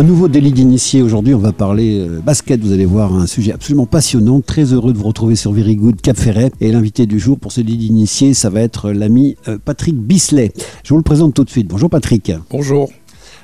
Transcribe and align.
Un 0.00 0.02
nouveau 0.02 0.28
délit 0.28 0.50
d'initié. 0.50 1.02
Aujourd'hui, 1.02 1.34
on 1.34 1.38
va 1.38 1.52
parler 1.52 2.00
euh, 2.00 2.22
basket. 2.22 2.58
Vous 2.62 2.72
allez 2.72 2.86
voir 2.86 3.14
un 3.14 3.26
sujet 3.26 3.52
absolument 3.52 3.84
passionnant. 3.84 4.40
Très 4.40 4.72
heureux 4.72 4.94
de 4.94 4.98
vous 4.98 5.06
retrouver 5.06 5.36
sur 5.36 5.52
Very 5.52 5.76
Good 5.76 6.00
Cap 6.00 6.16
Ferret. 6.16 6.50
Et 6.62 6.72
l'invité 6.72 7.04
du 7.04 7.20
jour 7.20 7.38
pour 7.38 7.52
ce 7.52 7.60
délit 7.60 7.76
d'initié, 7.76 8.32
ça 8.32 8.48
va 8.48 8.62
être 8.62 8.92
l'ami 8.92 9.36
euh, 9.46 9.58
Patrick 9.62 9.96
Bisley. 9.96 10.52
Je 10.84 10.94
vous 10.94 10.96
le 10.96 11.02
présente 11.02 11.34
tout 11.34 11.44
de 11.44 11.50
suite. 11.50 11.68
Bonjour 11.68 11.90
Patrick. 11.90 12.32
Bonjour. 12.50 12.88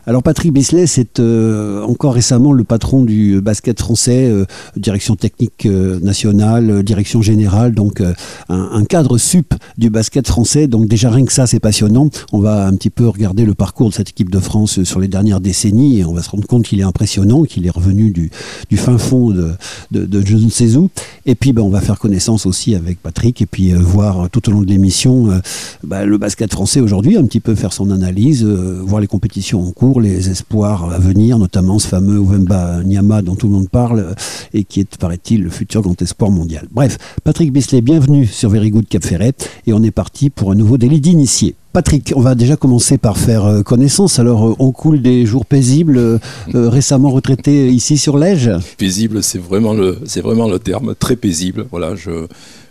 Alors 0.08 0.22
Patrick 0.22 0.52
Bisley, 0.52 0.86
c'est 0.86 1.18
euh, 1.18 1.82
encore 1.82 2.14
récemment 2.14 2.52
le 2.52 2.62
patron 2.62 3.02
du 3.02 3.40
basket 3.40 3.80
français, 3.80 4.28
euh, 4.28 4.44
direction 4.76 5.16
technique 5.16 5.66
euh, 5.66 5.98
nationale, 5.98 6.84
direction 6.84 7.22
générale, 7.22 7.74
donc 7.74 8.00
un, 8.48 8.84
cadre 8.84 9.18
sup 9.18 9.52
du 9.78 9.90
basket 9.90 10.28
français. 10.28 10.68
Donc 10.68 10.86
déjà 10.86 11.10
rien 11.10 11.24
que 11.24 11.32
ça, 11.32 11.48
c'est 11.48 11.58
passionnant. 11.58 12.08
On 12.32 12.38
va 12.38 12.66
un 12.68 12.72
petit 12.74 12.90
peu 12.90 13.08
regarder 13.08 13.44
le 13.44 13.54
parcours 13.54 13.88
de 13.88 13.94
cette 13.94 14.10
équipe 14.10 14.30
de 14.30 14.38
France 14.38 14.84
sur 14.84 15.00
les 15.00 15.08
dernières 15.08 15.40
décennies 15.40 15.98
et 15.98 16.04
on 16.04 16.12
va 16.12 16.22
se 16.22 16.30
rendre 16.30 16.46
compte 16.46 16.64
qu'il 16.66 16.78
est 16.78 16.84
impressionnant, 16.84 17.42
qu'il 17.42 17.66
est 17.66 17.70
revenu 17.70 18.12
du, 18.12 18.30
fin 18.76 18.98
fond 18.98 19.30
de, 19.30 19.56
de, 19.90 20.24
je 20.24 20.36
ne 20.36 20.50
sais 20.50 20.76
où. 20.76 20.88
Et 21.24 21.34
puis 21.34 21.52
ben, 21.52 21.62
on 21.62 21.68
va 21.68 21.80
faire 21.80 21.98
connaissance 21.98 22.46
aussi 22.46 22.76
avec 22.76 23.02
Patrick 23.02 23.42
et 23.42 23.46
puis 23.46 23.72
voir 23.72 24.30
tout 24.30 24.48
au 24.48 24.52
long 24.52 24.62
de 24.62 24.68
l'émission 24.68 25.40
ben, 25.82 26.04
le 26.04 26.16
basket 26.16 26.52
français 26.52 26.78
aujourd'hui, 26.78 27.16
un 27.16 27.24
petit 27.24 27.40
peu 27.40 27.56
faire 27.56 27.72
son 27.72 27.90
analyse, 27.90 28.44
voir 28.44 29.00
les 29.00 29.08
compétitions 29.08 29.66
en 29.66 29.72
cours 29.72 29.95
les 30.00 30.30
espoirs 30.30 30.92
à 30.92 30.98
venir, 30.98 31.38
notamment 31.38 31.78
ce 31.78 31.88
fameux 31.88 32.18
Ovemba 32.18 32.82
Nyama 32.84 33.22
dont 33.22 33.34
tout 33.34 33.46
le 33.46 33.54
monde 33.54 33.68
parle 33.68 34.14
et 34.52 34.64
qui 34.64 34.80
est, 34.80 34.96
paraît-il, 34.96 35.42
le 35.42 35.50
futur 35.50 35.82
grand 35.82 36.00
espoir 36.00 36.30
mondial. 36.30 36.66
Bref, 36.70 36.98
Patrick 37.24 37.52
Bisley, 37.52 37.80
bienvenue 37.80 38.26
sur 38.26 38.50
Very 38.50 38.70
Good 38.70 38.88
Cap 38.88 39.04
Ferret 39.04 39.34
et 39.66 39.72
on 39.72 39.82
est 39.82 39.90
parti 39.90 40.30
pour 40.30 40.52
un 40.52 40.54
nouveau 40.54 40.78
délit 40.78 41.00
d'initié. 41.00 41.54
Patrick, 41.72 42.14
on 42.16 42.20
va 42.20 42.34
déjà 42.34 42.56
commencer 42.56 42.96
par 42.96 43.18
faire 43.18 43.44
euh, 43.44 43.62
connaissance. 43.62 44.18
Alors, 44.18 44.48
euh, 44.48 44.56
on 44.58 44.72
coule 44.72 45.02
des 45.02 45.26
jours 45.26 45.44
paisibles, 45.44 45.98
euh, 45.98 46.18
récemment 46.54 47.10
retraité 47.10 47.68
ici 47.68 47.98
sur 47.98 48.16
l'Ège? 48.16 48.50
Paisible, 48.78 49.22
c'est 49.22 49.38
vraiment, 49.38 49.74
le, 49.74 49.98
vraiment 50.22 50.48
le 50.48 50.58
terme, 50.58 50.94
très 50.94 51.16
paisible. 51.16 51.66
Voilà, 51.70 51.94
je, 51.94 52.28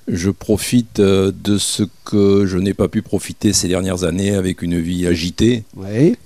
je 0.08 0.30
profite 0.30 1.00
euh, 1.00 1.32
de 1.44 1.58
ce 1.58 1.84
que 2.04 2.46
je 2.46 2.58
n'ai 2.58 2.74
pas 2.74 2.88
pu 2.88 3.02
profiter 3.02 3.54
ces 3.54 3.68
dernières 3.68 4.04
années 4.04 4.36
avec 4.36 4.62
une 4.62 4.80
vie 4.80 5.08
agitée 5.08 5.64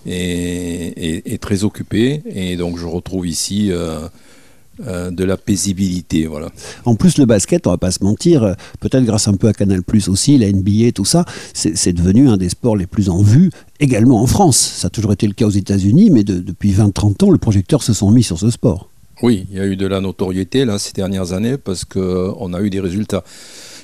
et, 0.05 1.37
très 1.39 1.63
occupée. 1.63 2.21
Et 2.29 2.57
donc 2.57 2.77
je 2.77 2.85
retrouve 2.85 3.25
ici 3.25 3.71
euh, 3.71 4.07
euh, 4.85 5.11
de 5.11 5.23
la 5.23 5.37
paisibilité. 5.37 6.25
Voilà. 6.25 6.49
En 6.83 6.95
plus, 6.95 7.17
le 7.17 7.25
basket, 7.25 7.67
on 7.67 7.71
va 7.71 7.77
pas 7.77 7.91
se 7.91 8.03
mentir, 8.03 8.55
peut-être 8.81 9.05
grâce 9.05 9.27
un 9.27 9.33
peu 9.35 9.47
à 9.47 9.53
Canal 9.53 9.83
Plus 9.83 10.09
aussi, 10.09 10.37
la 10.37 10.51
NBA, 10.51 10.91
tout 10.93 11.05
ça, 11.05 11.25
c'est 11.53 11.93
devenu 11.93 12.27
un 12.27 12.37
des 12.37 12.49
sports 12.49 12.75
les 12.75 12.87
plus 12.87 13.09
en 13.09 13.21
vue, 13.21 13.49
également 13.79 14.21
en 14.21 14.27
France. 14.27 14.57
Ça 14.57 14.87
a 14.87 14.89
toujours 14.89 15.13
été 15.13 15.27
le 15.27 15.33
cas 15.33 15.45
aux 15.45 15.51
États-Unis, 15.51 16.09
mais 16.11 16.23
depuis 16.23 16.73
20-30 16.73 17.25
ans, 17.25 17.31
le 17.31 17.37
projecteur 17.37 17.81
se 17.83 17.93
sont 17.93 18.11
mis 18.11 18.23
sur 18.23 18.37
ce 18.37 18.49
sport. 18.49 18.88
Oui, 19.21 19.45
il 19.51 19.57
y 19.57 19.59
a 19.59 19.65
eu 19.65 19.75
de 19.75 19.85
la 19.85 19.99
notoriété 19.99 20.63
là 20.63 20.79
ces 20.79 20.93
dernières 20.93 21.33
années 21.33 21.57
parce 21.57 21.83
qu'on 21.83 22.53
a 22.53 22.61
eu 22.61 22.69
des 22.69 22.79
résultats. 22.79 23.23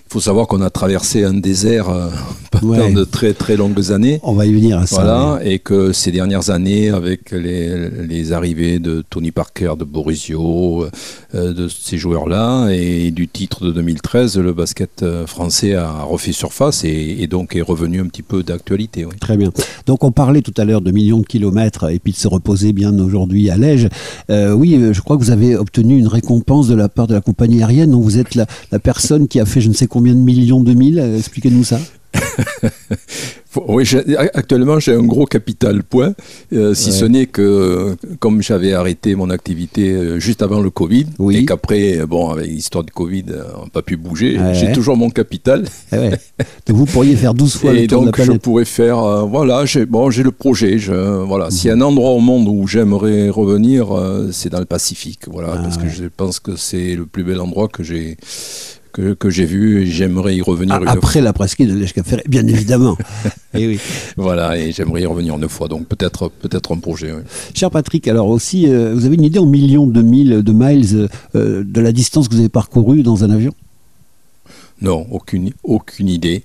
Il 0.08 0.14
faut 0.14 0.22
savoir 0.22 0.48
qu'on 0.48 0.62
a 0.62 0.70
traversé 0.70 1.24
un 1.24 1.34
désert 1.34 1.90
euh, 1.90 2.10
pendant 2.52 2.92
de 2.92 3.04
très 3.04 3.34
très 3.34 3.58
longues 3.58 3.92
années. 3.92 4.20
On 4.22 4.34
va 4.34 4.46
y 4.46 4.54
venir 4.54 4.78
à 4.78 4.86
ça. 4.86 5.02
Voilà, 5.02 5.40
et 5.44 5.58
que 5.58 5.94
ces 5.94 6.12
dernières 6.12 6.52
années, 6.52 6.90
avec 6.90 7.32
les, 7.32 7.90
les 7.90 8.32
arrivées 8.32 8.78
de 8.78 9.04
Tony 9.10 9.32
Parker, 9.32 9.74
de 9.78 9.84
Borisio, 9.84 10.86
euh, 11.34 11.54
de 11.54 11.68
ces 11.68 11.98
joueurs-là, 11.98 12.70
et 12.70 13.10
du 13.10 13.28
titre 13.28 13.66
de 13.66 13.72
2013, 13.72 14.38
le 14.38 14.54
basket 14.54 15.02
euh, 15.02 15.26
français 15.26 15.74
a 15.74 16.04
refait 16.04 16.32
surface 16.32 16.84
et, 16.86 17.26
donc 17.26 17.56
est 17.56 17.62
revenu 17.62 18.00
un 18.00 18.06
petit 18.06 18.22
peu 18.22 18.44
d'actualité. 18.44 19.08
Très 19.20 19.36
bien. 19.36 19.52
Donc 19.88 20.04
on 20.04 20.12
parlait 20.12 20.44
tout 20.44 20.54
à 20.58 20.66
l'heure 20.66 20.82
de 20.82 20.92
millions 20.92 21.20
de 21.20 21.26
kilomètres 21.26 21.92
et 21.92 21.98
puis 21.98 22.14
de 22.14 22.18
se 22.18 22.28
reposer 22.28 22.74
bien 22.74 22.98
aujourd'hui 23.00 23.50
à 23.50 23.58
Lège. 23.58 23.90
oui, 24.30 24.80
je 24.92 25.02
crois 25.02 25.18
que 25.18 25.24
vous 25.24 25.32
avez 25.32 25.56
obtenu 25.56 25.98
une 25.98 26.08
récompense 26.08 26.68
de 26.68 26.76
la 26.76 26.90
part 26.90 27.08
de 27.08 27.16
la 27.16 27.22
compagnie 27.22 27.64
aérienne. 27.64 27.90
Donc 27.92 28.04
vous 28.04 28.20
êtes 28.20 28.36
la, 28.36 28.46
la 28.72 28.78
personne 28.78 29.28
qui 29.28 29.40
a 29.40 29.46
fait 29.46 29.62
je 29.62 29.70
ne 29.70 29.74
sais 29.74 29.88
quoi 29.88 29.95
combien 29.96 30.14
de 30.14 30.20
millions 30.20 30.60
de 30.60 30.74
mille 30.74 31.00
euh, 31.00 31.18
Expliquez-nous 31.18 31.64
ça. 31.64 31.80
oui, 33.68 33.84
actuellement 34.34 34.80
j'ai 34.80 34.94
un 34.94 35.04
gros 35.04 35.26
capital 35.26 35.84
point, 35.84 36.14
euh, 36.52 36.74
si 36.74 36.92
ce 36.92 37.06
n'est 37.06 37.28
que 37.28 37.96
comme 38.20 38.42
j'avais 38.42 38.74
arrêté 38.74 39.16
mon 39.16 39.30
activité 39.30 39.92
euh, 39.92 40.20
juste 40.20 40.42
avant 40.42 40.60
le 40.60 40.70
Covid, 40.70 41.08
et 41.32 41.46
qu'après, 41.46 42.06
bon, 42.06 42.30
avec 42.30 42.48
l'histoire 42.48 42.84
du 42.84 42.92
Covid, 42.92 43.26
on 43.58 43.64
n'a 43.64 43.70
pas 43.70 43.82
pu 43.82 43.96
bouger, 43.96 44.38
j'ai 44.54 44.74
toujours 44.74 44.98
mon 44.98 45.10
capital. 45.10 45.66
Eh 45.94 46.10
donc 46.68 46.78
vous 46.78 46.86
pourriez 46.86 47.16
faire 47.16 47.34
12 47.34 47.56
fois 47.56 47.74
le 47.74 47.88
tour 47.88 48.04
donc 48.04 48.18
de 48.18 48.20
la 48.20 48.26
je 48.26 48.38
pourrais 48.38 48.66
faire, 48.66 49.26
voilà, 49.28 49.66
j'ai 49.66 49.86
bon, 49.86 50.10
le 50.10 50.32
projet. 50.32 50.78
Je, 50.78 50.94
voilà, 51.24 51.52
S'il 51.52 51.68
y 51.68 51.72
a 51.72 51.76
un 51.76 51.82
endroit 51.82 52.12
au 52.12 52.20
monde 52.20 52.48
où 52.50 52.68
j'aimerais 52.68 53.30
revenir, 53.30 53.88
c'est 54.32 54.50
dans 54.50 54.60
le 54.60 54.66
Pacifique, 54.66 55.22
voilà, 55.28 55.54
ah 55.54 55.62
parce 55.64 55.78
que 55.78 55.88
je 55.88 56.06
pense 56.06 56.40
que 56.40 56.56
c'est 56.56 56.96
le 56.96 57.06
plus 57.06 57.24
bel 57.24 57.40
endroit 57.40 57.68
que 57.70 57.84
j'ai 57.84 58.18
que, 58.96 59.30
j'ai 59.30 59.46
vu 59.46 59.82
et 59.82 59.86
j'aimerais 59.86 60.36
y 60.36 60.42
revenir 60.42 60.82
une 60.82 60.88
Après 60.88 61.22
la 61.22 61.34
presqu'île 61.34 61.70
de 61.74 61.78
l'Eschcafferé, 61.78 62.24
bien 62.28 62.48
évidemment. 62.48 62.98
et 63.54 63.62
eh 63.62 63.68
oui. 63.68 63.80
Voilà, 64.16 64.58
et 64.58 64.72
j'aimerais 64.72 65.02
y 65.02 65.06
revenir 65.06 65.36
une 65.36 65.50
fois, 65.50 65.68
donc 65.68 65.88
peut-être 65.88 66.30
peut 66.30 66.50
un 66.70 66.78
projet. 66.78 67.14
Cher 67.54 67.72
Patrick, 67.72 68.08
alors 68.08 68.30
aussi, 68.30 68.68
euh, 68.68 68.94
vous 68.94 69.06
avez 69.06 69.16
une 69.16 69.24
idée 69.24 69.40
en 69.40 69.46
millions 69.46 69.88
de 69.88 70.02
milles, 70.02 70.44
de 70.44 70.52
miles, 70.54 71.10
euh, 71.36 71.64
de 71.66 71.82
la 71.82 71.92
distance 71.92 72.28
que 72.28 72.34
vous 72.34 72.40
avez 72.40 72.50
parcourue 72.50 73.04
dans 73.04 73.24
un 73.24 73.30
avion? 73.30 73.54
Non, 74.82 75.06
aucune, 75.12 75.52
aucune 75.64 76.10
idée. 76.10 76.44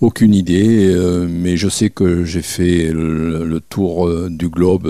Aucune 0.00 0.34
idée, 0.34 0.88
euh, 0.88 1.26
mais 1.28 1.56
je 1.56 1.68
sais 1.68 1.90
que 1.90 2.24
j'ai 2.24 2.40
fait 2.42 2.90
le, 2.92 3.60
tour 3.68 4.10
du 4.30 4.48
globe 4.48 4.86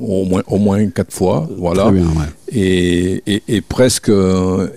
au 0.00 0.24
moins, 0.24 0.42
au 0.46 0.58
moins 0.58 0.86
quatre 0.88 1.12
fois, 1.12 1.48
voilà. 1.58 1.92
et, 2.50 3.22
et, 3.26 3.60
presque, 3.60 4.10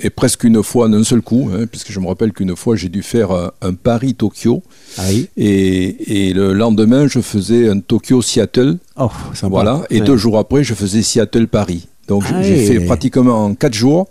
et 0.02 0.10
presque 0.10 0.44
une 0.44 0.62
fois 0.62 0.90
d'un 0.90 1.04
seul 1.06 1.22
coup, 1.22 1.50
hein, 1.54 1.66
puisque 1.66 1.92
je 1.92 2.00
me 2.00 2.08
rappelle 2.08 2.34
qu'une 2.34 2.56
fois 2.56 2.76
j'ai 2.76 2.90
dû 2.90 3.02
faire 3.02 3.32
un, 3.32 3.74
Paris-Tokyo. 3.74 4.62
Ah 4.98 5.12
et, 5.38 6.28
et, 6.28 6.34
le 6.34 6.54
lendemain, 6.54 7.08
je 7.08 7.22
faisais 7.22 7.70
un 7.70 7.80
Tokyo-Seattle. 7.80 8.78
Oh, 9.00 9.10
voilà. 9.44 9.84
Et 9.90 10.02
deux 10.02 10.18
jours 10.18 10.38
après, 10.38 10.64
je 10.64 10.74
faisais 10.74 11.02
Seattle-Paris. 11.02 11.88
Donc 12.08 12.24
ah 12.28 12.42
j'ai 12.42 12.66
fait 12.66 12.80
pratiquement 12.82 13.46
en 13.46 13.56
4 13.56 13.74
jours, 13.74 14.10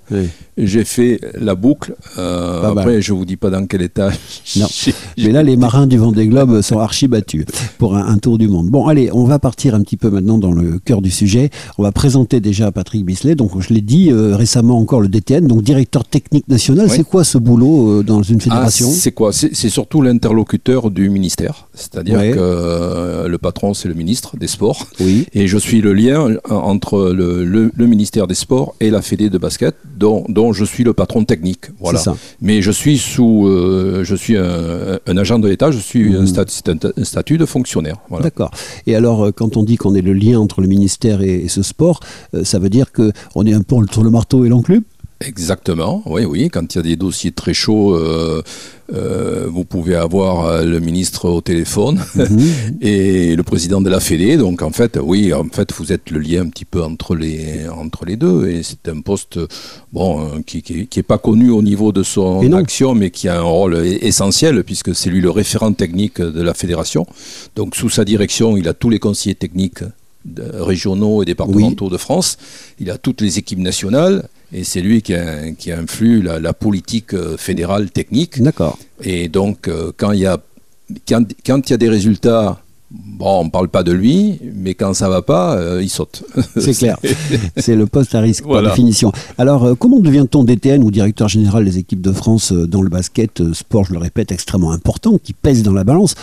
j'ai 0.66 0.84
fait 0.84 1.20
la 1.38 1.54
boucle. 1.54 1.94
Euh, 2.18 2.62
après, 2.62 3.02
je 3.02 3.12
vous 3.12 3.24
dis 3.24 3.36
pas 3.36 3.50
dans 3.50 3.66
quel 3.66 3.82
état. 3.82 4.10
Non. 4.56 4.66
Mais 5.18 5.32
là, 5.32 5.42
les 5.42 5.56
marins 5.56 5.86
du 5.86 5.98
Vendée 5.98 6.26
Globe 6.26 6.60
sont 6.60 6.78
archi 6.78 7.08
battus 7.08 7.44
pour 7.78 7.96
un, 7.96 8.18
tour 8.18 8.38
du 8.38 8.48
monde. 8.48 8.68
Bon, 8.68 8.86
allez, 8.86 9.10
on 9.12 9.24
va 9.24 9.38
partir 9.38 9.74
un 9.74 9.82
petit 9.82 9.96
peu 9.96 10.10
maintenant 10.10 10.38
dans 10.38 10.52
le 10.52 10.78
cœur 10.78 11.02
du 11.02 11.10
sujet. 11.10 11.50
On 11.78 11.82
va 11.82 11.92
présenter 11.92 12.40
déjà 12.40 12.70
Patrick 12.70 13.04
Bisley. 13.04 13.34
Donc, 13.34 13.60
je 13.60 13.72
l'ai 13.72 13.80
dit 13.80 14.10
euh, 14.10 14.36
récemment 14.36 14.78
encore 14.78 15.00
le 15.00 15.08
DTN, 15.08 15.46
donc 15.46 15.62
directeur 15.62 16.04
technique 16.04 16.48
national. 16.48 16.90
C'est 16.90 17.04
quoi 17.04 17.24
ce 17.24 17.38
boulot 17.38 18.00
euh, 18.00 18.02
dans 18.02 18.22
une 18.22 18.38
ah, 18.40 18.44
fédération? 18.44 18.90
C'est 18.90 19.12
quoi? 19.12 19.32
C'est 19.32 19.68
surtout 19.68 20.02
l'interlocuteur 20.02 20.90
du 20.90 21.10
ministère. 21.10 21.68
C'est-à-dire 21.74 22.20
que 22.20 23.26
le 23.26 23.38
patron, 23.38 23.74
c'est 23.74 23.88
le 23.88 23.94
ministre 23.94 24.36
des 24.36 24.46
Sports. 24.46 24.86
Oui. 25.00 25.26
Et 25.32 25.46
je 25.46 25.58
suis 25.58 25.80
le 25.80 25.94
lien 25.94 26.28
entre 26.48 27.12
le, 27.12 27.44
le 27.44 27.70
le 27.80 27.86
ministère 27.86 28.26
des 28.26 28.34
Sports 28.34 28.74
et 28.80 28.90
la 28.90 29.02
Fédé 29.02 29.30
de 29.30 29.38
basket, 29.38 29.74
dont, 29.96 30.24
dont 30.28 30.49
je 30.52 30.64
suis 30.64 30.84
le 30.84 30.92
patron 30.92 31.24
technique. 31.24 31.66
Voilà. 31.78 32.02
Mais 32.40 32.62
je 32.62 32.70
suis 32.70 32.98
sous, 32.98 33.46
euh, 33.46 34.02
je 34.04 34.14
suis 34.14 34.36
un, 34.36 35.16
agent 35.16 35.38
de 35.38 35.48
l'État, 35.48 35.70
je 35.70 35.78
suis 35.78 36.14
un, 36.16 36.24
un, 36.24 37.04
statut 37.04 37.38
de 37.38 37.46
fonctionnaire. 37.46 37.96
Voilà. 38.08 38.24
D'accord. 38.24 38.50
Et 38.86 38.94
alors, 38.94 39.26
euh, 39.26 39.32
quand 39.32 39.56
on 39.56 39.62
dit 39.62 39.76
qu'on 39.76 39.94
est 39.94 40.02
le 40.02 40.12
lien 40.12 40.38
entre 40.38 40.60
le 40.60 40.68
ministère 40.68 41.22
et, 41.22 41.48
ce 41.48 41.62
sport, 41.62 42.00
euh, 42.34 42.44
ça 42.44 42.58
veut 42.58 42.70
dire 42.70 42.92
que 42.92 43.12
on 43.34 43.46
est 43.46 43.52
un 43.52 43.62
peu 43.62 43.76
sur 43.90 44.02
le 44.02 44.10
marteau 44.10 44.44
et 44.44 44.48
l'enclume? 44.48 44.82
Exactement, 45.22 46.02
oui, 46.06 46.24
oui. 46.24 46.48
Quand 46.48 46.74
il 46.74 46.78
y 46.78 46.80
a 46.80 46.82
des 46.82 46.96
dossiers 46.96 47.32
très 47.32 47.52
chauds, 47.52 47.94
euh, 47.94 48.42
euh, 48.92 49.46
vous 49.48 49.64
pouvez 49.64 49.94
avoir 49.94 50.46
euh, 50.46 50.64
le 50.64 50.80
ministre 50.80 51.28
au 51.28 51.40
téléphone 51.40 52.00
mhm. 52.14 52.40
et 52.80 53.36
le 53.36 53.42
président 53.42 53.80
de 53.80 53.88
la 53.88 54.00
Fédé. 54.00 54.36
Donc 54.36 54.62
en 54.62 54.70
fait, 54.70 54.98
oui, 55.00 55.32
en 55.32 55.44
fait, 55.44 55.72
vous 55.72 55.92
êtes 55.92 56.10
le 56.10 56.18
lien 56.18 56.42
un 56.42 56.48
petit 56.48 56.64
peu 56.64 56.82
entre 56.82 57.14
les 57.14 57.68
entre 57.68 58.04
les 58.04 58.16
deux. 58.16 58.48
Et 58.48 58.62
c'est 58.62 58.88
un 58.88 59.00
poste, 59.00 59.38
bon, 59.92 60.42
qui, 60.46 60.62
qui, 60.62 60.98
est 60.98 61.02
pas 61.02 61.18
connu 61.18 61.50
au 61.50 61.62
niveau 61.62 61.92
de 61.92 62.02
son 62.02 62.52
action, 62.52 62.94
mais 62.94 63.10
qui 63.10 63.28
a 63.28 63.38
un 63.38 63.42
rôle 63.42 63.76
essentiel 63.84 64.64
puisque 64.64 64.94
c'est 64.94 65.10
lui 65.10 65.20
le 65.20 65.30
référent 65.30 65.72
technique 65.72 66.20
de 66.20 66.42
la 66.42 66.54
fédération. 66.54 67.06
Donc 67.56 67.76
sous 67.76 67.90
sa 67.90 68.04
direction, 68.04 68.56
il 68.56 68.68
a 68.68 68.74
tous 68.74 68.90
les 68.90 68.98
conseillers 68.98 69.34
techniques 69.34 69.84
régionaux 70.36 71.22
et 71.22 71.24
départementaux 71.26 71.88
de 71.88 71.96
France. 71.96 72.36
Il 72.78 72.90
a 72.90 72.98
toutes 72.98 73.20
les 73.20 73.38
équipes 73.38 73.58
nationales. 73.60 74.28
Et 74.52 74.64
c'est 74.64 74.80
lui 74.80 75.02
qui, 75.02 75.14
qui 75.58 75.72
influe 75.72 76.22
la, 76.22 76.52
politique 76.52 77.14
euh, 77.14 77.36
fédérale 77.36 77.90
technique. 77.90 78.42
D'accord. 78.42 78.78
Et 79.02 79.28
donc, 79.28 79.68
euh, 79.68 79.92
quand 79.96 80.12
il 80.12 80.20
y 80.20 80.26
a, 80.26 80.38
quand, 81.08 81.24
il 81.46 81.70
y 81.70 81.72
a 81.72 81.76
des 81.76 81.88
résultats 81.88 82.60
Bon, 82.92 83.42
on 83.42 83.44
ne 83.44 83.50
parle 83.50 83.68
pas 83.68 83.84
de 83.84 83.92
lui, 83.92 84.40
mais 84.56 84.74
quand 84.74 84.94
ça 84.94 85.08
va 85.08 85.22
pas, 85.22 85.54
euh, 85.54 85.80
il 85.80 85.88
saute. 85.88 86.24
C'est 86.56 86.72
clair. 86.78 86.98
C'est 87.56 87.76
le 87.76 87.86
poste 87.86 88.16
à 88.16 88.20
risque 88.20 88.44
par 88.44 88.62
définition. 88.62 89.12
Alors, 89.38 89.64
euh, 89.64 89.74
comment 89.76 90.00
devient-on 90.00 90.42
DTN 90.42 90.82
ou 90.82 90.90
directeur 90.90 91.28
général 91.28 91.64
des 91.64 91.78
équipes 91.78 92.00
de 92.00 92.10
France 92.10 92.50
euh, 92.50 92.66
dans 92.66 92.82
le 92.82 92.88
basket, 92.88 93.52
sport, 93.52 93.84
je 93.84 93.92
le 93.92 94.00
répète, 94.00 94.32
extrêmement 94.32 94.72
important, 94.72 95.18
qui 95.22 95.34
pèse 95.34 95.62
dans 95.62 95.72
la 95.72 95.84
balance 95.84 96.16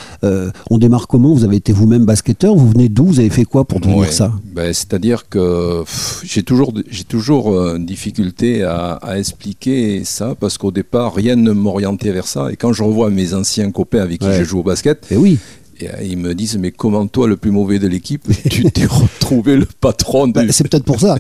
On 0.70 0.78
démarre 0.78 1.08
comment? 1.08 1.34
Vous 1.34 1.46
avez 1.46 1.56
été 1.56 1.72
vous-même 1.72 2.04
basketteur 2.04 2.56
Vous 2.56 2.70
venez 2.70 2.90
d'où? 2.90 3.06
Vous 3.06 3.20
avez 3.22 3.30
fait 3.30 3.46
quoi 3.46 3.64
pour 3.64 3.80
devenir 3.80 4.12
ça? 4.12 4.34
Ben, 4.54 4.74
C'est-à-dire 4.74 5.30
que 5.30 5.84
j'ai 6.24 6.44
toujours, 6.44 6.74
j'ai 6.90 7.06
toujours 7.06 7.76
une 7.76 7.86
difficulté 7.86 8.64
à, 8.64 8.94
à, 8.96 9.18
expliquer 9.18 10.04
ça, 10.04 10.36
parce 10.38 10.58
qu'au 10.58 10.72
départ, 10.72 11.14
rien 11.16 11.38
ne 11.38 11.52
m'orientait 11.52 12.12
vers 12.12 12.28
ça. 12.28 12.52
Et 12.52 12.58
quand 12.58 12.74
je 12.74 12.84
revois 12.84 13.10
mes 13.10 13.34
anciens 13.34 13.72
copains 13.72 14.02
avec 14.02 14.20
qui 14.20 14.34
je 14.34 14.44
joue 14.44 14.60
au 14.60 14.64
basket, 14.64 15.06
et 15.12 15.16
eh 15.16 15.18
oui 15.18 15.40
et 15.80 15.90
euh, 15.90 16.04
ils 16.04 16.18
me 16.18 16.34
disent, 16.34 16.58
mais 16.58 16.72
comment 16.72 17.08
toi, 17.08 17.28
le 17.28 17.38
plus 17.38 17.52
mauvais 17.52 17.80
de 17.80 17.88
l'équipe, 17.88 18.24
tu 18.50 18.64
t'es 18.72 18.86
retrouvé 18.86 19.56
le 19.56 19.66
patron 19.66 20.28
de... 20.28 20.34
Bah, 20.34 20.42
c'est 20.50 20.68
peut-être 20.68 20.86
pour 20.86 21.00
ça. 21.00 21.18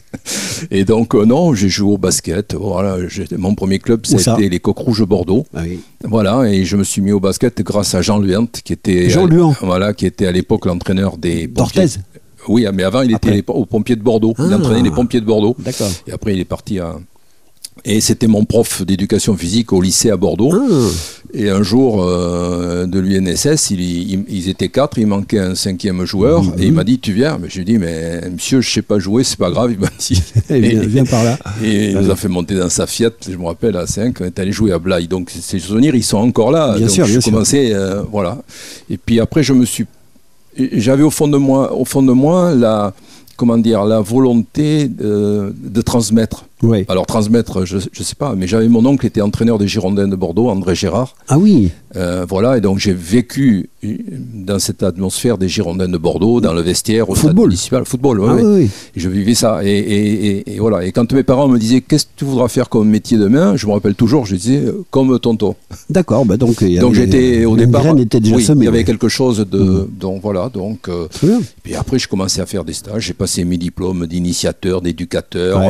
et 0.70 0.84
donc, 0.84 1.14
euh, 1.14 1.24
non, 1.24 1.54
j'ai 1.54 1.68
joué 1.68 1.92
au 1.92 1.98
basket. 1.98 2.54
Voilà, 2.54 2.96
mon 3.38 3.54
premier 3.54 3.78
club, 3.78 4.06
c'était 4.06 4.48
les 4.48 4.60
Coques 4.60 4.78
Rouges 4.78 5.04
Bordeaux. 5.04 5.46
Ah 5.54 5.62
voilà, 6.04 6.44
et 6.50 6.64
je 6.64 6.76
me 6.76 6.84
suis 6.84 7.02
mis 7.02 7.12
au 7.12 7.20
basket 7.20 7.62
grâce 7.62 7.94
à 7.94 8.02
Jean 8.02 8.18
Luant, 8.18 8.46
qui 8.46 8.72
était... 8.72 9.08
Jean 9.10 9.26
Luant 9.26 9.54
Voilà, 9.60 9.92
qui 9.92 10.06
était 10.06 10.26
à 10.26 10.32
l'époque 10.32 10.66
l'entraîneur 10.66 11.16
des... 11.16 11.46
D'Orthez 11.46 11.86
oui, 12.48 12.66
mais 12.74 12.82
avant, 12.82 13.02
il 13.02 13.12
était 13.14 13.44
au 13.46 13.66
pompiers 13.66 13.94
de 13.94 14.02
Bordeaux. 14.02 14.34
Il 14.36 14.52
ah. 14.52 14.56
entraînait 14.56 14.82
les 14.82 14.90
pompiers 14.90 15.20
de 15.20 15.24
Bordeaux. 15.24 15.54
D'accord. 15.60 15.88
Et 16.08 16.12
après, 16.12 16.34
il 16.34 16.40
est 16.40 16.44
parti 16.44 16.80
à, 16.80 16.96
et 17.84 18.00
c'était 18.00 18.28
mon 18.28 18.44
prof 18.44 18.82
d'éducation 18.84 19.36
physique 19.36 19.72
au 19.72 19.80
lycée 19.80 20.10
à 20.10 20.16
Bordeaux. 20.16 20.52
Ah. 20.54 20.88
Et 21.34 21.48
un 21.48 21.62
jour 21.62 22.04
euh, 22.04 22.86
de 22.86 23.00
l'UNSS, 23.00 23.70
ils, 23.70 24.48
étaient 24.48 24.68
quatre, 24.68 24.98
il 24.98 25.06
manquait 25.06 25.38
un 25.38 25.54
cinquième 25.54 26.04
joueur. 26.04 26.42
Mhm. 26.42 26.52
Et 26.58 26.66
il 26.66 26.72
m'a 26.72 26.84
dit 26.84 26.98
Tu 26.98 27.12
viens? 27.12 27.38
Mais 27.40 27.48
j'ai 27.50 27.64
dit 27.64 27.78
Mais 27.78 28.20
monsieur, 28.30 28.60
je 28.60 28.68
ne 28.68 28.72
sais 28.72 28.82
pas 28.82 28.98
jouer, 28.98 29.24
c'est 29.24 29.38
pas 29.38 29.50
grave. 29.50 29.72
Il 29.72 29.78
m'a 29.80 29.88
dit 29.98 30.22
et, 30.50 30.86
viens, 30.86 31.04
par 31.04 31.24
là. 31.24 31.38
Et 31.64 31.90
il 31.90 31.98
nous 31.98 32.10
a 32.10 32.16
fait 32.16 32.28
monter 32.28 32.54
dans 32.54 32.68
sa 32.68 32.86
Fiat, 32.86 33.10
je 33.28 33.36
me 33.36 33.46
rappelle, 33.46 33.76
à 33.76 33.86
5, 33.86 34.20
on 34.20 34.24
est 34.26 34.38
allé 34.38 34.52
jouer 34.52 34.72
à 34.72 34.78
Blaye. 34.78 35.08
Donc 35.08 35.30
ces 35.30 35.58
souvenirs, 35.58 35.94
ils 35.94 36.04
sont 36.04 36.18
encore 36.18 36.52
là. 36.52 36.76
Bien 36.76 36.88
sûr, 36.88 37.06
je 37.06 37.18
commençais, 37.20 37.72
euh, 37.72 38.02
voilà. 38.12 38.42
Et 38.90 38.98
puis 38.98 39.18
après, 39.18 39.42
je 39.42 39.54
me 39.54 39.64
suis. 39.64 39.86
J'avais 40.56 41.02
au 41.02 41.10
fond 41.10 41.28
de 41.28 41.38
moi, 41.38 41.74
au 41.74 41.86
fond 41.86 42.02
de 42.02 42.12
moi 42.12 42.54
la, 42.54 42.92
comment 43.36 43.56
dire, 43.56 43.84
la 43.84 44.00
volonté 44.00 44.86
de, 44.86 45.54
de 45.58 45.80
transmettre. 45.80 46.44
Alors 46.88 47.06
transmettre, 47.06 47.64
je 47.64 47.76
ne 47.76 48.04
sais 48.04 48.14
pas, 48.14 48.34
mais 48.36 48.46
j'avais 48.46 48.68
mon 48.68 48.84
oncle 48.86 49.00
qui 49.00 49.06
était 49.08 49.20
entraîneur 49.20 49.58
des 49.58 49.66
Girondins 49.66 50.08
de 50.08 50.16
Bordeaux, 50.16 50.48
André 50.48 50.74
Gérard. 50.74 51.14
Ah 51.28 51.38
oui. 51.38 51.70
Euh, 51.96 52.24
voilà, 52.28 52.56
et 52.56 52.60
donc 52.60 52.78
j'ai 52.78 52.94
vécu 52.94 53.68
dans 53.82 54.58
cette 54.58 54.82
atmosphère 54.82 55.36
des 55.36 55.48
Girondins 55.48 55.88
de 55.88 55.98
Bordeaux, 55.98 56.40
dans 56.40 56.54
le 56.54 56.62
vestiaire, 56.62 57.10
au 57.10 57.14
football. 57.14 57.48
municipal, 57.48 57.84
football. 57.84 58.22
Ah 58.26 58.34
oui, 58.34 58.70
Et 58.96 59.00
je 59.00 59.08
vivais 59.08 59.34
ça. 59.34 59.60
Et, 59.64 60.44
voilà. 60.58 60.84
Et 60.84 60.92
quand 60.92 61.12
mes 61.12 61.22
parents 61.22 61.48
me 61.48 61.58
disaient 61.58 61.80
qu'est-ce 61.80 62.06
que 62.06 62.10
tu 62.16 62.24
voudras 62.24 62.48
faire 62.48 62.68
comme 62.68 62.88
métier 62.88 63.18
demain, 63.18 63.56
je 63.56 63.66
me 63.66 63.72
rappelle 63.72 63.94
toujours, 63.94 64.24
je 64.26 64.36
disais 64.36 64.58
euh, 64.58 64.84
comme 64.90 65.18
tonton. 65.18 65.54
D'accord. 65.90 66.24
Bah 66.24 66.36
donc 66.36 66.62
donc 66.62 66.94
j'étais 66.94 67.44
au 67.44 67.56
départ. 67.56 67.82
Était 67.98 68.20
déjà 68.20 68.36
oui, 68.36 68.46
il 68.56 68.64
y 68.64 68.68
avait 68.68 68.84
quelque 68.84 69.08
chose 69.08 69.38
de 69.38 69.58
mmh. 69.58 69.88
donc 69.98 70.22
voilà 70.22 70.48
donc. 70.48 70.88
Euh, 70.88 71.08
puis 71.62 71.74
après 71.74 71.98
je 71.98 72.08
commençais 72.08 72.40
à 72.40 72.46
faire 72.46 72.64
des 72.64 72.72
stages. 72.72 73.02
J'ai 73.06 73.12
passé 73.12 73.44
mes 73.44 73.58
diplômes 73.58 74.06
d'initiateur, 74.06 74.80
d'éducateur. 74.80 75.60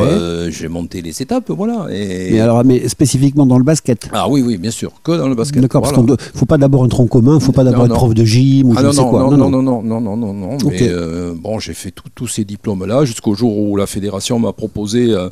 j'ai 0.51 0.69
monté 0.69 1.03
les 1.03 1.21
étapes, 1.21 1.51
voilà. 1.51 1.87
Et... 1.91 2.41
alors, 2.41 2.65
mais 2.65 2.89
spécifiquement 2.89 3.47
dans 3.47 3.59
le 3.59 3.65
basket 3.65 4.09
Ah 4.13 4.29
oui, 4.29 4.43
oui, 4.43 4.57
bien 4.57 4.71
sûr, 4.71 4.93
que 5.03 5.13
dans 5.13 5.29
le 5.29 5.35
basket. 5.35 5.61
D'accord, 5.63 5.83
parce 5.83 5.95
ne 6.13 6.39
faut 6.39 6.47
pas 6.47 6.59
d'abord 6.59 6.85
un 6.85 6.89
tronc 6.89 7.07
commun, 7.07 7.33
il 7.33 7.37
ne 7.37 7.41
faut 7.41 7.53
pas 7.53 7.65
d'abord 7.65 7.87
être 7.87 7.95
prof 7.95 8.15
de 8.15 8.25
gym 8.25 8.69
ou 8.69 8.75
ah 8.77 8.81
je 8.81 8.87
non, 8.87 8.93
sais 8.93 9.03
quoi. 9.03 9.21
Non, 9.23 9.37
non, 9.37 9.51
non, 9.51 9.63
non, 9.63 9.83
non, 9.83 10.01
non, 10.01 10.17
non, 10.17 10.33
non. 10.33 10.59
Mais 10.69 10.89
euh, 10.89 11.35
bon, 11.37 11.59
j'ai 11.59 11.75
fait 11.75 11.93
tous 12.15 12.29
ces 12.29 12.45
diplômes-là 12.45 13.05
jusqu'au 13.05 13.35
jour 13.35 13.59
où 13.59 13.77
la 13.77 13.87
fédération 13.87 14.39
m'a 14.39 14.53
proposé 14.53 15.11
euh, 15.11 15.29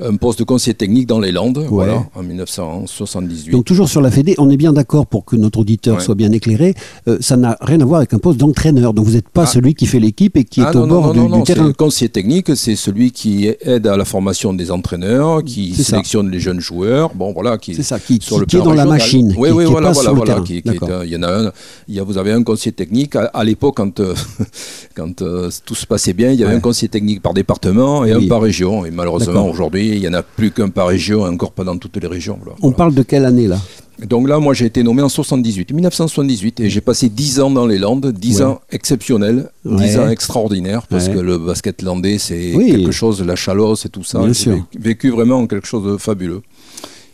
un 0.00 0.16
poste 0.16 0.38
de 0.40 0.44
conseiller 0.44 0.74
technique 0.74 1.06
dans 1.06 1.20
les 1.20 1.32
Landes, 1.32 1.64
voilà, 1.68 2.06
en 2.14 2.22
1978. 2.22 3.52
Donc 3.52 3.64
toujours 3.64 3.88
sur 3.88 4.00
la 4.00 4.10
Fédé, 4.10 4.34
on 4.38 4.50
est 4.50 4.56
bien 4.56 4.72
d'accord 4.72 5.06
pour 5.06 5.24
que 5.24 5.36
notre 5.36 5.60
auditeur 5.60 6.00
soit 6.00 6.14
bien 6.14 6.32
éclairé, 6.32 6.74
euh, 7.08 7.18
ça 7.20 7.36
n'a 7.36 7.56
rien 7.60 7.80
à 7.80 7.84
voir 7.84 7.98
avec 7.98 8.14
un 8.14 8.18
poste 8.18 8.38
d'entraîneur. 8.38 8.94
Donc 8.94 9.06
vous 9.06 9.12
n'êtes 9.12 9.28
pas 9.28 9.42
ah. 9.42 9.46
celui 9.46 9.74
qui 9.74 9.86
fait 9.86 10.00
l'équipe 10.00 10.36
et 10.36 10.44
qui 10.44 10.60
est 10.60 10.64
ah, 10.66 10.76
au 10.76 10.86
bord 10.86 11.12
du, 11.12 11.20
du 11.20 11.42
terrain. 11.42 11.66
Le 11.66 11.72
conseiller 11.72 12.08
technique, 12.08 12.56
c'est 12.56 12.76
celui 12.76 13.10
qui 13.10 13.48
aide 13.62 13.86
à 13.86 13.96
la 13.96 14.04
formation 14.04 14.52
des 14.52 14.70
entraîneurs, 14.70 15.42
qui 15.44 15.74
sélectionne 15.74 16.30
les 16.30 16.40
jeunes 16.40 16.60
joueurs, 16.60 17.14
bon 17.14 17.32
voilà, 17.32 17.58
qui, 17.58 17.74
ça, 17.82 17.98
qui, 17.98 18.18
sur 18.20 18.38
le 18.38 18.46
qui 18.46 18.56
est 18.56 18.62
dans 18.62 18.74
la 18.74 18.86
machine. 18.86 19.34
Oui, 19.36 19.50
oui, 19.50 19.64
voilà, 19.64 19.92
voilà, 19.92 20.12
voilà. 20.12 20.42
il 20.48 21.10
y 21.10 21.16
en 21.16 21.22
a 21.22 21.46
un, 21.46 21.52
il 21.88 21.94
y 21.94 22.00
a, 22.00 22.02
vous 22.02 22.18
avez 22.18 22.32
un 22.32 22.42
conseiller 22.42 22.72
technique. 22.72 23.16
À, 23.16 23.44
l'époque, 23.44 23.76
quand, 23.76 24.00
euh, 24.00 24.14
quand 24.94 25.22
euh, 25.22 25.50
tout 25.64 25.74
se 25.74 25.86
passait 25.86 26.12
bien, 26.12 26.30
il 26.32 26.40
y 26.40 26.44
avait 26.44 26.54
un 26.54 26.60
conseiller 26.60 26.88
technique 26.88 27.22
par 27.22 27.34
département 27.34 28.04
et 28.04 28.12
un 28.12 28.26
par 28.28 28.40
région. 28.40 28.84
Et 28.84 28.90
malheureusement, 28.90 29.48
aujourd'hui, 29.48 29.87
il 29.88 30.00
n'y 30.00 30.08
en 30.08 30.14
a 30.14 30.22
plus 30.22 30.50
qu'un 30.50 30.68
par 30.68 30.88
région, 30.88 31.22
encore 31.22 31.52
pas 31.52 31.64
dans 31.64 31.76
toutes 31.76 31.96
les 31.96 32.06
régions. 32.06 32.38
On 32.62 32.72
parle 32.72 32.94
de 32.94 33.02
quelle 33.02 33.24
année 33.24 33.46
là? 33.46 33.58
Donc 34.06 34.28
là, 34.28 34.38
moi, 34.38 34.54
j'ai 34.54 34.66
été 34.66 34.84
nommé 34.84 35.02
en 35.02 35.08
78, 35.08 35.72
1978, 35.72 36.60
et 36.60 36.70
j'ai 36.70 36.80
passé 36.80 37.08
10 37.08 37.40
ans 37.40 37.50
dans 37.50 37.66
les 37.66 37.78
Landes, 37.78 38.12
10 38.12 38.42
ans 38.42 38.60
exceptionnels, 38.70 39.50
10 39.64 39.98
ans 39.98 40.08
extraordinaires, 40.08 40.86
parce 40.86 41.08
que 41.08 41.18
le 41.18 41.36
basket 41.38 41.82
landais, 41.82 42.18
c'est 42.18 42.52
quelque 42.52 42.92
chose, 42.92 43.22
la 43.22 43.36
chalosse 43.36 43.86
et 43.86 43.88
tout 43.88 44.04
ça. 44.04 44.20
J'ai 44.32 44.62
vécu 44.78 45.10
vraiment 45.10 45.46
quelque 45.46 45.66
chose 45.66 45.84
de 45.84 45.96
fabuleux. 45.96 46.42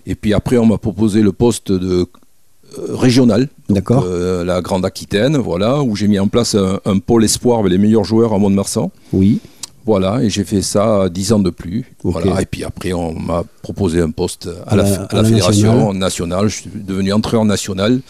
Et 0.07 0.15
puis 0.15 0.35
après, 0.35 0.59
on 0.59 0.67
m'a 0.67 0.77
proposé 0.77 1.23
le 1.23 1.33
poste 1.33 1.73
de 1.73 2.07
euh, 2.79 2.95
régional, 2.95 3.49
D'accord. 3.71 4.05
Euh, 4.07 4.45
la 4.45 4.61
Grande 4.61 4.85
Aquitaine, 4.85 5.39
voilà, 5.39 5.83
où 5.83 5.97
j'ai 5.97 6.09
mis 6.09 6.19
en 6.19 6.29
place 6.29 6.55
un, 6.55 6.99
pôle 6.99 7.25
espoir 7.25 7.61
avec 7.61 7.73
les 7.73 7.79
meilleurs 7.79 8.05
joueurs 8.05 8.35
à 8.35 8.39
Mont-de-Marsan. 8.39 8.91
Oui. 9.15 9.39
Voilà, 9.87 10.23
et 10.23 10.31
j'ai 10.31 10.45
fait 10.45 10.63
ça 10.63 11.09
dix 11.11 11.33
ans 11.33 11.39
de 11.39 11.51
plus. 11.51 11.85
Voilà, 12.03 12.41
et 12.41 12.47
puis 12.47 12.65
après, 12.65 12.93
on 12.93 13.13
m'a 13.13 13.45
proposé 13.63 14.01
un 14.01 14.11
poste 14.11 14.49
à, 14.67 14.77
la, 14.77 14.85
fédération 14.85 15.93
nationale. 15.93 16.49
Je 16.49 16.57
suis 16.63 16.71
devenu 16.75 17.13
entraîneur 17.13 17.45
national. 17.45 18.01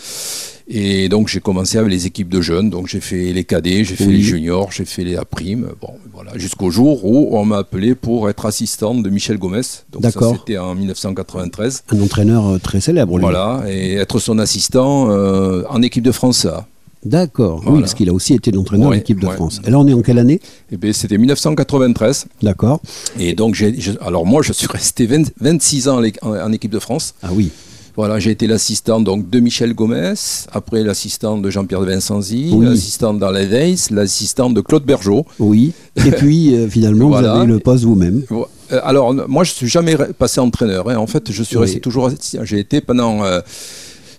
Et 0.66 1.10
donc 1.10 1.28
j'ai 1.28 1.40
commencé 1.40 1.76
avec 1.76 1.90
les 1.90 2.06
équipes 2.06 2.30
de 2.30 2.40
jeunes, 2.40 2.70
donc 2.70 2.88
j'ai 2.88 3.00
fait 3.00 3.34
les 3.34 3.44
cadets, 3.44 3.84
j'ai 3.84 3.96
fait 3.96 4.06
les 4.06 4.22
juniors, 4.22 4.72
j'ai 4.72 4.86
fait 4.86 5.04
les 5.04 5.14
A-prime, 5.16 5.68
bon 5.78 5.90
voilà, 6.14 6.30
jusqu'au 6.36 6.70
jour 6.70 7.04
où 7.04 7.36
on 7.36 7.44
m'a 7.44 7.58
appelé 7.58 7.94
pour 7.94 8.30
être 8.30 8.46
assistant 8.46 8.94
de 8.94 9.10
Michel 9.10 9.36
Gomez. 9.36 9.60
Donc 9.92 10.04
ça 10.04 10.32
c'était 10.32 10.56
en 10.56 10.74
1993. 10.74 11.84
Un 11.90 12.00
entraîneur 12.00 12.48
euh, 12.48 12.58
très 12.58 12.80
célèbre. 12.80 13.18
Lui. 13.18 13.22
Voilà, 13.22 13.62
et 13.68 13.96
être 13.96 14.18
son 14.18 14.38
assistant 14.38 15.10
euh, 15.10 15.64
en 15.68 15.82
équipe 15.82 16.04
de 16.04 16.12
France 16.12 16.46
A. 16.46 16.66
D'accord, 17.04 17.62
oui, 17.66 17.80
parce 17.80 17.94
qu'il 17.94 18.08
a 18.08 18.12
aussi 18.12 18.34
été 18.34 18.50
l'entraîneur 18.50 18.90
de 18.90 18.94
l'équipe 18.94 19.20
de 19.20 19.28
France. 19.28 19.60
Et 19.66 19.70
là, 19.70 19.78
on 19.78 19.86
est 19.86 19.92
en 19.92 20.02
quelle 20.02 20.18
année? 20.18 20.40
Eh 20.72 20.76
bien, 20.76 20.92
C'était 20.92 21.18
1993. 21.18 22.26
D'accord. 22.42 22.80
Et 23.18 23.34
donc, 23.34 23.54
j'ai, 23.54 23.74
alors 24.00 24.24
moi, 24.24 24.42
je 24.42 24.52
suis 24.52 24.66
resté 24.66 25.08
26 25.40 25.88
ans 25.88 26.02
en, 26.22 26.52
équipe 26.52 26.70
de 26.70 26.78
France. 26.78 27.14
Ah 27.22 27.28
oui. 27.32 27.50
Voilà, 27.96 28.18
j'ai 28.18 28.32
été 28.32 28.48
l'assistant 28.48 29.00
donc 29.00 29.30
de 29.30 29.38
Michel 29.38 29.72
Gomez, 29.72 30.14
après 30.50 30.82
l'assistant 30.82 31.38
de 31.38 31.48
Jean-Pierre 31.48 31.80
de 31.80 31.86
Vincenzi, 31.86 32.52
l'assistant 32.60 33.14
d'Alain 33.14 33.46
Weiss, 33.46 33.90
l'assistant 33.92 34.50
de 34.50 34.60
Claude 34.60 34.84
Bergeau. 34.84 35.24
Oui. 35.38 35.72
Et 36.04 36.10
puis 36.18 36.54
euh, 36.56 36.68
finalement, 36.68 37.10
vous 37.10 37.14
avez 37.14 37.46
le 37.46 37.60
poste 37.60 37.84
vous-même. 37.84 38.22
Euh, 38.32 38.80
alors, 38.82 39.14
moi, 39.28 39.44
je 39.44 39.52
ne 39.52 39.54
suis 39.54 39.68
jamais 39.68 39.96
passé 40.18 40.40
entraîneur. 40.40 40.90
Hein. 40.90 40.96
En 40.96 41.06
fait, 41.06 41.30
je 41.30 41.42
suis 41.44 41.56
resté 41.56 41.80
toujours. 41.80 42.10
J'ai 42.42 42.58
été 42.58 42.80
pendant. 42.80 43.24
Euh, 43.24 43.40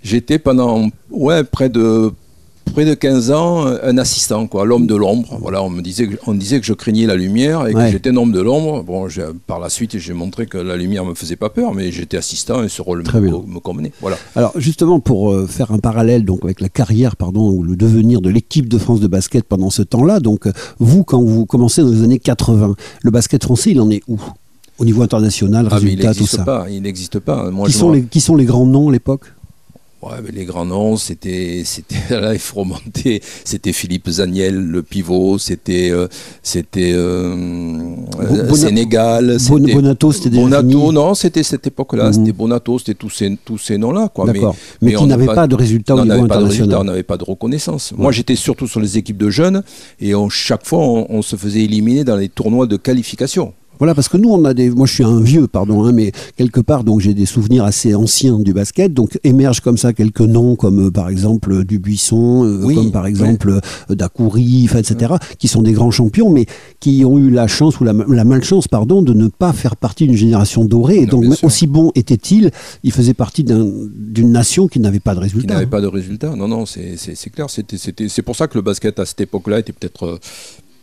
j'étais 0.04 0.40
pendant 0.40 0.90
ouais, 1.12 1.44
près 1.44 1.68
de 1.68 2.14
près 2.74 2.86
de 2.86 2.94
15 2.94 3.32
ans, 3.32 3.66
un 3.66 3.98
assistant, 3.98 4.48
quoi, 4.48 4.66
l'homme 4.66 4.88
de 4.88 4.96
l'ombre. 4.96 5.38
Voilà, 5.40 5.64
on 5.64 5.70
me 5.70 5.82
disait, 5.82 6.10
on 6.28 6.34
disait 6.34 6.60
que 6.60 6.66
je 6.66 6.74
craignais 6.74 7.06
la 7.06 7.16
lumière 7.16 7.68
et 7.68 7.74
que 7.74 7.88
j'étais 7.90 8.10
un 8.10 8.18
homme 8.18 8.32
de 8.32 8.42
l'ombre. 8.42 8.84
Bon, 8.84 9.08
par 9.48 9.60
la 9.60 9.70
suite, 9.70 9.98
j'ai 9.98 10.14
montré 10.14 10.46
que 10.46 10.58
la 10.58 10.76
lumière 10.76 11.06
me 11.06 11.14
faisait 11.14 11.36
pas 11.36 11.50
peur, 11.50 11.74
mais 11.74 11.92
j'étais 11.92 12.18
assistant 12.18 12.64
et 12.64 12.70
ce 12.70 12.82
rôle 12.82 13.04
me, 13.04 13.60
convenait. 13.60 13.92
Voilà. 14.02 14.18
Alors, 14.36 14.52
justement, 14.58 15.00
pour 15.00 15.32
euh, 15.32 15.48
faire 15.48 15.72
un 15.72 15.80
parallèle 15.80 16.26
donc 16.26 16.44
avec 16.44 16.62
la 16.62 16.70
carrière, 16.70 17.16
pardon, 17.16 17.50
ou 17.50 17.64
le 17.64 17.76
devenir 17.76 18.22
de 18.22 18.30
l'équipe 18.30 18.68
de 18.68 18.78
France 18.78 19.00
de 19.00 19.08
basket 19.08 19.46
pendant 19.46 19.70
ce 19.70 19.82
temps-là, 19.82 20.20
donc 20.20 20.48
vous, 20.80 21.04
quand 21.04 21.22
vous 21.22 21.46
commencez 21.46 21.82
dans 21.82 21.90
les 21.90 22.04
années 22.04 22.20
80, 22.20 22.76
le 23.04 23.12
basket 23.12 23.44
français, 23.44 23.72
il 23.72 23.82
en 23.82 23.90
est 23.90 24.02
où? 24.08 24.20
Au 24.78 24.84
niveau 24.84 25.04
international, 25.04 25.70
ah, 25.72 25.76
résultat, 25.76 26.14
tout 26.14 26.28
ça? 26.28 26.44
Pas, 26.44 26.68
il 26.70 26.82
n'existe 26.82 27.20
pas. 27.20 27.50
Moi, 27.50 27.68
qui, 27.68 27.74
sont 27.74 27.92
les, 27.92 28.04
qui 28.04 28.20
sont 28.20 28.36
les 28.36 28.44
grands 28.44 28.66
noms 28.66 28.90
à 28.90 28.92
l'époque? 28.92 29.34
Les 30.34 30.46
grands 30.46 30.66
noms, 30.66 30.98
c'était, 30.98 31.64
c'était 31.66 31.96
là, 32.22 32.34
il 32.34 32.40
faut 32.40 32.62
remonter. 32.62 33.22
C'était 33.44 33.74
Philippe 33.74 34.10
Zaniel, 34.10 34.56
le 34.56 34.84
pivot. 34.84 35.38
C'était, 35.38 35.92
euh, 35.92 36.08
c'était 36.44 36.94
euh, 36.94 37.96
Sénégal. 38.54 39.38
Bonato, 39.50 40.12
c'était 40.12 40.30
Bonato, 40.30 40.92
non, 40.92 41.14
c'était 41.14 41.44
cette 41.44 41.68
époque-là. 41.68 42.08
Mhm. 42.08 42.14
C'était 42.14 42.32
Bonato, 42.32 42.80
c'était 42.80 42.94
tous 42.94 43.10
ces, 43.10 43.38
tous 43.44 43.58
ces 43.58 43.78
noms-là, 43.78 44.10
quoi. 44.14 44.26
Mais, 44.32 44.42
mais, 44.82 44.94
qui 44.94 45.06
n'avaient 45.06 45.26
pas, 45.26 45.48
de 45.48 45.56
résultats 45.56 45.96
au 45.96 46.04
niveau 46.04 46.24
international. 46.24 46.78
on 46.80 46.84
n'avait 46.86 47.04
pas 47.04 47.18
de 47.18 47.24
reconnaissance. 47.24 47.94
Moi, 47.98 48.12
j'étais 48.12 48.36
surtout 48.36 48.68
sur 48.68 48.80
les 48.80 48.98
équipes 48.98 49.18
de 49.18 49.30
jeunes, 49.30 49.64
et 50.00 50.14
chaque 50.30 50.66
fois, 50.66 50.80
on, 50.80 51.22
se 51.22 51.36
faisait 51.36 51.62
éliminer 51.62 52.04
dans 52.04 52.18
les 52.18 52.30
tournois 52.30 52.68
de 52.68 52.78
qualification. 52.78 53.54
Voilà, 53.80 53.94
parce 53.96 54.08
que 54.10 54.18
nous, 54.18 54.30
on 54.30 54.44
a 54.46 54.54
des. 54.54 54.70
Moi, 54.70 54.86
je 54.88 54.94
suis 54.94 55.04
un 55.04 55.20
vieux, 55.22 55.48
pardon, 55.48 55.84
hein, 55.84 55.92
mais 55.92 56.12
quelque 56.38 56.60
part, 56.62 56.84
donc 56.84 57.02
j'ai 57.02 57.14
des 57.14 57.26
souvenirs 57.26 57.64
assez 57.64 57.94
anciens 57.96 58.40
du 58.40 58.54
basket. 58.54 58.94
Donc 58.94 59.20
émergent 59.24 59.62
comme 59.62 59.78
ça 59.78 59.94
quelques 59.94 60.22
noms, 60.22 60.56
comme 60.56 60.88
euh, 60.88 60.92
par 60.92 61.10
exemple 61.10 61.52
euh, 61.52 61.64
Dubuisson, 61.64 62.44
euh, 62.46 62.74
comme 62.74 62.92
par 62.92 63.06
exemple. 63.08 63.60
Dacoury, 63.90 64.66
etc., 64.76 65.14
qui 65.40 65.48
sont 65.48 65.62
des 65.62 65.74
grands 65.74 65.92
champions, 65.92 66.30
mais 66.30 66.46
qui 66.80 67.04
ont 67.06 67.18
eu 67.18 67.30
la 67.30 67.48
chance 67.48 67.80
ou 67.80 67.84
la, 67.84 67.94
la 67.94 68.24
malchance, 68.24 68.68
pardon, 68.68 69.02
de 69.02 69.14
ne 69.14 69.28
pas 69.28 69.54
faire 69.54 69.76
partie 69.76 70.06
d'une 70.08 70.16
génération 70.16 70.66
dorée. 70.66 70.98
Et 70.98 71.06
Non, 71.06 71.22
donc, 71.22 71.36
aussi 71.44 71.68
bon 71.68 71.92
était-il, 71.96 72.52
il 72.84 72.92
faisait 72.92 73.14
partie 73.14 73.44
d'un- 73.44 73.70
d'une 73.96 74.32
nation 74.32 74.68
qui 74.68 74.80
n'avait 74.80 75.00
pas 75.00 75.14
de 75.14 75.20
qui 75.20 75.24
résultats. 75.24 75.54
n'avait 75.56 75.66
pas 75.66 75.82
de 75.82 75.88
résultat. 75.88 76.36
Non, 76.36 76.48
non, 76.48 76.66
c'est 76.66 76.96
clair. 77.32 77.48
C'est 77.50 78.22
pour 78.22 78.36
ça 78.36 78.48
que 78.48 78.58
le 78.58 78.62
basket 78.62 79.00
à 79.00 79.06
cette 79.06 79.22
époque-là 79.22 79.60
était 79.60 79.74
peut-être 79.74 80.20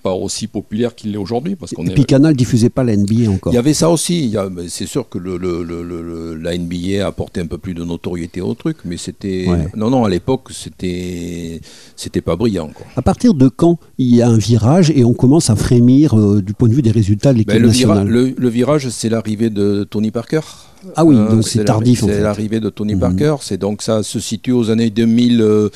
pas 0.03 0.13
aussi 0.13 0.47
populaire 0.47 0.95
qu'il 0.95 1.13
l'est 1.13 1.19
aujourd'hui. 1.19 1.55
Parce 1.57 1.73
qu'on 1.73 1.87
Et 1.87 1.91
est. 1.91 1.95
puis 1.95 2.05
Canal 2.05 2.35
diffusait 2.37 2.71
pas 2.71 2.83
la 2.85 2.97
NBA 2.97 3.31
encore. 3.31 3.53
Il 3.53 3.57
y 3.57 3.59
avait 3.59 3.75
ça 3.75 3.89
aussi. 3.91 4.25
Il 4.25 4.31
y 4.31 4.37
a- 4.37 4.49
C'est 4.69 4.87
sûr 4.87 5.09
que 5.09 5.19
le, 5.19 5.37
le- 5.37 5.63
le- 5.63 6.35
la 6.37 6.57
NBA 6.57 7.05
a 7.05 7.09
apporté 7.09 7.41
un 7.41 7.47
peu 7.47 7.59
plus 7.59 7.75
de 7.75 7.85
notoriété 7.85 8.41
au 8.41 8.55
truc, 8.55 8.79
mais 8.85 8.97
c'était. 8.97 9.47
Ouais. 9.49 9.69
Non, 9.77 9.91
non, 9.91 10.05
à 10.05 10.09
l'époque, 10.11 10.49
c'était 10.53 11.61
c'était 11.97 12.21
pas 12.21 12.37
brillant. 12.37 12.71
Quoi. 12.75 12.87
À 12.97 13.03
partir 13.03 13.35
de 13.35 13.49
quand 13.49 13.79
il 13.99 14.15
y 14.15 14.23
a 14.23 14.29
un 14.29 14.39
virage 14.39 14.91
et 14.95 15.05
on 15.05 15.15
commence 15.15 15.51
à 15.51 15.57
frémir 15.57 16.19
euh, 16.19 16.43
du 16.43 16.55
point 16.55 16.69
de 16.69 16.75
vue 16.75 16.83
des 16.83 16.91
résultats 16.91 17.33
de 17.33 17.39
l'équipe 17.39 17.53
Ben, 17.55 17.67
vira- 17.71 17.95
nationale? 17.95 18.35
le- 18.37 18.49
virage, 18.49 18.89
c'est 18.91 19.09
l'arrivée 19.09 19.51
de 19.51 19.85
Tony 19.85 20.11
Parker. 20.11 20.41
Ah 20.97 21.05
oui, 21.05 21.15
Euh, 21.17 21.31
donc 21.31 21.47
c'est 21.47 21.65
tardif 21.65 22.03
en 22.03 22.07
C'est 22.09 22.15
fait. 22.15 22.21
l'arrivée 22.23 22.59
de 22.61 22.69
Tony 22.69 22.95
Mhm. 22.95 23.01
Parker. 23.01 23.37
C'est 23.43 23.57
donc 23.59 23.83
ça 23.83 24.03
se 24.03 24.19
situe 24.19 24.53
aux 24.53 24.69
années 24.71 24.91
2000. 24.91 25.41
euh, 25.41 25.69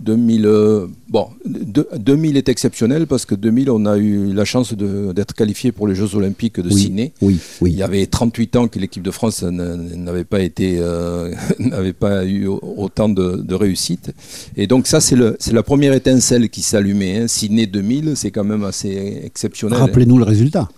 2000, 0.00 0.46
euh, 0.46 0.86
bon, 1.08 1.28
de- 1.44 1.88
2000 1.96 2.36
est 2.36 2.48
exceptionnel 2.48 3.06
parce 3.06 3.24
que 3.24 3.34
2000, 3.34 3.70
on 3.70 3.86
a 3.86 3.96
eu 3.96 4.32
la 4.32 4.44
chance 4.44 4.74
d'être 4.74 5.34
qualifié 5.34 5.72
pour 5.72 5.88
les 5.88 5.94
Jeux 5.94 6.14
Olympiques 6.14 6.60
de 6.60 6.68
Oui, 6.68 6.80
Sydney. 6.82 7.12
oui, 7.22 7.38
oui. 7.60 7.72
Il 7.72 7.78
y 7.78 7.82
avait 7.82 8.06
38 8.06 8.56
ans 8.56 8.68
que 8.68 8.78
l'équipe 8.78 9.02
de 9.02 9.10
France 9.10 9.42
n'avait 9.42 10.24
pas 10.24 10.40
été, 10.40 10.76
euh, 10.78 11.32
n'avait 11.58 11.92
pas 11.92 12.24
eu 12.24 12.46
autant 12.46 13.08
de, 13.08 13.36
de 13.36 13.54
réussite. 13.54 14.12
Et 14.56 14.66
donc 14.66 14.86
ça, 14.86 15.00
c'est 15.00 15.16
la 15.52 15.62
première 15.62 15.92
étincelle 15.94 16.48
qui 16.50 16.62
s'allumait. 16.62 17.18
Hein. 17.22 17.28
Sydney 17.28 17.66
2000, 17.66 18.12
c'est 18.16 18.30
quand 18.30 18.44
même 18.44 18.64
assez 18.64 19.20
exceptionnel. 19.24 19.78
hein. 19.78 19.82
Rappelez-nous 19.86 20.18
le 20.18 20.24
résultat. 20.24 20.68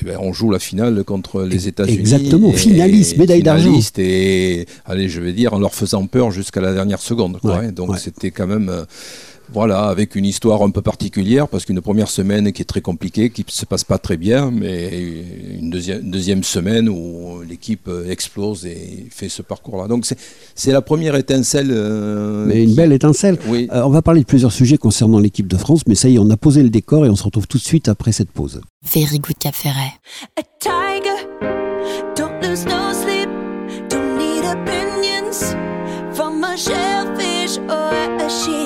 Eh 0.00 0.04
ben, 0.04 0.18
on 0.20 0.32
joue 0.32 0.50
la 0.50 0.58
finale 0.58 1.04
contre 1.04 1.42
les 1.42 1.68
États-Unis. 1.68 1.98
Exactement, 1.98 2.52
finaliste, 2.52 3.16
médaille 3.16 3.42
d'argent. 3.42 3.78
Et, 3.98 4.66
allez, 4.84 5.08
je 5.08 5.20
vais 5.20 5.32
dire, 5.32 5.54
en 5.54 5.60
leur 5.60 5.74
faisant 5.74 6.06
peur 6.06 6.30
jusqu'à 6.30 6.60
la 6.60 6.72
dernière 6.72 7.00
seconde. 7.00 7.38
quoi, 7.40 7.58
Ouais, 7.58 7.66
hein. 7.66 7.72
Donc 7.72 7.90
ouais. 7.90 7.98
c'était 7.98 8.30
quand 8.30 8.46
même. 8.46 8.70
Voilà, 9.52 9.84
avec 9.84 10.14
une 10.16 10.24
histoire 10.24 10.62
un 10.62 10.70
peu 10.70 10.82
particulière, 10.82 11.48
parce 11.48 11.64
qu'une 11.64 11.80
première 11.80 12.08
semaine 12.08 12.52
qui 12.52 12.62
est 12.62 12.64
très 12.64 12.80
compliquée, 12.80 13.30
qui 13.30 13.44
ne 13.46 13.50
se 13.50 13.64
passe 13.66 13.84
pas 13.84 13.98
très 13.98 14.16
bien, 14.16 14.50
mais 14.50 15.14
une 15.60 15.70
deuxième, 15.70 16.00
une 16.02 16.10
deuxième 16.10 16.42
semaine 16.42 16.88
où 16.88 17.42
l'équipe 17.48 17.86
euh, 17.88 18.10
explose 18.10 18.66
et 18.66 19.06
fait 19.10 19.28
ce 19.28 19.42
parcours-là. 19.42 19.86
Donc 19.88 20.06
c'est- 20.06 20.18
c'est 20.54 20.72
la 20.72 20.82
première 20.82 21.14
étincelle. 21.16 21.68
euh, 21.70 22.46
Mais 22.46 22.64
une 22.64 22.70
qui- 22.70 22.76
belle 22.76 22.92
étincelle. 22.92 23.38
Oui. 23.48 23.68
Euh, 23.72 23.82
on 23.84 23.90
va 23.90 24.02
parler 24.02 24.20
de 24.20 24.26
plusieurs 24.26 24.52
sujets 24.52 24.78
concernant 24.78 25.18
l'équipe 25.18 25.46
de 25.46 25.56
France, 25.56 25.82
mais 25.86 25.94
ça 25.94 26.08
y 26.08 26.14
est, 26.16 26.18
on 26.18 26.30
a 26.30 26.36
posé 26.36 26.62
le 26.62 26.70
décor 26.70 27.06
et 27.06 27.08
on 27.08 27.16
se 27.16 27.22
retrouve 27.24 27.46
tout 27.46 27.58
de 27.58 27.62
suite 27.62 27.88
après 27.88 28.12
cette 28.12 28.30
pause. 28.30 28.60
Very 28.94 29.18
good 29.18 29.36
Cap 29.38 29.54
Ferret. 29.54 29.92
A 30.36 30.42
tiger, 30.60 31.28
don't 32.16 32.40
lose 32.42 32.64
no 32.64 32.92
sleep, 32.92 33.28
don't 33.90 34.16
need 34.18 34.44
opinions 34.44 35.54
from 36.12 36.42
a 36.44 36.56
shellfish 36.56 37.58
or 37.68 37.92
a 38.20 38.28
sheep. 38.28 38.63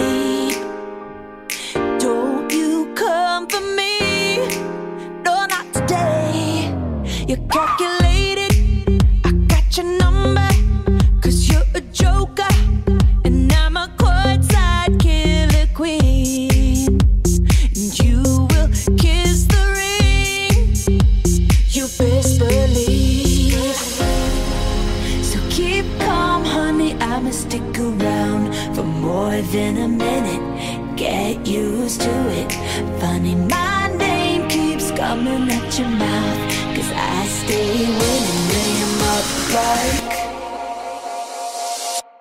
Get 30.99 31.47
used 31.47 32.00
to 32.00 32.11
it. 32.28 32.52
Funny, 33.00 33.37
my 33.37 33.88
name 33.97 34.49
keeps 34.49 34.90
coming 34.90 35.49
at 35.49 35.78
your 35.78 35.88
mouth. 35.88 36.17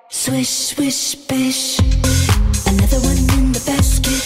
Swish, 0.09 0.49
swish, 0.49 1.15
bish. 1.15 1.79
Another 2.67 2.99
one 2.99 3.17
in 3.39 3.51
the 3.53 3.63
basket. 3.65 4.21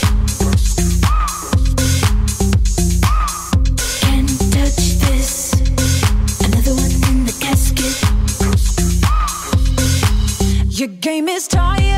Can't 4.01 4.29
touch 4.51 4.99
this. 5.05 5.53
Another 6.43 6.73
one 6.73 6.91
in 7.09 7.23
the. 7.23 7.31
Your 10.69 10.89
game 10.89 11.29
is 11.29 11.47
tired. 11.47 11.90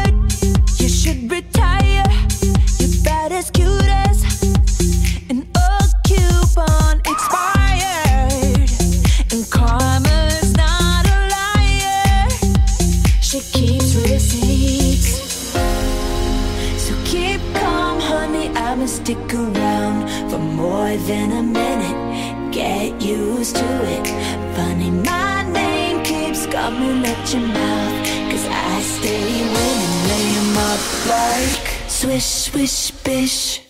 I'ma 18.74 18.88
stick 18.88 19.32
around 19.36 20.10
for 20.32 20.40
more 20.40 20.98
than 21.06 21.32
a 21.32 21.44
minute. 21.44 22.52
Get 22.52 23.00
used 23.04 23.56
to 23.58 23.70
it. 23.96 24.08
Funny, 24.56 24.90
my 24.90 25.44
name 25.52 26.04
keeps 26.04 26.48
coming 26.48 27.06
at 27.06 27.32
your 27.32 27.44
mouth. 27.44 28.08
Cause 28.32 28.48
I 28.50 28.82
stay 28.82 29.44
winning, 29.54 29.96
lay 30.10 30.28
'em 30.42 30.58
up 30.72 30.82
like 31.06 31.68
swish, 31.88 32.26
swish, 32.26 32.90
bish. 33.04 33.62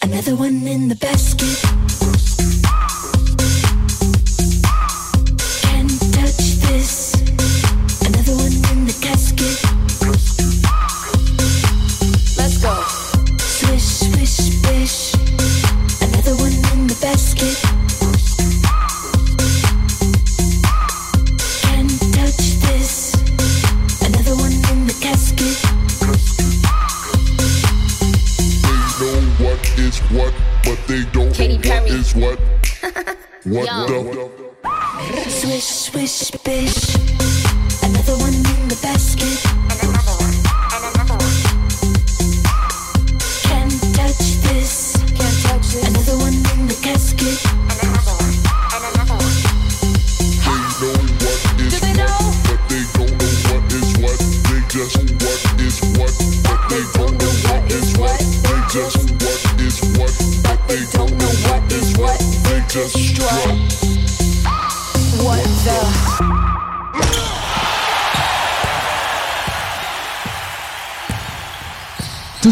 Another 0.00 0.34
one 0.34 0.66
in 0.66 0.88
the 0.88 0.96
basket. 0.96 1.58
Can't 5.60 6.00
touch 6.14 6.42
this. 6.64 7.11
What 33.52 33.66
Yo. 33.66 34.02
the? 34.02 35.30
Swish, 35.30 35.64
swish, 35.64 36.30
bish. 36.42 36.71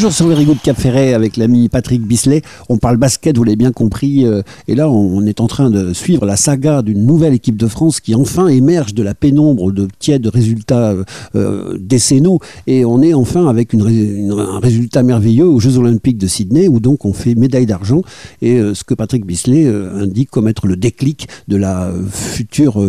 Toujours 0.00 0.14
sur 0.14 0.28
Very 0.28 0.46
Good 0.46 0.62
Cap 0.62 0.80
Ferret 0.80 1.12
avec 1.12 1.36
l'ami 1.36 1.68
Patrick 1.68 2.00
Bisley. 2.00 2.40
On 2.70 2.78
parle 2.78 2.96
basket, 2.96 3.36
vous 3.36 3.44
l'avez 3.44 3.56
bien 3.56 3.70
compris. 3.70 4.24
euh, 4.24 4.40
et 4.66 4.74
là, 4.74 4.88
on 4.88 5.26
est 5.26 5.40
en 5.42 5.46
train 5.46 5.68
de 5.68 5.92
suivre 5.92 6.24
la 6.24 6.36
saga 6.36 6.80
d'une 6.80 7.04
nouvelle 7.04 7.34
équipe 7.34 7.58
de 7.58 7.66
France 7.66 8.00
qui 8.00 8.14
enfin 8.14 8.46
émerge 8.48 8.94
de 8.94 9.02
la 9.02 9.12
pénombre 9.12 9.72
de 9.72 9.88
tièdes 9.98 10.26
résultats 10.26 10.92
euh, 10.92 11.04
euh, 11.34 11.76
décennaux. 11.78 12.38
Et 12.66 12.86
on 12.86 13.02
est 13.02 13.12
enfin 13.12 13.46
avec 13.46 13.74
un 13.74 14.58
résultat 14.60 15.02
merveilleux 15.02 15.44
aux 15.44 15.60
Jeux 15.60 15.76
Olympiques 15.76 16.16
de 16.16 16.28
Sydney 16.28 16.66
où 16.66 16.80
donc 16.80 17.04
on 17.04 17.12
fait 17.12 17.34
médaille 17.34 17.66
d'argent. 17.66 18.00
Et 18.40 18.58
ce 18.72 18.82
que 18.84 18.94
Patrick 18.94 19.26
Bisley 19.26 19.66
indique 19.66 20.30
comme 20.30 20.48
être 20.48 20.66
le 20.66 20.76
déclic 20.76 21.28
de 21.48 21.56
la 21.56 21.92
future 22.10 22.82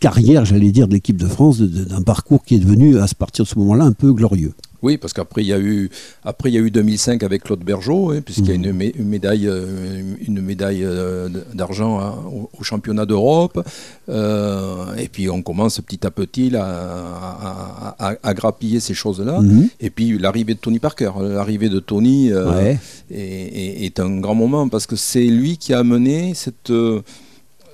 carrière, 0.00 0.44
j'allais 0.44 0.72
dire, 0.72 0.88
de 0.88 0.94
l'équipe 0.94 1.16
de 1.16 1.28
France, 1.28 1.58
de- 1.60 1.68
de- 1.68 1.84
d'un 1.84 2.02
parcours 2.02 2.42
qui 2.42 2.56
est 2.56 2.58
devenu 2.58 2.98
à 2.98 3.06
partir 3.16 3.44
de 3.44 3.48
ce 3.48 3.56
moment-là 3.60 3.84
un 3.84 3.92
peu 3.92 4.12
glorieux. 4.12 4.50
Oui, 4.82 4.96
parce 4.96 5.12
qu'après 5.12 5.42
il 5.42 5.48
y 5.48 5.52
a 5.52 5.58
eu 5.58 5.90
après 6.24 6.50
il 6.50 6.54
y 6.54 6.58
a 6.58 6.60
eu 6.60 6.70
2005 6.70 7.22
avec 7.22 7.44
Claude 7.44 7.60
Bergeau, 7.64 8.10
hein, 8.12 8.20
puisqu'il 8.24 8.48
y 8.48 8.52
a 8.52 8.54
une, 8.54 8.72
mé- 8.72 8.92
une 8.96 9.08
médaille 9.08 9.46
euh, 9.46 10.00
une 10.26 10.40
médaille 10.40 10.84
euh, 10.84 11.28
d'argent 11.54 11.98
à- 11.98 12.18
au, 12.26 12.50
au 12.58 12.62
championnat 12.64 13.06
d'Europe. 13.06 13.62
Euh, 14.08 14.94
et 14.96 15.08
puis 15.08 15.28
on 15.30 15.42
commence 15.42 15.80
petit 15.80 16.06
à 16.06 16.10
petit 16.10 16.50
là, 16.50 16.64
à, 16.64 17.94
à- 18.10 18.16
à 18.22 18.34
grappiller 18.34 18.80
ces 18.80 18.94
choses-là. 18.94 19.40
Mhm. 19.40 19.68
Et 19.80 19.90
puis 19.90 20.18
l'arrivée 20.18 20.54
de 20.54 20.58
Tony 20.60 20.78
Parker, 20.78 21.10
l'arrivée 21.20 21.68
de 21.68 21.78
Tony 21.80 22.32
Ouais. 22.32 22.78
est, 23.10 23.18
est- 23.20 23.84
est 23.86 24.00
un 24.00 24.18
grand 24.18 24.34
moment 24.34 24.68
parce 24.68 24.86
que 24.86 24.96
c'est 24.96 25.24
lui 25.24 25.56
qui 25.58 25.72
a 25.74 25.78
amené 25.80 26.32
cette 26.34 26.72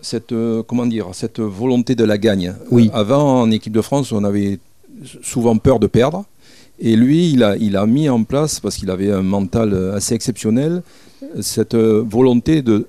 cette 0.02 0.34
comment 0.66 0.86
dire 0.86 1.08
cette 1.12 1.40
volonté 1.40 1.94
de 1.94 2.04
la 2.04 2.18
gagne. 2.18 2.54
Oui. 2.70 2.90
Avant 2.92 3.40
en 3.42 3.50
équipe 3.50 3.72
de 3.72 3.80
France, 3.82 4.12
on 4.12 4.24
avait 4.24 4.58
souvent 5.22 5.56
peur 5.56 5.78
de 5.78 5.86
perdre. 5.86 6.24
Et 6.78 6.96
lui, 6.96 7.30
il 7.30 7.42
a, 7.42 7.86
mis 7.86 8.08
en 8.08 8.24
place, 8.24 8.60
parce 8.60 8.76
qu'il 8.76 8.90
avait 8.90 9.10
un 9.10 9.22
mental 9.22 9.92
assez 9.94 10.14
exceptionnel, 10.14 10.82
cette 11.40 11.74
volonté 11.74 12.62
de, 12.62 12.86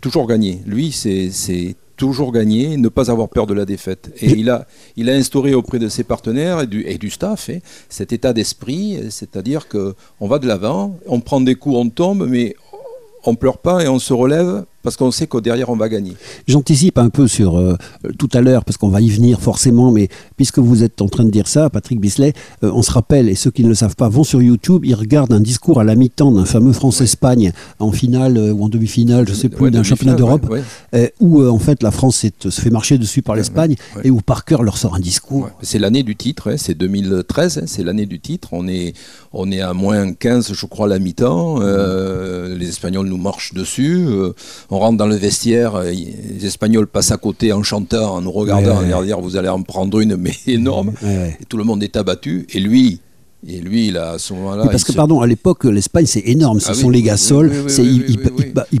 toujours 0.00 0.26
gagner. 0.26 0.60
Lui, 0.66 0.92
c'est 0.92 1.76
toujours 1.96 2.32
gagner, 2.32 2.76
ne 2.76 2.88
pas 2.88 3.10
avoir 3.10 3.28
peur 3.28 3.46
de 3.46 3.54
la 3.54 3.64
défaite. 3.64 4.12
Et 4.20 4.32
il 4.32 4.50
a, 4.50 4.66
instauré 5.12 5.54
auprès 5.54 5.78
de 5.78 5.88
ses 5.88 6.04
partenaires 6.04 6.60
et 6.62 6.98
du, 6.98 7.10
staff 7.10 7.50
hein, 7.50 7.58
cet 7.88 8.12
état 8.12 8.32
d'esprit, 8.32 8.98
c'est-à-dire 9.10 9.68
que 9.68 9.94
on 10.20 10.28
va 10.28 10.38
de 10.38 10.46
l'avant, 10.46 10.98
on 11.06 11.20
prend 11.20 11.40
des 11.40 11.54
coups, 11.54 11.76
on 11.76 11.88
tombe, 11.88 12.26
mais 12.28 12.54
on 13.24 13.34
pleure 13.34 13.58
pas 13.58 13.84
et 13.84 13.88
on 13.88 13.98
se 13.98 14.12
relève 14.12 14.64
parce 14.86 14.96
qu'on 14.96 15.10
sait 15.10 15.26
qu'au 15.26 15.40
derrière 15.40 15.68
on 15.68 15.74
va 15.76 15.88
gagner. 15.88 16.12
J'anticipe 16.46 16.96
un 16.98 17.08
peu 17.08 17.26
sur 17.26 17.58
euh, 17.58 17.76
tout 18.20 18.28
à 18.34 18.40
l'heure, 18.40 18.64
parce 18.64 18.76
qu'on 18.76 18.88
va 18.88 19.00
y 19.00 19.10
venir 19.10 19.40
forcément, 19.40 19.90
mais 19.90 20.08
puisque 20.36 20.60
vous 20.60 20.84
êtes 20.84 21.02
en 21.02 21.08
train 21.08 21.24
de 21.24 21.30
dire 21.32 21.48
ça, 21.48 21.70
Patrick 21.70 22.00
Bisley, 22.00 22.34
euh, 22.62 22.70
on 22.72 22.82
se 22.82 22.92
rappelle, 22.92 23.28
et 23.28 23.34
ceux 23.34 23.50
qui 23.50 23.64
ne 23.64 23.68
le 23.68 23.74
savent 23.74 23.96
pas 23.96 24.08
vont 24.08 24.22
sur 24.22 24.40
YouTube, 24.40 24.84
ils 24.84 24.94
regardent 24.94 25.32
un 25.32 25.40
discours 25.40 25.80
à 25.80 25.84
la 25.84 25.96
mi-temps 25.96 26.30
d'un 26.30 26.44
fameux 26.44 26.72
France-Espagne 26.72 27.52
en 27.80 27.90
finale 27.90 28.36
euh, 28.38 28.52
ou 28.52 28.62
en 28.62 28.68
demi-finale, 28.68 29.26
je 29.28 29.34
sais 29.34 29.48
plus, 29.48 29.64
Ouais, 29.64 29.70
d'un 29.72 29.82
championnat 29.82 30.14
d'Europe, 30.14 30.48
ouais, 30.48 30.62
ouais. 30.92 31.12
où 31.18 31.44
en 31.44 31.58
fait 31.58 31.82
la 31.82 31.90
France 31.90 32.22
est- 32.22 32.48
se 32.48 32.60
fait 32.60 32.70
marcher 32.70 32.96
dessus 32.96 33.22
par 33.22 33.34
l'Espagne, 33.34 33.74
et 34.04 34.10
où 34.10 34.20
Parker 34.20 34.58
leur 34.62 34.78
sort 34.78 34.94
un 34.94 35.00
discours. 35.00 35.50
C'est 35.62 35.80
l'année 35.80 36.04
du 36.04 36.14
titre, 36.14 36.52
hein, 36.52 36.56
c'est 36.58 36.74
2013, 36.74 37.58
hein, 37.58 37.62
c'est 37.66 37.82
l'année 37.82 38.06
du 38.06 38.20
titre. 38.20 38.50
On 38.52 38.68
est, 38.68 38.92
on 39.32 39.50
est 39.50 39.60
à 39.62 39.72
moins 39.72 40.12
15, 40.12 40.52
je 40.52 40.66
crois, 40.66 40.86
à 40.86 40.88
la 40.90 41.00
mi-temps. 41.00 41.58
Les 41.60 42.68
Espagnols 42.68 43.08
nous 43.08 43.16
marchent 43.18 43.52
dessus. 43.54 44.06
On 44.76 44.80
rentre 44.80 44.98
dans 44.98 45.06
le 45.06 45.16
vestiaire. 45.16 45.74
euh, 45.76 45.90
les 45.90 46.46
Espagnols 46.46 46.86
passent 46.86 47.10
à 47.12 47.16
côté 47.16 47.52
en 47.52 47.62
chantant, 47.62 48.14
en 48.16 48.20
nous 48.20 48.30
regardant, 48.32 48.78
Ouais, 48.80 48.86
ouais. 48.88 48.92
en 48.94 49.02
dire 49.02 49.20
vous 49.20 49.36
allez 49.36 49.48
en 49.48 49.62
prendre 49.62 49.98
une, 50.00 50.16
mais 50.16 50.32
énorme. 50.46 50.92
Ouais, 51.02 51.08
ouais. 51.08 51.36
Et 51.40 51.44
tout 51.44 51.56
le 51.56 51.64
monde 51.64 51.82
est 51.82 51.96
abattu. 51.96 52.46
Et 52.52 52.60
lui, 52.60 53.00
et 53.48 53.58
lui, 53.60 53.88
il 53.88 53.96
a 53.96 54.12
à 54.12 54.18
ce 54.18 54.32
moment-là. 54.34 54.62
Oui, 54.62 54.68
parce 54.70 54.82
que, 54.82 54.92
se- 54.92 54.96
pardon, 54.96 55.20
à 55.20 55.26
l'époque, 55.26 55.64
l'Espagne, 55.64 56.06
c'est 56.06 56.22
énorme. 56.26 56.58
Ce 56.58 56.70
Ah 56.70 56.74
sont 56.74 56.88
oui, 56.88 56.94
les 56.94 57.02
oui, 57.02 58.04
ils- 58.08 58.16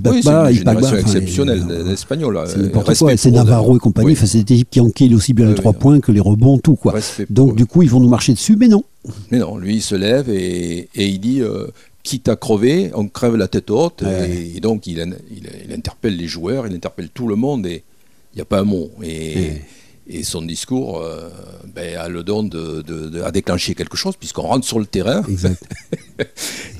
battent 0.02 0.14
Oui, 0.14 0.20
c'est 0.22 0.30
pas, 0.30 0.50
une 0.50 0.64
pas. 0.64 0.72
génération 0.74 0.96
exceptionnelle 0.96 1.64
les- 1.68 1.84
des 1.84 1.90
Espagnols. 1.92 2.40
C'est 2.46 2.58
n'importe 2.58 2.96
quoi. 2.98 3.16
C'est. 3.16 3.30
Navarro 3.30 3.76
et 3.76 3.78
compagnie. 3.78 4.06
Oui. 4.08 4.12
Enfin, 4.14 4.26
c'est 4.26 4.42
des 4.42 4.54
équipes 4.54 4.70
qui 4.70 4.80
enquillent 4.80 5.14
aussi 5.14 5.34
bien 5.34 5.46
les 5.46 5.54
trois 5.54 5.72
points 5.72 6.00
que 6.00 6.10
les 6.10 6.20
rebonds, 6.20 6.58
tout 6.58 6.74
quoi. 6.76 6.92
Respect 6.92 7.26
Donc 7.30 7.54
du 7.54 7.66
coup, 7.66 7.82
ils 7.82 7.90
vont 7.90 8.00
nous 8.00 8.08
marcher 8.08 8.32
dessus, 8.32 8.56
mais 8.58 8.68
non. 8.68 8.82
Mais 9.30 9.38
non, 9.38 9.56
lui, 9.56 9.76
il 9.76 9.82
se 9.82 9.94
lève 9.94 10.28
et, 10.30 10.88
et 10.94 11.06
il 11.06 11.20
dit 11.20 11.40
euh, 11.42 11.66
quitte 12.08 12.28
à 12.28 12.36
crever, 12.36 12.90
on 12.94 13.06
crève 13.08 13.36
la 13.36 13.48
tête 13.48 13.70
haute. 13.70 14.02
Ouais. 14.02 14.30
Et, 14.30 14.56
et 14.56 14.60
donc, 14.60 14.86
il, 14.86 14.98
in- 15.00 15.18
il- 15.36 15.50
il 15.66 15.72
interpelle 15.80 16.16
les 16.16 16.28
joueurs, 16.28 16.66
il 16.68 16.74
interpelle 16.74 17.10
tout 17.10 17.28
le 17.28 17.36
monde 17.36 17.66
et 17.66 17.78
il 18.32 18.36
n'y 18.36 18.42
a 18.42 18.44
pas 18.52 18.60
un 18.60 18.64
mot. 18.64 18.90
Et, 19.02 19.34
Ouais. 19.36 19.62
et 20.08 20.22
son 20.22 20.42
discours 20.42 20.98
euh, 21.00 21.28
ben, 21.74 21.96
a 21.98 22.08
le 22.08 22.22
don 22.22 22.42
de, 22.44 22.82
de- 22.82 23.08
de- 23.14 23.22
a 23.22 23.30
déclenché 23.32 23.74
quelque 23.74 23.96
chose, 23.96 24.14
puisqu'on 24.16 24.42
rentre 24.52 24.66
sur 24.66 24.78
le 24.78 24.86
terrain. 24.86 25.22
Exact. 25.28 25.62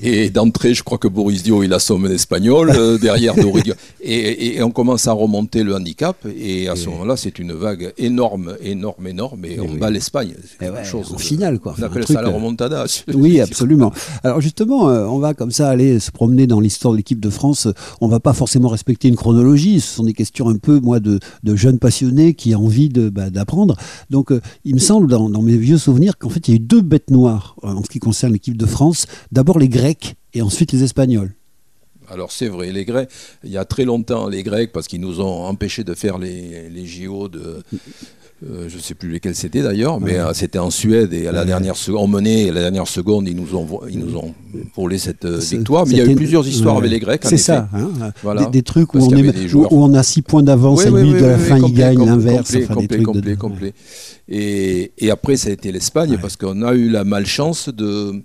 Et 0.03 0.31
d'entrée, 0.31 0.75
je 0.75 0.83
crois 0.83 0.99
que 0.99 1.09
Boris 1.09 1.43
Dio, 1.43 1.63
il 1.63 1.73
assomme 1.73 2.07
l'espagnol. 2.07 2.71
euh, 2.71 2.99
derrière, 2.99 3.35
Doridio. 3.35 3.75
Et, 4.09 4.15
et- 4.15 4.57
et 4.59 4.63
on 4.63 4.71
commence 4.71 5.09
à 5.09 5.13
remonter 5.13 5.65
le 5.65 5.75
handicap. 5.75 6.17
Et 6.39 6.69
à 6.69 6.77
ce 6.77 6.89
moment-là, 6.91 7.17
c'est 7.17 7.41
une 7.41 7.53
vague 7.53 7.93
énorme, 7.99 8.57
énorme, 8.63 9.07
énorme. 9.09 9.45
Et, 9.45 9.59
on 9.59 9.65
oui. 9.65 9.79
bat 9.79 9.91
l'Espagne. 9.91 10.35
C'est 10.45 10.67
Eh 10.67 10.71
ouais, 10.71 10.85
chose 10.85 11.11
en 11.13 11.17
de- 11.17 11.21
finale, 11.21 11.59
quoi. 11.59 11.75
On 11.77 11.83
appelle 11.83 12.05
truc, 12.05 12.15
ça 12.17 12.23
la 12.23 12.29
euh, 12.29 12.33
remontada. 12.33 12.85
Oui, 13.15 13.41
absolument. 13.41 13.93
Alors 14.23 14.41
justement, 14.41 14.89
euh, 14.91 15.07
on 15.07 15.19
va 15.19 15.35
comme 15.35 15.51
ça 15.51 15.69
aller 15.69 15.99
se 15.99 16.13
promener 16.13 16.47
dans 16.47 16.61
l'histoire 16.61 16.93
de 16.93 16.99
l'équipe 16.99 17.19
de 17.19 17.31
France. 17.31 17.67
On 18.01 18.07
va 18.07 18.21
pas 18.21 18.33
forcément 18.33 18.69
respecter 18.69 19.09
une 19.09 19.17
chronologie. 19.17 19.81
Ce 19.81 19.97
sont 19.97 20.05
des 20.05 20.13
questions 20.13 20.49
un 20.49 20.57
peu, 20.59 20.79
moi, 20.79 21.01
de, 21.01 21.19
de 21.43 21.57
jeunes 21.57 21.79
passionnés 21.81 22.35
qui 22.35 22.55
ont 22.55 22.65
envie 22.67 22.89
bah, 22.91 23.31
d'apprendre. 23.31 23.77
Donc, 24.11 24.31
euh, 24.31 24.41
il 24.65 24.75
me 24.75 24.81
semble, 24.81 25.09
dans, 25.09 25.29
dans 25.29 25.43
mes 25.43 25.57
vieux 25.57 25.79
souvenirs, 25.79 26.17
qu'en 26.17 26.29
fait, 26.29 26.47
il 26.47 26.51
y 26.53 26.55
a 26.55 26.57
eu 26.57 26.61
deux 26.61 26.81
bêtes 26.83 27.11
noires 27.11 27.57
euh, 27.65 27.69
en 27.69 27.83
ce 27.83 27.89
qui 27.91 27.99
concerne 27.99 28.33
l'équipe 28.35 28.57
de 28.57 28.67
France. 28.67 29.07
D'abord 29.33 29.59
les 29.59 29.69
Grecs 29.69 30.15
et 30.35 30.43
ensuite 30.43 30.73
les 30.73 30.83
Espagnols. 30.83 31.33
Alors 32.09 32.31
c'est 32.31 32.49
vrai, 32.49 32.71
les 32.71 32.85
Grecs, 32.85 33.09
il 33.43 33.51
y 33.51 33.57
a 33.57 33.65
très 33.65 33.85
longtemps, 33.85 34.29
les 34.29 34.43
Grecs, 34.45 34.71
parce 34.73 34.87
qu'ils 34.87 35.01
nous 35.01 35.21
ont 35.21 35.45
empêchés 35.45 35.83
de 35.83 35.93
faire 35.95 36.19
les, 36.19 36.69
les 36.71 36.87
JO 36.87 37.27
de... 37.29 37.63
euh, 38.49 38.69
je 38.69 38.77
ne 38.77 38.81
sais 38.81 38.95
plus 38.95 39.09
lesquels 39.11 39.35
c'était 39.35 39.61
d'ailleurs, 39.63 39.99
mais 39.99 40.17
euh, 40.19 40.33
c'était 40.33 40.61
en 40.61 40.71
Suède 40.71 41.13
et 41.13 41.27
à 41.27 41.33
la 41.33 41.45
dernière 41.45 41.75
seconde, 41.75 42.03
on 42.03 42.07
menait 42.07 42.51
à 42.51 42.53
la 42.53 42.61
dernière 42.61 42.87
seconde, 42.87 43.27
ils 43.27 43.35
nous 43.35 43.57
ont, 43.57 43.81
ils 43.91 43.99
nous 43.99 44.15
ont 44.17 44.33
volé 44.77 44.99
cette 44.99 45.25
euh, 45.25 45.39
victoire. 45.39 45.85
Mais 45.87 45.95
il 45.95 45.99
y 45.99 46.01
a 46.01 46.05
eu 46.07 46.15
plusieurs 46.15 46.47
histoires 46.47 46.75
ouais. 46.77 46.83
avec 46.83 46.93
les 46.93 47.01
Grecs. 47.01 47.23
C'est 47.25 47.39
ça. 47.39 47.69
hein, 47.75 48.13
Voilà. 48.23 48.45
des, 48.45 48.51
des 48.53 48.63
trucs 48.63 48.95
où 48.95 48.99
on, 48.99 49.11
est- 49.17 49.33
des 49.33 49.53
où, 49.55 49.93
a 49.97 50.03
6 50.05 50.23
points 50.23 50.45
d'avance 50.45 50.83
Oui, 50.85 50.87
et 50.87 50.91
oui, 50.91 51.01
lui, 51.03 51.13
oui, 51.15 51.21
de 51.21 51.27
la 51.27 51.37
oui, 51.37 51.43
fin, 51.43 51.59
il 51.59 51.73
gagne 51.75 52.05
l'inverse. 52.05 52.53
Complet, 52.53 52.67
complet, 52.69 53.03
complet, 53.03 53.37
complet. 53.37 53.75
Et, 54.29 54.93
et 54.99 55.11
après, 55.11 55.37
ça 55.37 55.49
a 55.49 55.53
été 55.53 55.73
l'Espagne, 55.73 56.19
parce 56.21 56.37
qu'on 56.37 56.63
a 56.63 56.73
eu 56.75 56.89
la 56.89 57.03
malchance 57.03 57.69
de- 57.69 58.23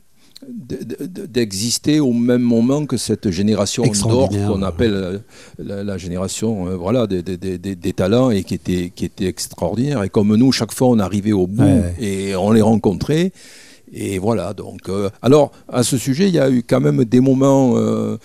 d'exister 0.48 2.00
au 2.00 2.14
même 2.14 2.42
moment 2.42 2.86
que 2.86 2.98
cette 2.98 3.30
génération 3.32 3.84
d'or 4.08 4.30
qu'on 4.30 4.62
appelle 4.64 4.94
euh, 4.94 5.18
la, 5.60 5.84
la 5.84 5.98
génération 5.98 6.68
euh, 6.68 6.76
voilà 6.76 7.08
des, 7.08 7.22
des- 7.22 7.38
des- 7.38 7.76
des- 7.76 7.94
talents 7.94 8.32
et 8.32 8.44
qui 8.44 8.54
était 8.56 8.92
qui 8.96 9.06
était 9.06 9.26
extraordinaire 9.26 10.04
et 10.04 10.10
comme 10.10 10.36
nous 10.36 10.52
chaque 10.52 10.74
fois 10.74 10.88
on 10.88 11.00
arrivait 11.00 11.32
au 11.32 11.48
bout 11.48 11.62
Ouais. 11.64 11.94
et 12.00 12.36
on 12.36 12.52
les 12.52 12.62
rencontrait 12.62 13.32
et 13.94 14.18
voilà 14.20 14.54
donc 14.54 14.90
euh, 14.90 15.10
alors 15.22 15.52
à 15.68 15.84
ce 15.84 15.98
sujet 15.98 16.28
il 16.28 16.34
y 16.34 16.40
a 16.40 16.50
eu 16.50 16.64
quand 16.68 16.80
même 16.80 17.04
des 17.06 17.20
moments 17.20 17.74
euh, 17.78 18.18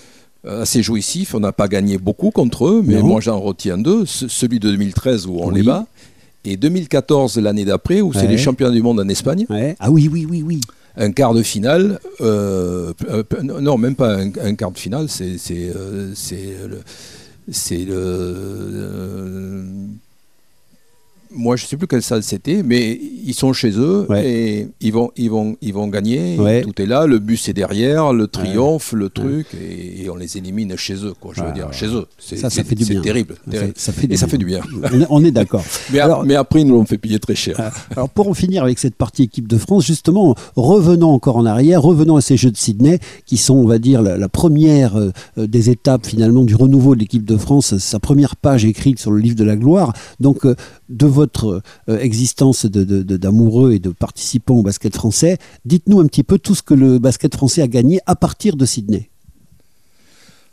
assez 0.47 0.83
jouissifs 0.83 1.35
on 1.35 1.41
n'a 1.41 1.53
pas 1.53 1.69
gagné 1.69 1.99
beaucoup 1.99 2.31
contre 2.31 2.67
eux 2.69 2.83
mais 2.85 2.95
Non. 3.01 3.07
moi 3.07 3.21
j'en 3.21 3.41
retiens 3.41 3.77
deux 3.79 4.07
Ce- 4.07 4.29
celui 4.29 4.59
de 4.61 4.71
2013 4.71 5.27
où 5.27 5.39
on 5.41 5.49
Oui. 5.49 5.57
les 5.57 5.63
bat 5.65 5.87
et 6.45 6.57
2014 6.57 7.39
l'année 7.39 7.65
d'après 7.65 8.01
où 8.01 8.13
c'est 8.13 8.29
les 8.29 8.39
championnats 8.39 8.73
du 8.73 8.83
monde 8.83 9.01
en 9.01 9.09
Espagne 9.09 9.45
Ouais. 9.51 9.75
Ah 9.81 9.91
oui, 9.91 10.09
oui, 10.11 10.27
oui, 10.31 10.43
oui. 10.47 10.61
Un 10.97 11.13
quart 11.13 11.35
de 11.35 11.43
finale, 11.43 12.01
euh, 12.21 12.93
euh, 13.09 13.23
non, 13.43 13.77
même 13.77 13.95
pas 13.95 14.15
un, 14.17 14.31
un 14.43 14.55
quart 14.55 14.73
de 14.73 14.79
finale, 14.79 15.09
c'est 15.09 15.39
c'est 15.39 15.71
euh, 15.75 16.13
c'est 17.51 17.85
le, 17.85 19.65
moi 21.37 21.57
je 21.57 21.67
sais 21.67 21.77
plus 21.77 21.87
quelle 21.87 22.03
salle 22.03 22.23
c'était, 22.23 22.63
mais 22.63 22.99
ils 23.25 23.35
sont 23.35 23.53
chez 23.53 23.71
eux 23.79 24.07
Ouais. 24.09 24.29
et 24.29 24.69
ils 24.81 24.93
vont 24.93 25.11
ils 25.17 25.31
vont 25.31 25.57
ils 25.61 25.73
vont 25.73 25.89
gagner. 25.89 26.39
Ouais. 26.39 26.63
Tout 26.63 26.81
est 26.81 26.87
là, 26.87 27.07
le 27.07 27.19
bus 27.19 27.49
est 27.49 27.53
derrière, 27.53 28.13
le 28.13 28.27
triomphe, 28.27 28.93
le 28.93 29.09
truc, 29.11 29.47
et, 29.55 30.05
et 30.05 30.11
on 30.11 30.17
les 30.17 30.37
élimine 30.39 30.77
chez 30.77 30.95
eux, 31.05 31.15
quoi. 31.21 31.33
Je 31.37 31.43
veux 31.43 31.53
dire, 31.53 31.73
chez 31.73 31.87
eux. 31.87 32.07
C'est 32.19 32.37
Ça, 32.37 32.51
ça 32.51 32.65
fait 32.65 32.75
du 32.75 32.85
bien. 32.85 33.01
terrible, 33.01 33.37
terrible. 33.51 33.73
ça 33.77 33.93
fait 33.93 34.07
du 34.07 34.15
et 34.15 34.17
ça 34.17 34.27
bien. 34.27 34.31
fait 34.33 34.39
du 34.39 34.45
bien. 34.47 34.61
On 35.11 35.25
est, 35.25 35.31
d'accord. 35.31 35.65
Mais, 35.93 36.01
Alors- 36.01 36.25
mais 36.25 36.35
après 36.35 36.63
ils 36.63 36.67
nous 36.67 36.75
l'ont 36.75 36.85
fait 36.87 36.99
payer 36.99 37.19
très 37.19 37.35
cher. 37.35 37.57
Alors 37.97 38.09
pour 38.09 38.29
en 38.29 38.35
finir 38.35 38.63
avec 38.65 38.79
cette 38.79 38.95
partie 38.97 39.25
équipe 39.25 39.47
de 39.49 39.59
France, 39.59 39.85
justement, 39.85 40.35
revenons 40.57 41.11
encore 41.11 41.37
en 41.37 41.47
arrière, 41.47 41.83
revenons 41.83 42.17
à 42.17 42.21
ces 42.21 42.37
Jeux 42.37 42.51
de 42.51 42.57
Sydney, 42.57 42.99
qui 43.27 43.37
sont, 43.37 43.55
on 43.55 43.67
va 43.67 43.79
dire, 43.79 44.03
la, 44.03 44.17
la 44.17 44.29
première 44.29 44.97
euh, 44.97 45.11
euh, 45.39 45.47
des 45.47 45.71
étapes 45.71 46.07
finalement 46.07 46.45
du 46.45 46.55
renouveau 46.55 46.95
de 46.95 47.01
l'équipe 47.01 47.25
de 47.25 47.37
France, 47.37 47.77
sa 47.79 47.99
première 48.01 48.37
page 48.37 48.65
écrite 48.65 48.99
sur 48.99 49.11
le 49.11 49.19
livre 49.21 49.37
de 49.37 49.45
la 49.45 49.57
gloire. 49.57 49.93
Donc 50.21 50.45
euh, 50.47 50.55
de 50.89 51.07
votre 51.07 51.63
euh, 51.89 51.99
existence 51.99 52.67
d'amoureux 52.67 53.73
et 53.73 53.79
de 53.79 53.91
participants 53.91 54.57
au 54.57 54.63
basket 54.63 54.95
français, 54.95 55.39
dites-nous 55.65 56.01
un 56.01 56.07
petit 56.07 56.23
peu 56.23 56.39
tout 56.39 56.55
ce 56.55 56.63
que 56.63 56.75
le 56.75 56.99
basket 56.99 57.35
français 57.35 57.63
a 57.63 57.69
gagné 57.69 58.01
à 58.07 58.17
partir 58.17 58.57
de 58.57 58.65
Sydney. 58.65 59.11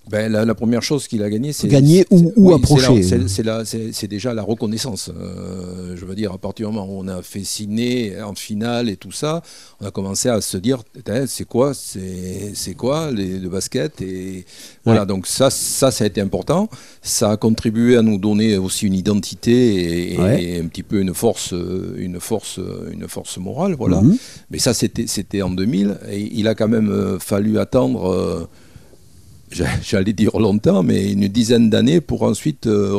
Ben, 0.10 0.30
la, 0.32 0.44
la 0.44 0.54
première 0.54 0.84
chose 0.84 1.08
qu'il 1.08 1.24
a 1.24 1.30
gagné, 1.30 1.54
c'est 1.54 1.70
Gagner 1.70 2.06
ou- 2.12 2.34
ou 2.36 2.50
c'est 2.50 2.56
approcher. 2.56 3.04
c'est- 3.04 4.08
déjà 4.08 4.34
la 4.34 4.44
reconnaissance. 4.44 5.10
Euh, 5.16 5.96
je 5.96 6.06
veux 6.06 6.14
dire, 6.16 6.34
à 6.34 6.38
partir 6.38 6.70
du 6.70 6.76
moment 6.76 6.88
où 6.94 7.00
on 7.00 7.08
a 7.08 7.22
fait 7.22 7.44
signer 7.46 8.22
en 8.22 8.36
finale 8.36 8.90
et 8.90 8.98
tout 8.98 9.14
ça, 9.14 9.42
on 9.80 9.86
a 9.86 9.92
commencé 9.92 10.28
à 10.28 10.42
se 10.42 10.58
dire, 10.58 10.80
c'est 11.28 11.46
quoi, 11.48 11.74
c'est 11.74 12.74
quoi 12.76 13.12
les, 13.12 13.40
le 13.40 13.48
basket 13.50 14.02
et 14.02 14.46
voilà. 14.84 15.06
Donc 15.06 15.26
ça, 15.26 15.50
ça, 15.50 15.90
ça 15.90 16.04
a 16.04 16.08
été 16.08 16.20
important. 16.22 16.70
Ça 17.02 17.32
a 17.32 17.38
contribué 17.38 17.96
à 17.96 18.02
nous 18.02 18.18
donner 18.18 18.58
aussi 18.58 18.88
une 18.88 18.94
identité 18.96 19.52
et, 19.54 20.14
et- 20.16 20.18
Ouais. 20.20 20.44
et 20.44 20.60
un 20.60 20.66
petit 20.68 20.84
peu 20.84 21.00
une 21.00 21.14
force, 21.14 21.54
euh, 21.54 21.96
une 21.98 22.20
force, 22.20 22.60
euh, 22.60 22.90
une 22.92 23.08
force 23.08 23.38
morale. 23.38 23.76
Voilà. 23.78 24.02
Mhm. 24.02 24.18
Mais 24.52 24.60
ça, 24.60 24.74
c'était 24.74 25.08
c'était 25.08 25.42
en 25.42 25.50
2000. 25.50 25.98
Et 26.12 26.30
il 26.34 26.48
a 26.48 26.56
quand 26.56 26.68
même 26.68 27.18
fallu 27.20 27.58
attendre, 27.58 28.12
euh, 28.12 28.48
j'allais 29.84 30.14
dire 30.14 30.38
longtemps, 30.40 30.84
mais 30.84 31.12
une 31.12 31.28
dizaine 31.28 31.70
d'années 31.70 32.02
pour 32.02 32.24
ensuite 32.24 32.68
euh, 32.68 32.98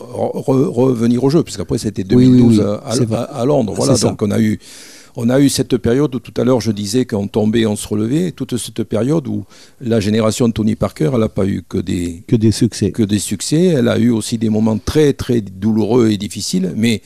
re- 0.00 0.44
re- 0.44 0.66
revenir 0.68 1.22
au 1.24 1.30
jeu. 1.30 1.42
Puisqu'après, 1.42 1.78
c'était 1.78 2.02
Oui, 2.14 2.26
2012 2.26 2.58
oui, 2.58 2.64
oui, 3.10 3.16
à, 3.30 3.44
Londres. 3.44 3.74
Voilà, 3.74 3.94
c'est 3.96 4.02
ça. 4.02 4.08
donc 4.08 4.22
on 4.22 4.30
a 4.30 4.40
eu. 4.40 4.58
On 5.14 5.28
a 5.28 5.38
eu 5.40 5.50
cette 5.50 5.76
période 5.76 6.14
où 6.14 6.20
tout 6.20 6.32
à 6.40 6.42
l'heure 6.44 6.62
je 6.62 6.72
disais 6.72 7.04
qu'on 7.04 7.28
tombait, 7.28 7.66
on 7.66 7.76
se 7.76 7.86
relevait, 7.86 8.30
toute 8.32 8.56
cette 8.56 8.82
période 8.84 9.28
où 9.28 9.44
la 9.82 10.00
génération 10.00 10.48
de 10.48 10.54
Tony 10.54 10.74
Parker, 10.74 11.10
elle 11.12 11.20
n'a 11.20 11.28
pas 11.28 11.44
eu 11.44 11.62
que 11.68 11.76
des, 11.76 12.22
Que 12.26 12.34
des 12.34 12.50
succès. 12.50 12.92
que 12.92 13.02
des 13.02 13.18
succès. 13.18 13.62
Elle 13.66 13.88
a 13.88 13.98
eu 13.98 14.08
aussi 14.08 14.38
des 14.38 14.48
moments 14.48 14.78
très 14.78 15.12
très 15.12 15.42
douloureux 15.42 16.08
et 16.08 16.16
difficiles, 16.16 16.72
mais 16.76 17.02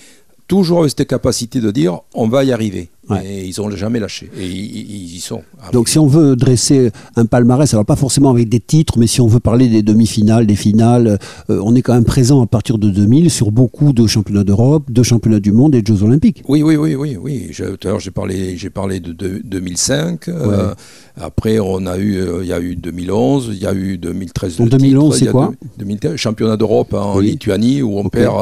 toujours 0.46 0.78
avec 0.82 0.94
cette 0.96 1.08
capacité 1.08 1.58
de 1.60 1.72
dire 1.72 1.98
on 2.14 2.28
va 2.28 2.44
y 2.44 2.52
arriver. 2.52 2.90
Ouais. 3.08 3.24
Et 3.24 3.46
ils 3.46 3.54
n'ont 3.60 3.70
jamais 3.70 4.00
lâché. 4.00 4.28
Et 4.38 4.46
ils, 4.46 5.14
y 5.16 5.20
sont. 5.20 5.42
arrivés. 5.60 5.72
Donc 5.72 5.88
si 5.88 5.98
on 5.98 6.06
veut 6.06 6.34
dresser 6.36 6.90
un 7.14 7.24
palmarès, 7.26 7.72
alors 7.72 7.84
pas 7.84 7.94
forcément 7.96 8.30
avec 8.30 8.48
des 8.48 8.60
titres, 8.60 8.98
mais 8.98 9.06
si 9.06 9.20
on 9.20 9.26
veut 9.28 9.40
parler 9.40 9.68
des 9.68 9.82
demi-finales, 9.82 10.46
des 10.46 10.56
finales, 10.56 11.18
euh, 11.50 11.60
on 11.62 11.74
est 11.74 11.82
quand 11.82 11.94
même 11.94 12.04
présent 12.04 12.42
à 12.42 12.46
partir 12.46 12.78
de 12.78 12.90
2000 12.90 13.30
sur 13.30 13.50
beaucoup 13.52 13.92
de 13.92 14.06
championnats 14.06 14.44
d'Europe, 14.44 14.90
de 14.90 15.02
championnats 15.02 15.40
du 15.40 15.52
monde 15.52 15.74
et 15.74 15.82
de 15.82 15.86
Jeux 15.86 16.02
Olympiques. 16.02 16.42
Oui, 16.48 16.62
oui, 16.62 16.76
oui, 16.76 16.94
oui, 16.96 17.16
oui. 17.20 17.50
Tout 17.54 17.62
à 17.86 17.90
l'heure, 17.90 18.00
j'ai 18.00 18.10
parlé, 18.10 18.56
j'ai 18.56 18.70
parlé 18.70 19.00
de, 19.00 19.12
de- 19.12 19.40
2005. 19.44 20.28
euh, 20.28 20.74
après, 21.20 21.58
on 21.58 21.86
a 21.86 21.98
eu, 21.98 22.16
euh, 22.16 22.40
il 22.42 22.48
y 22.48 22.52
a 22.52 22.60
eu 22.60 22.76
2011, 22.76 23.50
il 23.52 23.62
y 23.62 23.66
a 23.66 23.72
eu 23.74 23.98
2013. 23.98 24.60
En 24.60 24.64
le 24.64 24.70
2011, 24.70 25.14
titre, 25.14 25.18
il 25.18 25.22
y 25.22 25.26
c'est 25.26 25.32
quoi 25.32 25.52
deux- 25.62 25.68
2013, 25.78 26.16
Championnat 26.16 26.56
d'Europe 26.56 26.92
en 26.94 27.16
Oui. 27.18 27.26
Lituanie 27.30 27.82
où 27.82 27.98
on 27.98 28.08
perd. 28.08 28.34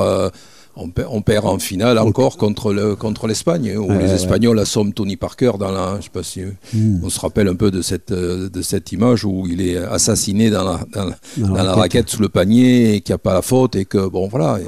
On 0.77 0.89
perd, 0.91 1.09
on 1.13 1.23
perd 1.23 1.47
en 1.47 1.59
finale 1.59 1.99
encore 1.99 2.37
contre 2.37 2.73
le 2.73 2.97
contre 2.97 3.27
l'Espagne 3.27 3.77
où 3.77 3.91
les. 3.93 4.13
Espagnols 4.15 4.59
assomment 4.59 4.93
Tony 4.93 5.17
Parker 5.17 5.53
dans 5.59 5.71
la 5.71 5.97
je 5.99 6.05
sais 6.05 6.11
pas 6.13 6.23
si 6.23 6.43
Hmm. 6.73 7.01
on 7.03 7.09
se 7.11 7.21
rappelle 7.21 7.49
un 7.49 7.55
peu 7.55 7.71
de 7.71 7.83
cette 7.83 8.11
euh, 8.13 8.49
de 8.49 8.63
cette 8.63 8.91
image 8.93 9.25
où 9.25 9.47
il 9.49 9.61
est 9.61 9.77
assassiné 9.77 10.51
dans 10.51 10.65
la 10.65 10.81
dans, 10.93 11.05
la- 11.05 11.17
Dans 11.37 11.53
la 11.55 11.59
dans 11.61 11.65
la 11.65 11.75
raquette. 11.75 12.09
sous 12.11 12.23
le 12.23 12.29
panier 12.29 12.95
et 12.95 13.01
qu'il 13.01 13.13
n'y 13.13 13.17
a 13.17 13.19
pas 13.19 13.35
la 13.35 13.43
faute 13.43 13.77
et 13.77 13.85
que 13.85 14.07
bon 14.09 14.29
voilà 14.29 14.59
et-. 14.61 14.65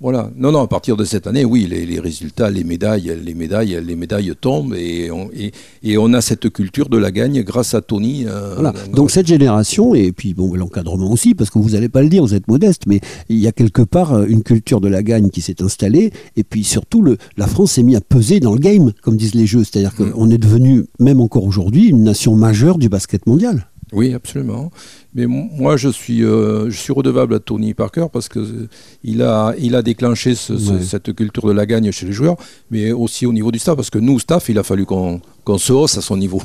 Voilà. 0.00 0.30
Non, 0.36 0.52
non, 0.52 0.60
à 0.62 0.66
partir 0.68 0.96
de 0.96 1.04
cette 1.04 1.26
année, 1.26 1.44
oui, 1.44 1.66
les, 1.68 1.84
les 1.84 1.98
résultats, 1.98 2.50
les 2.50 2.62
médailles, 2.64 3.12
les 3.24 3.34
médailles, 3.34 3.80
les 3.84 3.96
médailles 3.96 4.32
tombent 4.40 4.74
et 4.74 5.10
on, 5.10 5.28
et, 5.34 5.52
et 5.82 5.98
on 5.98 6.12
a 6.12 6.20
cette 6.20 6.50
culture 6.50 6.88
de 6.88 6.96
la 6.98 7.10
gagne 7.10 7.42
grâce 7.42 7.74
à 7.74 7.80
Tony. 7.80 8.24
euh, 8.26 8.54
Voilà. 8.54 8.72
Donc 8.92 9.10
cette 9.10 9.26
génération, 9.26 9.94
et 9.94 10.12
puis 10.12 10.34
bon, 10.34 10.54
l'encadrement 10.54 11.10
aussi, 11.10 11.34
parce 11.34 11.50
que 11.50 11.58
vous 11.58 11.70
n'allez 11.70 11.88
pas 11.88 12.02
le 12.02 12.08
dire, 12.08 12.22
vous 12.22 12.34
êtes 12.34 12.46
modeste, 12.48 12.82
mais 12.86 13.00
il 13.28 13.38
y 13.38 13.46
a 13.48 13.52
quelque 13.52 13.82
part 13.82 14.12
euh, 14.12 14.26
une 14.28 14.42
culture 14.42 14.80
de 14.80 14.88
la 14.88 15.02
gagne 15.02 15.30
qui 15.30 15.40
s'est 15.40 15.62
installée, 15.62 16.12
et 16.36 16.44
puis 16.44 16.64
surtout, 16.64 17.02
le, 17.02 17.16
la 17.36 17.46
France 17.46 17.72
s'est 17.72 17.82
mise 17.82 17.96
à 17.96 18.00
peser 18.00 18.40
dans 18.40 18.52
le 18.54 18.60
game, 18.60 18.92
comme 19.02 19.16
disent 19.16 19.34
les 19.34 19.46
jeux, 19.46 19.64
c'est-à-dire 19.64 19.92
Mm. 19.98 20.10
qu'on 20.12 20.30
est 20.30 20.38
devenu, 20.38 20.84
même 21.00 21.20
encore 21.20 21.44
aujourd'hui, 21.44 21.88
une 21.88 22.04
nation 22.04 22.36
majeure 22.36 22.78
du 22.78 22.88
basket 22.88 23.26
mondial. 23.26 23.66
Oui, 23.92 24.12
absolument. 24.14 24.70
Mais 25.14 25.26
moi, 25.26 25.76
je 25.76 25.88
suis, 25.88 26.22
euh, 26.22 26.68
je 26.70 26.76
suis 26.76 26.92
redevable 26.92 27.34
à 27.34 27.38
Tony 27.40 27.74
Parker 27.74 28.06
parce 28.12 28.28
que 28.28 28.38
euh, 28.38 28.68
il 29.02 29.22
a, 29.22 29.54
il 29.58 29.74
a 29.74 29.82
déclenché 29.82 30.34
ce- 30.34 30.58
ce- 30.58 30.72
Ouais. 30.72 30.82
cette 30.82 31.14
culture 31.14 31.46
de 31.46 31.52
la 31.52 31.64
gagne 31.66 31.90
chez 31.90 32.06
les 32.06 32.12
joueurs, 32.12 32.36
mais 32.70 32.92
aussi 32.92 33.24
au 33.26 33.32
niveau 33.32 33.50
du 33.50 33.58
staff, 33.58 33.76
parce 33.76 33.90
que 33.90 33.98
nous, 33.98 34.18
staff, 34.18 34.48
il 34.48 34.58
a 34.58 34.62
fallu 34.62 34.84
qu'on 34.84 35.20
qu'on 35.48 35.56
se 35.56 35.72
hausse 35.72 35.96
à 35.96 36.02
son 36.02 36.18
niveau. 36.18 36.42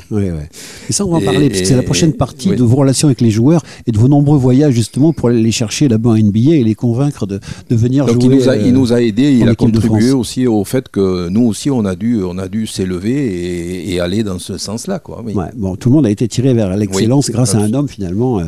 Et 0.88 0.92
ça, 0.94 1.04
on 1.04 1.10
va 1.10 1.18
en 1.18 1.20
parler, 1.20 1.50
parce 1.50 1.60
que 1.60 1.66
c'est 1.66 1.76
la 1.76 1.82
prochaine 1.82 2.14
partie 2.14 2.48
oui. 2.48 2.56
de 2.56 2.62
vos 2.62 2.76
relations 2.76 3.06
avec 3.08 3.20
les 3.20 3.30
joueurs 3.30 3.62
et 3.86 3.92
de 3.92 3.98
vos 3.98 4.08
nombreux 4.08 4.38
voyages, 4.38 4.72
justement, 4.72 5.12
pour 5.12 5.28
aller 5.28 5.42
les 5.42 5.52
chercher 5.52 5.88
là-bas 5.88 6.10
en 6.10 6.16
NBA 6.16 6.54
et 6.54 6.64
les 6.64 6.74
convaincre 6.74 7.26
de, 7.26 7.38
de 7.68 7.76
venir 7.76 8.06
Donc 8.06 8.22
jouer. 8.22 8.34
il 8.34 8.38
nous, 8.38 8.48
a, 8.48 8.52
euh, 8.52 8.62
il 8.66 8.72
nous 8.72 8.92
a 8.94 9.02
aidé, 9.02 9.30
il 9.32 9.46
a 9.46 9.54
contribué 9.54 10.12
aussi 10.12 10.46
au 10.46 10.64
fait 10.64 10.88
que 10.88 11.28
nous 11.28 11.42
aussi, 11.46 11.70
on 11.70 11.84
a 11.84 11.94
dû, 11.96 12.22
on 12.24 12.38
a 12.38 12.48
dû 12.48 12.66
s'élever 12.66 13.12
et, 13.12 13.92
et 13.92 14.00
aller 14.00 14.22
dans 14.22 14.38
ce 14.38 14.56
sens-là. 14.56 15.00
Quoi, 15.00 15.22
oui. 15.22 15.34
Ouais, 15.34 15.50
bon, 15.54 15.76
tout 15.76 15.90
le 15.90 15.96
monde 15.96 16.06
a 16.06 16.10
été 16.10 16.26
tiré 16.26 16.54
vers 16.54 16.74
l'excellence 16.74 17.30
grâce 17.30 17.54
à 17.54 17.58
un 17.58 17.74
homme 17.74 17.88
finalement 17.88 18.40
euh, 18.40 18.44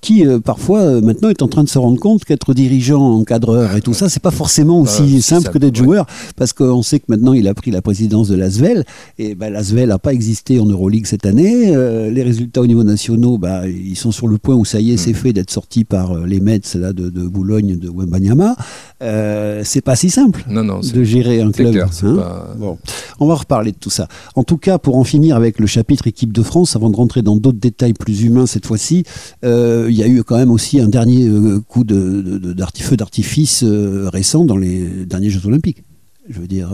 qui 0.00 0.26
euh, 0.26 0.38
parfois 0.40 0.80
euh, 0.80 1.00
maintenant 1.02 1.28
est 1.28 1.42
en 1.42 1.48
train 1.48 1.64
de 1.64 1.68
se 1.68 1.78
rendre 1.78 2.00
compte 2.00 2.24
qu'être 2.24 2.54
dirigeant, 2.54 3.02
encadreur 3.02 3.76
et 3.76 3.82
tout 3.82 3.92
ça, 3.94 4.08
c'est 4.08 4.22
pas 4.22 4.30
forcément 4.30 4.80
aussi 4.80 5.16
Ah, 5.18 5.22
simple 5.22 5.50
que 5.50 5.58
d'être 5.58 5.78
ouais. 5.80 5.84
joueur 5.84 6.06
parce 6.36 6.54
qu'on 6.54 6.82
sait 6.82 6.98
que 6.98 7.04
maintenant 7.08 7.34
il 7.34 7.46
a 7.46 7.52
pris 7.54 7.70
la 7.70 7.82
présidence 7.82 8.28
de 8.28 8.36
l'Asvel 8.36 8.84
et 9.18 9.34
ben, 9.34 9.52
l'Asvel 9.52 9.90
n'a 9.98 10.00
pas 10.00 10.14
existé 10.14 10.60
en 10.60 10.66
Euroleague 10.66 11.06
cette 11.06 11.26
année. 11.26 11.74
Euh, 11.74 12.08
les 12.10 12.22
résultats 12.22 12.60
au 12.60 12.66
niveau 12.68 12.84
nationaux, 12.84 13.36
bah, 13.36 13.66
ils 13.68 13.96
sont 13.96 14.12
sur 14.12 14.28
le 14.28 14.38
point 14.38 14.54
où 14.54 14.64
ça 14.64 14.80
y 14.80 14.92
est, 14.92 14.94
Mm. 14.94 14.98
c'est 14.98 15.12
fait 15.12 15.32
d'être 15.32 15.50
sorti 15.50 15.84
par 15.84 16.12
euh, 16.12 16.24
les 16.26 16.38
Mets 16.40 16.60
là, 16.76 16.92
de, 16.92 17.10
de 17.10 17.26
Boulogne, 17.26 17.76
de 17.76 17.88
Wembanyama. 17.88 18.54
Euh, 19.02 19.62
c'est 19.64 19.80
pas 19.80 19.96
si 19.96 20.08
simple 20.08 20.44
Non, 20.48 20.62
non, 20.62 20.82
c'est 20.82 20.94
de 20.94 21.02
gérer 21.02 21.40
un 21.42 21.50
club. 21.50 21.72
clair. 21.72 21.88
hein. 22.04 22.14
pas- 22.16 22.54
Bon, 22.58 22.78
on 23.18 23.26
va 23.26 23.34
reparler 23.34 23.72
de 23.72 23.76
tout 23.76 23.90
ça. 23.90 24.06
En 24.36 24.44
tout 24.44 24.56
cas, 24.56 24.78
pour 24.78 24.96
en 24.96 25.04
finir 25.04 25.34
avec 25.34 25.58
le 25.58 25.66
chapitre 25.66 26.06
équipe 26.06 26.32
de 26.32 26.42
France, 26.44 26.76
avant 26.76 26.90
de 26.90 26.96
rentrer 26.96 27.22
dans 27.22 27.36
d'autres 27.36 27.58
détails 27.58 27.92
plus 27.94 28.22
humains 28.22 28.46
cette 28.46 28.66
fois-ci, 28.66 29.02
euh, 29.44 29.88
il 29.90 29.96
y 29.96 30.02
a 30.04 30.06
eu 30.08 30.22
quand 30.22 30.36
même 30.36 30.52
aussi 30.52 30.78
un 30.80 30.88
dernier 30.88 31.28
coup 31.68 31.82
de, 31.84 32.22
de- 32.22 32.38
de- 32.38 32.52
d'arti- 32.52 32.82
feu 32.82 32.96
d'artifice 32.96 33.64
récent 33.64 34.44
dans 34.44 34.56
les 34.56 34.84
derniers 35.06 35.30
Jeux 35.30 35.44
Olympiques. 35.46 35.82
Je 36.30 36.38
veux 36.40 36.46
dire, 36.46 36.70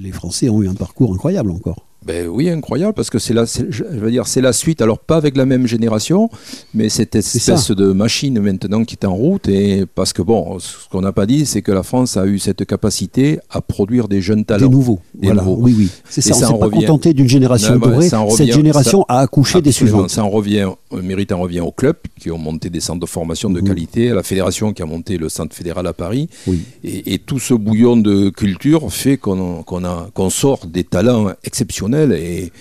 les 0.00 0.12
Français 0.12 0.48
ont 0.50 0.60
eu 0.62 0.68
un 0.68 0.74
parcours 0.74 1.12
incroyable 1.14 1.50
encore. 1.50 1.86
Ben 2.08 2.26
oui, 2.26 2.48
incroyable, 2.48 2.94
parce 2.94 3.10
que 3.10 3.18
c'est 3.18 3.34
la, 3.34 3.44
je 3.44 3.84
veux 3.84 4.10
dire, 4.10 4.26
c'est 4.26 4.40
la 4.40 4.54
suite. 4.54 4.80
Alors 4.80 4.98
pas 4.98 5.16
avec 5.16 5.36
la 5.36 5.44
même 5.44 5.66
génération, 5.66 6.30
mais 6.72 6.88
cette 6.88 7.14
espèce 7.14 7.70
de 7.70 7.92
machine 7.92 8.40
maintenant 8.40 8.82
qui 8.84 8.94
est 8.94 9.04
en 9.04 9.14
route. 9.14 9.46
Et 9.48 9.84
parce 9.94 10.14
que 10.14 10.22
bon, 10.22 10.58
ce 10.58 10.88
qu'on 10.90 11.02
n'a 11.02 11.12
pas 11.12 11.26
dit, 11.26 11.44
c'est 11.44 11.60
que 11.60 11.70
la 11.70 11.82
France 11.82 12.16
a 12.16 12.24
eu 12.26 12.38
cette 12.38 12.64
capacité 12.64 13.38
à 13.50 13.60
produire 13.60 14.08
des 14.08 14.22
jeunes 14.22 14.46
talents. 14.46 14.68
Des 14.68 14.72
nouveaux. 14.72 15.00
Des 15.14 15.26
voilà. 15.26 15.42
nouveaux. 15.42 15.58
Oui, 15.60 15.74
oui. 15.76 15.88
C'est 16.08 16.22
ça. 16.22 16.30
on 16.34 16.38
ça 16.40 16.46
s'est 16.48 16.58
pas 16.58 16.70
contenté 16.70 17.12
d'une 17.12 17.28
génération 17.28 17.74
Non, 17.74 17.78
bah, 17.80 17.90
dorée. 17.90 18.08
Cette 18.08 18.52
génération 18.54 19.04
ça- 19.06 19.14
a 19.16 19.18
accouché 19.20 19.60
des 19.60 19.72
suivantes. 19.72 20.08
Ça 20.08 20.24
en 20.24 20.30
revient, 20.30 20.68
le 20.96 21.02
mérite 21.02 21.30
en 21.32 21.40
revient 21.40 21.60
aux 21.60 21.72
clubs 21.72 21.96
qui 22.18 22.30
ont 22.30 22.38
monté 22.38 22.70
des 22.70 22.80
centres 22.80 23.00
de 23.00 23.06
formation 23.06 23.50
de 23.50 23.60
Mhm. 23.60 23.66
qualité, 23.68 24.10
à 24.12 24.14
la 24.14 24.22
fédération 24.22 24.72
qui 24.72 24.80
a 24.82 24.86
monté 24.86 25.18
le 25.18 25.28
centre 25.28 25.54
fédéral 25.54 25.86
à 25.86 25.92
Paris. 25.92 26.30
Oui. 26.46 26.60
Et, 26.84 27.12
et 27.12 27.18
tout 27.18 27.38
ce 27.38 27.52
bouillon 27.52 27.98
de 27.98 28.30
culture 28.30 28.90
fait 28.90 29.18
qu'on 29.18 29.62
qu'on 29.62 29.84
a- 29.84 30.08
qu'on 30.14 30.30
sort 30.30 30.60
des 30.66 30.84
talents 30.84 31.26
exceptionnels 31.44 31.97
et 32.12 32.52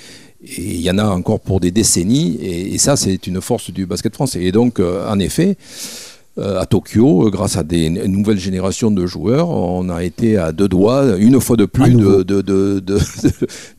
il 0.41 0.81
y 0.81 0.91
en 0.91 0.97
a 0.97 1.05
encore 1.05 1.39
pour 1.39 1.59
des 1.59 1.71
décennies. 1.71 2.37
Et, 2.41 2.77
ça, 2.77 2.95
c'est 2.95 3.27
une 3.27 3.41
force 3.41 3.71
du 3.71 3.85
basket 3.85 4.13
français. 4.13 4.43
Et 4.43 4.51
donc, 4.51 4.79
euh, 4.79 5.09
en 5.09 5.19
effet, 5.19 5.57
à 6.41 6.65
Tokyo, 6.65 7.27
euh, 7.27 7.29
grâce 7.31 7.57
à 7.57 7.63
des 7.63 7.85
une 7.87 8.05
nouvelle 8.07 8.39
génération 8.39 8.91
de 8.91 9.05
joueurs, 9.05 9.49
on 9.49 9.89
a 9.89 10.03
été 10.03 10.37
à 10.37 10.51
deux 10.51 10.67
doigts, 10.67 11.15
une 11.17 11.39
fois 11.41 11.57
de 11.57 11.65
plus, 11.65 11.93
de, 11.93 12.23
de, 12.23 12.41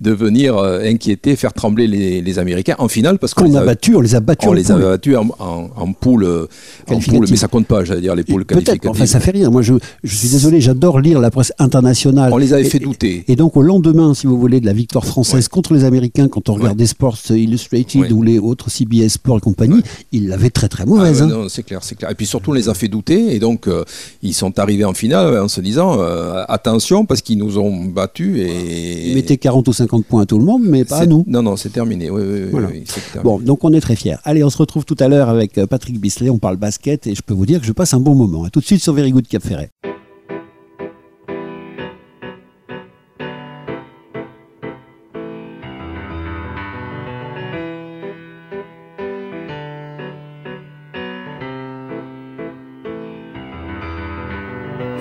de, 0.00 0.10
venir 0.12 0.56
euh, 0.56 0.80
inquiéter, 0.84 1.36
faire 1.36 1.52
trembler 1.52 1.86
les, 1.86 2.20
les 2.20 2.38
Américains 2.38 2.74
en 2.78 2.88
finale 2.88 3.18
parce 3.18 3.34
qu'on 3.34 3.54
a 3.54 3.64
battus, 3.64 3.94
on 3.96 4.00
les 4.00 4.14
a 4.14 4.20
battus 4.20 4.48
on 4.48 4.52
en 4.52 4.54
les 4.54 4.70
a 4.70 4.74
poule. 4.74 4.84
battus 4.84 5.16
en, 5.16 5.28
en, 5.38 5.70
en 5.76 5.92
poule, 5.92 6.24
euh, 6.24 6.42
en 6.44 6.86
Qualificative. 6.86 7.18
poule, 7.20 7.26
mais 7.30 7.36
ça 7.36 7.48
compte 7.48 7.66
pas, 7.66 7.84
j'allais 7.84 8.00
dire 8.00 8.14
les 8.14 8.24
poules 8.24 8.44
Peut-être, 8.44 8.64
qualificatives. 8.64 8.90
enfin 8.90 9.06
ça 9.06 9.20
fait 9.20 9.30
rien. 9.32 9.50
Moi 9.50 9.62
je, 9.62 9.74
je 10.02 10.14
suis 10.16 10.28
désolé, 10.28 10.60
j'adore 10.60 11.00
lire 11.00 11.20
la 11.20 11.30
presse 11.30 11.52
internationale. 11.58 12.32
On 12.32 12.38
les 12.38 12.52
avait 12.52 12.64
fait 12.64 12.78
douter. 12.78 13.24
Et 13.28 13.36
donc 13.36 13.56
au 13.56 13.62
lendemain, 13.62 14.14
si 14.14 14.26
vous 14.26 14.38
voulez, 14.38 14.60
de 14.60 14.66
la 14.66 14.72
victoire 14.72 15.04
française 15.04 15.48
contre 15.48 15.74
les 15.74 15.84
Américains, 15.84 16.28
quand 16.28 16.48
on 16.48 16.54
regardait 16.54 16.86
Sports 16.86 17.18
Illustrated 17.30 18.00
Ouais. 18.00 18.12
ou 18.12 18.22
les 18.22 18.38
autres 18.38 18.70
CBS 18.70 19.08
Sports 19.14 19.38
et 19.38 19.40
compagnie, 19.40 19.74
Ouais. 19.76 19.82
ils 20.12 20.28
l'avaient 20.28 20.50
très 20.50 20.68
très 20.68 20.84
Ah 20.84 20.86
mauvaise. 20.86 21.22
ouais, 21.22 21.26
hein. 21.32 21.42
non, 21.42 21.48
c'est 21.48 21.62
clair, 21.62 21.80
c'est 21.82 21.94
clair. 21.96 22.10
Et 22.10 22.14
puis 22.14 22.26
surtout, 22.26 22.47
on 22.48 22.52
les 22.52 22.68
a 22.68 22.74
fait 22.74 22.88
douter, 22.88 23.34
et 23.34 23.38
donc 23.38 23.68
euh, 23.68 23.84
ils 24.22 24.34
sont 24.34 24.58
arrivés 24.58 24.84
en 24.84 24.94
finale 24.94 25.38
en 25.38 25.48
se 25.48 25.60
disant 25.60 26.00
euh, 26.00 26.44
attention 26.48 27.04
parce 27.06 27.22
qu'ils 27.22 27.38
nous 27.38 27.58
ont 27.58 27.84
battus 27.84 28.38
et. 28.38 29.08
Ils 29.10 29.14
mettaient 29.14 29.36
40 29.36 29.68
ou 29.68 29.72
50 29.72 30.04
points 30.06 30.22
à 30.22 30.26
tout 30.26 30.38
le 30.38 30.44
monde, 30.44 30.62
mais 30.64 30.84
pas 30.84 30.98
à 30.98 31.06
nous. 31.06 31.24
Non, 31.26 31.42
non, 31.42 31.56
c'est 31.56 31.70
terminé. 31.70 32.10
Oui, 32.10 32.22
oui, 32.24 32.38
oui, 32.44 32.48
Voilà. 32.50 32.68
oui, 32.68 32.84
c'est 32.86 33.00
terminé. 33.12 33.22
Bon, 33.24 33.38
donc 33.38 33.64
on 33.64 33.72
est 33.72 33.80
très 33.80 33.96
fiers. 33.96 34.16
Allez, 34.24 34.42
on 34.44 34.50
se 34.50 34.58
retrouve 34.58 34.84
tout 34.84 34.96
à 34.98 35.08
l'heure 35.08 35.28
avec 35.28 35.58
euh, 35.58 35.66
Patrick 35.66 36.00
Bisley, 36.00 36.30
on 36.30 36.38
parle 36.38 36.56
basket 36.56 37.06
et 37.06 37.14
je 37.14 37.22
peux 37.22 37.34
vous 37.34 37.46
dire 37.46 37.60
que 37.60 37.66
je 37.66 37.72
passe 37.72 37.94
un 37.94 38.00
bon 38.00 38.14
moment. 38.14 38.44
À 38.44 38.50
tout 38.50 38.60
de 38.60 38.64
suite 38.64 38.82
sur 38.82 38.92
Very 38.92 39.12
Good 39.12 39.28
Cap 39.28 39.42
Ferret. 39.42 39.70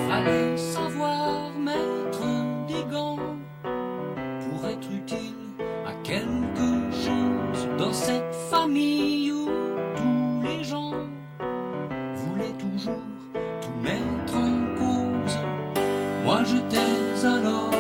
Fallait 0.10 0.58
savoir 0.58 1.52
mettre 1.58 2.24
des 2.68 2.84
gants 2.92 3.20
pour 3.63 4.68
être 4.68 4.92
utile 4.92 5.36
à 5.86 5.94
quelque 6.04 6.92
chose 6.92 7.68
dans 7.78 7.94
cette 7.94 8.34
famille 8.50 9.32
où 9.32 9.48
tous 9.96 10.48
les 10.48 10.63
gens 10.63 10.94
toujours 12.60 13.02
tout 13.62 13.82
mettre 13.84 14.36
en 14.36 14.76
cause. 14.78 15.38
Moi 16.24 16.40
j'étais 16.46 17.26
alors 17.26 17.72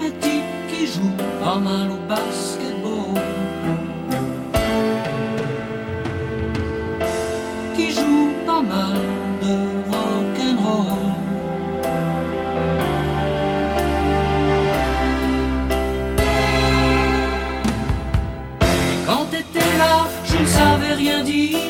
un 0.00 0.10
type 0.20 0.52
qui 0.70 0.86
joue 0.86 1.16
pas 1.42 1.58
mal 1.58 1.90
au 1.90 2.08
basketball. 2.08 2.61
Rien 20.94 21.22
dire. 21.22 21.61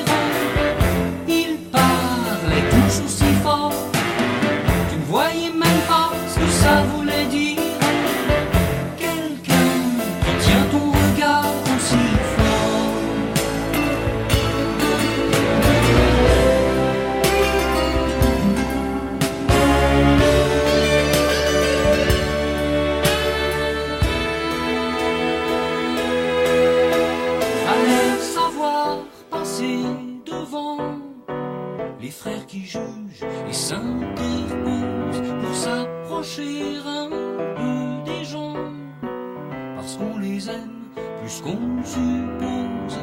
Qu'on 41.41 41.83
suppose. 41.85 42.99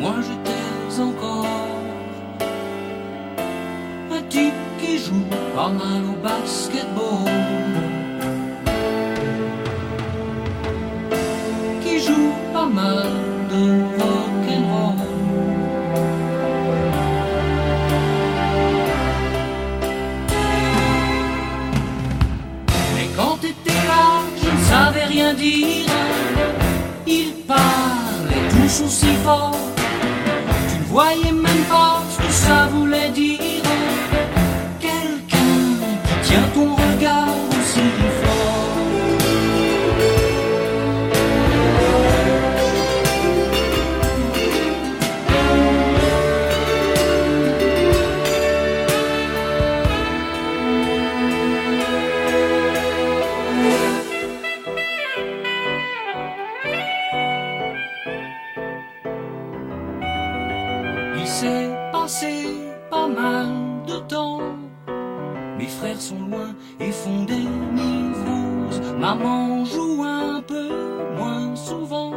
Moi 0.00 0.14
j'étais 0.22 1.02
encore 1.02 1.46
un 4.10 4.22
type 4.28 4.54
qui 4.80 4.98
joue 4.98 5.26
pas 5.54 5.68
mal 5.68 6.02
au 6.12 6.16
basketball. 6.22 7.30
qui 11.82 12.00
joue 12.00 12.32
pas 12.52 12.66
mal 12.66 13.08
de 13.50 13.82
rock'n'roll. 13.98 14.94
Mais 22.94 23.08
quand 23.16 23.36
t'étais 23.40 23.80
là, 23.86 24.22
je 24.42 24.50
ne 24.50 24.62
savais 24.64 25.04
rien 25.04 25.34
dire. 25.34 26.33
Il 27.06 27.34
parlait 27.46 28.48
tous 28.50 28.84
aussi 28.84 29.14
fort. 29.24 29.56
Tu 30.68 30.78
ne 30.78 30.84
voyais 30.84 31.32
même 31.32 31.64
pas 31.68 32.02
ce 32.10 32.16
que 32.26 32.32
ça 32.32 32.66
voulait 32.72 33.10
dire. 33.10 33.38
Quelqu'un 34.80 35.54
qui 36.06 36.28
tient 36.28 36.48
ton 36.54 36.74
regard 36.74 37.28
aussi 37.50 37.80
Maman 69.16 69.64
joue 69.64 70.02
un 70.02 70.42
peu 70.42 70.68
moins 71.16 71.54
souvent 71.54 72.10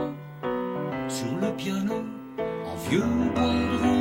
sur 1.08 1.28
le 1.40 1.52
piano 1.56 2.02
en 2.66 2.90
vieux 2.90 3.04
bois 3.36 3.44
de 3.44 3.97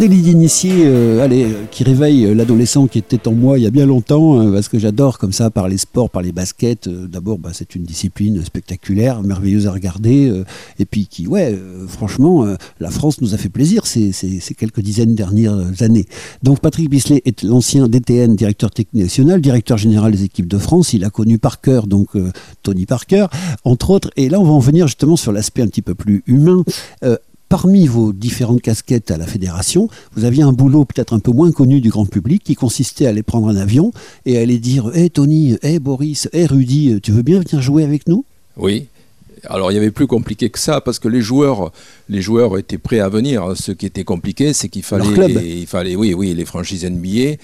délit 0.00 0.22
d'initié, 0.22 0.86
euh, 0.86 1.28
euh, 1.30 1.64
qui 1.70 1.84
réveille 1.84 2.24
euh, 2.24 2.34
l'adolescent 2.34 2.86
qui 2.86 2.98
était 2.98 3.28
en 3.28 3.32
moi 3.32 3.58
il 3.58 3.64
y 3.64 3.66
a 3.66 3.70
bien 3.70 3.84
longtemps, 3.84 4.40
euh, 4.40 4.50
parce 4.50 4.68
que 4.68 4.78
j'adore 4.78 5.18
comme 5.18 5.34
ça 5.34 5.50
par 5.50 5.68
les 5.68 5.76
sports, 5.76 6.08
par 6.08 6.22
les 6.22 6.32
baskets. 6.32 6.86
Euh, 6.86 7.06
D'abord, 7.06 7.38
bah, 7.38 7.50
c'est 7.52 7.74
une 7.74 7.82
discipline 7.82 8.42
spectaculaire, 8.42 9.22
merveilleuse 9.22 9.66
à 9.66 9.72
regarder, 9.72 10.32
et 10.78 10.84
puis 10.86 11.06
qui, 11.06 11.26
ouais, 11.26 11.58
franchement, 11.88 12.46
la 12.78 12.90
France 12.90 13.20
nous 13.20 13.34
a 13.34 13.36
fait 13.36 13.48
plaisir 13.48 13.86
ces, 13.86 14.12
quelques 14.56 14.80
dizaines 14.80 15.14
dernières 15.14 15.58
années. 15.80 16.06
Donc 16.42 16.60
Patrick 16.60 16.88
Bisley 16.88 17.20
est 17.26 17.42
l'ancien 17.42 17.88
DTN, 17.88 18.36
directeur 18.36 18.70
technique 18.70 19.04
national, 19.04 19.40
directeur 19.40 19.76
général 19.76 20.12
des 20.12 20.24
équipes 20.24 20.48
de 20.48 20.58
France. 20.58 20.94
Il 20.94 21.04
a 21.04 21.10
connu 21.10 21.38
par 21.38 21.60
cœur 21.60 21.86
donc 21.86 22.10
Tony 22.62 22.86
Parker, 22.86 23.26
entre 23.64 23.90
autres. 23.90 24.10
Et 24.16 24.28
là, 24.28 24.40
on 24.40 24.44
va 24.44 24.52
en 24.52 24.60
venir 24.60 24.86
justement 24.86 25.16
sur 25.16 25.32
l'aspect 25.32 25.62
un 25.62 25.68
petit 25.68 25.82
peu 25.82 25.94
plus 25.94 26.22
humain. 26.26 26.64
Parmi 27.50 27.88
vos 27.88 28.12
différentes 28.12 28.62
casquettes 28.62 29.10
à 29.10 29.18
la 29.18 29.26
fédération, 29.26 29.88
vous 30.14 30.24
aviez 30.24 30.44
un 30.44 30.52
boulot 30.52 30.84
peut-être 30.84 31.14
un 31.14 31.18
peu 31.18 31.32
moins 31.32 31.50
connu 31.50 31.80
du 31.80 31.90
grand 31.90 32.06
public 32.06 32.44
qui 32.44 32.54
consistait 32.54 33.06
à 33.06 33.08
aller 33.08 33.24
prendre 33.24 33.48
un 33.48 33.56
avion 33.56 33.90
et 34.24 34.38
à 34.38 34.42
aller 34.42 34.60
dire 34.60 34.92
Hé 34.94 35.10
Tony, 35.10 35.58
hé 35.62 35.80
Boris, 35.80 36.28
hé 36.32 36.46
Rudy, 36.46 37.00
tu 37.02 37.10
veux 37.10 37.22
bien 37.22 37.40
venir 37.40 37.60
jouer 37.60 37.82
avec 37.82 38.06
nous? 38.06 38.24
Oui. 38.56 38.86
Alors 39.48 39.72
il 39.72 39.74
y 39.74 39.78
avait 39.78 39.90
plus 39.90 40.06
compliqué 40.06 40.48
que 40.48 40.60
ça 40.60 40.80
parce 40.80 41.00
que 41.00 41.08
les 41.08 41.22
joueurs, 41.22 41.72
les 42.08 42.22
joueurs 42.22 42.56
étaient 42.56 42.78
prêts 42.78 43.00
à 43.00 43.08
venir. 43.08 43.56
Ce 43.56 43.72
qui 43.72 43.84
était 43.84 44.04
compliqué, 44.04 44.52
c'est 44.52 44.68
qu'il 44.68 44.84
fallait, 44.84 45.06
il 45.58 45.66
fallait, 45.66 45.96
oui, 45.96 46.14
oui, 46.14 46.32
les 46.34 46.44
franchises 46.44 46.84
NBA. 46.84 47.34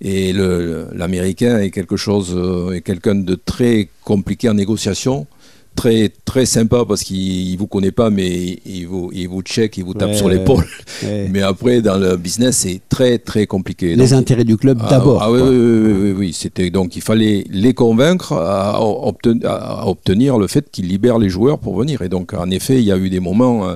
Et 0.00 0.32
l'américain 0.32 1.60
est 1.60 1.70
quelque 1.70 1.96
chose, 1.96 2.34
euh, 2.34 2.72
est 2.72 2.80
quelqu'un 2.80 3.14
de 3.14 3.36
très 3.36 3.88
compliqué 4.02 4.48
en 4.48 4.54
négociation, 4.54 5.28
très 5.74 6.10
très 6.24 6.46
sympa 6.46 6.84
parce 6.86 7.02
qu'il 7.02 7.50
il 7.50 7.56
vous 7.56 7.66
connaît 7.66 7.90
pas, 7.90 8.10
mais 8.10 8.58
il 8.64 8.84
vous, 8.86 9.10
il 9.12 9.28
vous 9.28 9.42
check, 9.42 9.76
il 9.76 9.84
vous 9.84 9.94
tape 9.94 10.10
Ouais, 10.10 10.16
sur 10.16 10.28
l'épaule. 10.28 10.64
ouais. 11.02 11.28
Mais 11.30 11.42
après 11.42 11.82
dans 11.82 11.98
le 11.98 12.16
business, 12.16 12.58
c'est 12.58 12.80
très 12.88 13.18
très 13.18 13.46
compliqué. 13.46 13.96
Les 13.96 14.08
Donc, 14.08 14.12
intérêts 14.12 14.44
du 14.44 14.56
club 14.56 14.78
ah, 14.84 14.88
d'abord. 14.90 15.22
Ah, 15.22 15.30
oui, 15.32 15.40
oui, 15.42 15.48
oui, 15.48 15.82
oui, 15.82 15.92
oui, 16.02 16.12
oui. 16.18 16.32
C'était 16.32 16.70
donc 16.70 16.96
il 16.96 17.02
fallait 17.02 17.44
les 17.50 17.74
convaincre 17.74 18.32
à, 18.34 18.78
obten- 18.80 19.44
à 19.44 19.86
obtenir 19.88 20.38
le 20.38 20.46
fait 20.46 20.70
qu'ils 20.70 20.88
libèrent 20.88 21.18
les 21.18 21.28
joueurs 21.28 21.58
pour 21.58 21.76
venir. 21.76 22.02
Et 22.02 22.08
donc 22.08 22.32
en 22.34 22.50
effet, 22.50 22.76
il 22.78 22.84
y 22.84 22.92
a 22.92 22.96
eu 22.96 23.10
des 23.10 23.20
moments. 23.20 23.74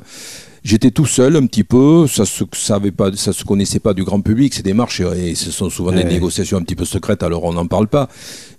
J'étais 0.65 0.91
tout 0.91 1.07
seul 1.07 1.37
un 1.37 1.47
petit 1.47 1.65
peu, 1.65 2.07
ça 2.07 2.25
se 2.25 2.45
savait 2.53 2.91
pas, 2.91 3.11
ça 3.15 3.33
se 3.33 3.45
connaissait 3.45 3.79
pas 3.79 3.95
du 3.95 4.05
grand 4.05 4.21
public 4.21 4.55
ces 4.55 4.63
démarches 4.63 5.01
et 5.01 5.35
ce 5.35 5.51
sont 5.51 5.71
souvent 5.71 5.93
des 5.93 6.05
négociations 6.05 6.59
un 6.59 6.63
petit 6.63 6.75
peu 6.77 6.85
secrètes. 6.85 7.23
Alors 7.23 7.45
on 7.45 7.53
n'en 7.53 7.67
parle 7.67 7.89
pas, 7.89 8.09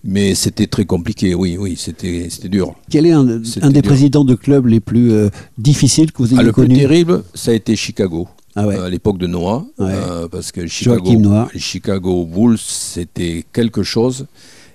mais 0.03 0.33
c'était 0.35 0.67
très 0.67 0.85
compliqué. 0.85 1.35
Oui, 1.35 1.57
oui, 1.59 1.75
c'était 1.77 2.27
c'était 2.29 2.49
dur. 2.49 2.73
Quel 2.89 3.05
est 3.05 3.12
un, 3.12 3.25
des 3.25 3.39
dur. 3.71 3.81
présidents 3.83 4.25
de 4.25 4.35
club 4.35 4.67
les 4.67 4.79
plus 4.79 5.12
euh, 5.12 5.29
difficiles 5.57 6.12
que 6.12 6.19
vous 6.19 6.29
ayez 6.29 6.39
Ah, 6.39 6.43
le 6.43 6.51
plus 6.53 6.63
connu 6.63 6.75
terrible, 6.79 7.23
ça 7.33 7.51
a 7.51 7.53
été 7.53 7.75
Chicago. 7.75 8.27
Ah 8.55 8.65
ouais. 8.65 8.75
Euh, 8.77 8.85
à 8.85 8.89
l'époque 8.89 9.17
de 9.19 9.27
Noah, 9.27 9.65
Ouais. 9.77 9.91
euh, 9.93 10.27
parce 10.27 10.51
que 10.51 10.65
Chicago, 10.67 11.21
Chicago 11.55 12.25
Bulls, 12.25 12.57
c'était 12.59 13.45
quelque 13.53 13.83
chose. 13.83 14.25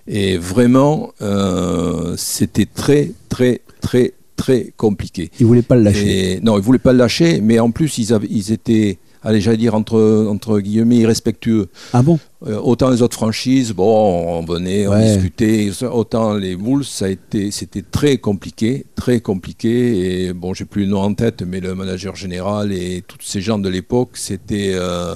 Et 0.06 0.36
vraiment, 0.36 1.12
euh, 1.22 2.14
c'était 2.18 2.66
très, 2.66 3.12
très, 3.30 3.62
très, 3.80 4.12
très 4.36 4.72
compliqué. 4.76 5.30
Il 5.40 5.46
voulait 5.46 5.62
pas 5.62 5.76
le 5.76 5.82
lâcher. 5.82 6.32
Et, 6.32 6.40
non, 6.40 6.58
ils 6.58 6.62
voulaient 6.62 6.78
pas 6.78 6.92
le 6.92 6.98
lâcher, 6.98 7.40
mais 7.40 7.58
en 7.58 7.70
plus, 7.70 7.98
ils, 7.98 8.12
avaient, 8.12 8.28
ils 8.30 8.52
étaient, 8.52 8.98
allez, 9.24 9.40
j'allais 9.40 9.56
dire, 9.56 9.74
entre, 9.74 10.26
entre 10.28 10.60
guillemets, 10.60 10.98
irrespectueux. 10.98 11.68
Ah 11.92 12.02
bon? 12.02 12.18
Euh, 12.46 12.60
autant 12.60 12.90
les 12.90 13.00
autres 13.02 13.16
franchises, 13.16 13.72
bon, 13.72 14.38
on 14.38 14.44
venait, 14.44 14.86
on 14.86 14.98
discutait. 15.00 15.70
Autant 15.90 16.34
les 16.34 16.56
Bulls, 16.56 16.84
ça 16.84 17.06
a 17.06 17.08
été, 17.08 17.50
c'était 17.50 17.82
très 17.82 18.18
compliqué, 18.18 18.84
très 18.94 19.20
compliqué. 19.20 20.26
Et 20.26 20.32
bon, 20.32 20.54
j'ai 20.54 20.66
plus 20.66 20.84
le 20.84 20.90
nom 20.90 21.00
en 21.00 21.14
tête, 21.14 21.42
mais 21.42 21.60
le 21.60 21.74
manager 21.74 22.14
général 22.14 22.70
et 22.72 23.02
tous 23.06 23.18
ces 23.22 23.40
gens 23.40 23.58
de 23.58 23.68
l'époque, 23.68 24.10
c'était, 24.14 24.72
euh, 24.74 25.14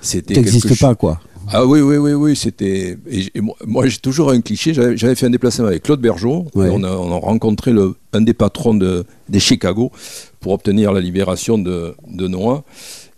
c'était 0.00 0.34
T'existes 0.34 0.80
pas, 0.80 0.94
quoi. 0.94 1.20
Ah 1.48 1.66
oui, 1.66 1.80
oui, 1.80 1.96
oui, 1.96 2.12
oui, 2.12 2.36
c'était. 2.36 2.96
Moi, 3.34 3.56
moi, 3.66 3.86
j'ai 3.88 3.98
toujours 3.98 4.30
un 4.30 4.40
cliché. 4.40 4.72
J'avais 4.74 5.16
fait 5.16 5.26
un 5.26 5.30
déplacement 5.30 5.66
avec 5.66 5.82
Claude 5.82 6.00
Bergeau. 6.00 6.46
Ouais. 6.54 6.68
On, 6.70 6.84
a, 6.84 6.90
on 6.90 7.12
a 7.12 7.18
rencontré 7.18 7.72
le, 7.72 7.96
un 8.12 8.20
des 8.20 8.32
patrons 8.32 8.74
de, 8.74 9.04
des 9.28 9.40
Chicago 9.40 9.90
pour 10.38 10.52
obtenir 10.52 10.92
la 10.92 11.00
libération 11.00 11.58
de, 11.58 11.94
de 12.08 12.28
Noah. 12.28 12.62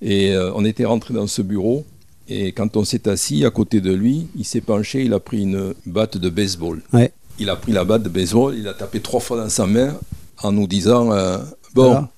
Et 0.07 0.33
euh, 0.35 0.53
on 0.55 0.65
était 0.67 0.85
rentré 0.85 1.15
dans 1.15 1.27
ce 1.27 1.41
bureau. 1.43 1.85
Et 2.29 2.53
quand 2.53 2.77
on 2.77 2.85
s'est 2.85 3.09
assis 3.09 3.45
à 3.45 3.51
côté 3.51 3.81
de 3.81 3.93
lui, 3.93 4.29
il 4.37 4.45
s'est 4.45 4.61
penché, 4.61 5.03
il 5.05 5.13
a 5.15 5.19
pris 5.21 5.43
une 5.43 5.75
batte 5.87 6.17
de 6.19 6.29
baseball. 6.31 6.83
Ouais. 6.93 7.11
Il 7.39 7.49
a 7.51 7.57
pris 7.57 7.73
la 7.73 7.85
batte 7.85 8.03
de 8.03 8.09
baseball, 8.09 8.55
il 8.57 8.69
a 8.69 8.75
tapé 8.75 9.01
trois 9.01 9.21
fois 9.21 9.37
dans 9.43 9.49
sa 9.49 9.67
main 9.67 9.97
en 10.43 10.53
nous 10.53 10.67
disant 10.67 11.11
euh, 11.13 11.39
Bon, 11.75 11.87
Voilà. 11.89 12.09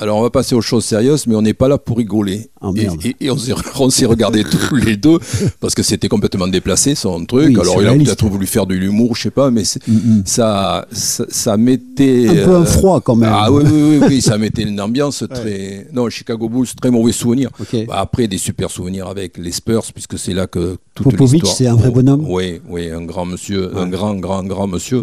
alors 0.00 0.16
on 0.18 0.22
va 0.22 0.30
passer 0.30 0.54
aux 0.54 0.60
choses 0.62 0.84
sérieuses, 0.84 1.26
mais 1.26 1.34
on 1.36 1.42
n'est 1.42 1.54
pas 1.54 1.68
là 1.68 1.78
pour 1.78 1.98
rigoler. 1.98 2.48
Ah, 2.64 2.70
et 2.76 2.82
merde. 2.84 3.00
et- 3.04 3.16
et 3.26 3.30
on 3.30 3.90
s'est 3.90 4.06
regardés 4.06 4.42
tous 4.68 4.76
les 4.76 4.96
deux, 4.96 5.18
parce 5.60 5.74
que 5.74 5.82
c'était 5.82 6.08
complètement 6.08 6.48
déplacé 6.48 6.94
son 6.94 7.24
truc. 7.26 7.48
Oui, 7.48 7.60
alors 7.60 7.82
il 7.82 7.88
a 7.88 7.94
peut-être 7.94 8.26
voulu 8.26 8.46
faire 8.46 8.66
de 8.66 8.74
l'humour, 8.74 9.14
je 9.16 9.22
sais 9.22 9.30
pas, 9.30 9.50
mais 9.50 9.62
Mm, 9.86 9.92
mm. 9.92 10.22
ça, 10.26 10.86
ça, 10.92 11.24
ça 11.28 11.56
mettait. 11.56 12.28
Un 12.28 12.44
peu 12.44 12.54
un 12.56 12.62
euh, 12.62 12.64
froid, 12.64 13.00
quand 13.00 13.16
même. 13.16 13.30
Ah 13.32 13.50
oui, 13.52 13.62
oui, 13.66 13.98
oui, 14.00 14.06
oui, 14.08 14.22
ça 14.22 14.38
mettait 14.44 14.62
une 14.62 14.80
ambiance 14.80 15.24
très. 15.30 15.86
Non, 15.92 16.08
Chicago 16.08 16.48
Bulls, 16.48 16.66
très 16.80 16.90
mauvais 16.90 17.12
souvenir. 17.12 17.50
Bah, 17.88 17.94
après, 17.98 18.28
des 18.28 18.38
super 18.38 18.70
souvenirs 18.70 19.06
avec 19.08 19.36
les 19.38 19.52
Spurs, 19.52 19.84
puisque 19.92 20.18
c'est 20.18 20.32
là 20.34 20.46
que 20.46 20.76
toute 20.94 21.10
Popovic, 21.10 21.46
c'est 21.46 21.66
un 21.66 21.74
vrai 21.76 21.90
bonhomme 21.90 22.24
Oui, 22.28 22.60
oui, 22.68 22.90
un 22.90 23.02
grand 23.02 23.24
monsieur, 23.26 23.72
Ouais. 23.74 23.80
un 23.80 23.88
grand, 23.88 24.14
grand, 24.14 24.42
grand 24.44 24.66
monsieur. 24.66 25.02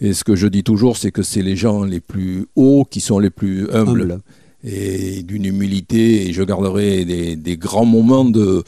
Et 0.00 0.12
ce 0.12 0.24
que 0.24 0.36
je 0.36 0.46
dis 0.46 0.62
toujours, 0.62 0.96
c'est 0.96 1.10
que 1.10 1.22
c'est 1.22 1.42
les 1.42 1.56
gens 1.56 1.82
les 1.84 2.00
plus 2.00 2.46
hauts 2.56 2.84
qui 2.88 3.00
sont 3.00 3.18
les 3.18 3.30
plus 3.30 3.68
humbles. 3.72 4.02
Humble. 4.02 4.20
Et 4.64 5.22
d'une 5.24 5.44
humilité, 5.44 6.28
et 6.28 6.32
je 6.32 6.42
garderai 6.42 7.04
des, 7.04 7.36
des 7.36 7.56
grands 7.56 7.84
moments 7.86 8.24
de. 8.24 8.62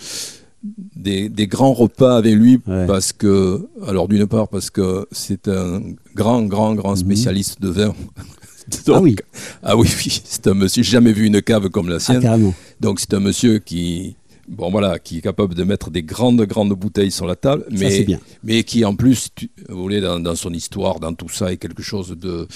Des, 0.96 1.28
des 1.28 1.46
grands 1.46 1.74
repas 1.74 2.16
avec 2.16 2.34
lui 2.34 2.58
Ouais. 2.66 2.86
parce 2.86 3.12
que 3.12 3.68
alors 3.86 4.08
d'une 4.08 4.26
part 4.26 4.48
parce 4.48 4.70
que 4.70 5.06
c'est 5.12 5.46
un 5.46 5.82
grand 6.14 6.40
grand 6.44 6.74
grand 6.74 6.96
spécialiste 6.96 7.60
de 7.60 7.68
vin 7.68 7.94
Mhm. 8.66 8.94
Ah 8.94 9.00
oui. 9.02 9.14
ah 9.62 9.76
oui 9.76 9.86
oui 9.98 10.22
c'est 10.24 10.46
un 10.46 10.54
monsieur 10.54 10.82
j'ai 10.82 10.92
jamais 10.92 11.12
vu 11.12 11.26
une 11.26 11.42
cave 11.42 11.68
comme 11.68 11.90
la 11.90 11.96
Ah, 11.96 12.00
sienne 12.00 12.22
carrément. 12.22 12.54
donc 12.80 12.98
c'est 12.98 13.12
un 13.12 13.20
monsieur 13.20 13.58
qui, 13.58 14.16
bon 14.48 14.70
voilà, 14.70 14.98
qui 14.98 15.18
est 15.18 15.20
capable 15.20 15.54
de 15.54 15.64
mettre 15.64 15.90
des 15.90 16.02
grandes 16.02 16.40
grandes 16.46 16.72
bouteilles 16.72 17.10
sur 17.10 17.26
la 17.26 17.36
table, 17.36 17.64
Ça, 17.70 17.76
c'est 17.76 17.84
mais 17.98 18.04
bien. 18.04 18.20
mais 18.42 18.62
qui 18.64 18.86
en 18.86 18.96
plus, 18.96 19.28
tu- 19.34 19.50
vous 19.68 19.82
voulez, 19.82 20.00
dans, 20.00 20.18
dans 20.18 20.34
son 20.34 20.50
histoire, 20.54 20.98
dans 20.98 21.12
tout 21.12 21.28
ça, 21.28 21.52
est 21.52 21.58
quelque 21.58 21.82
chose 21.82 22.16
de, 22.18 22.48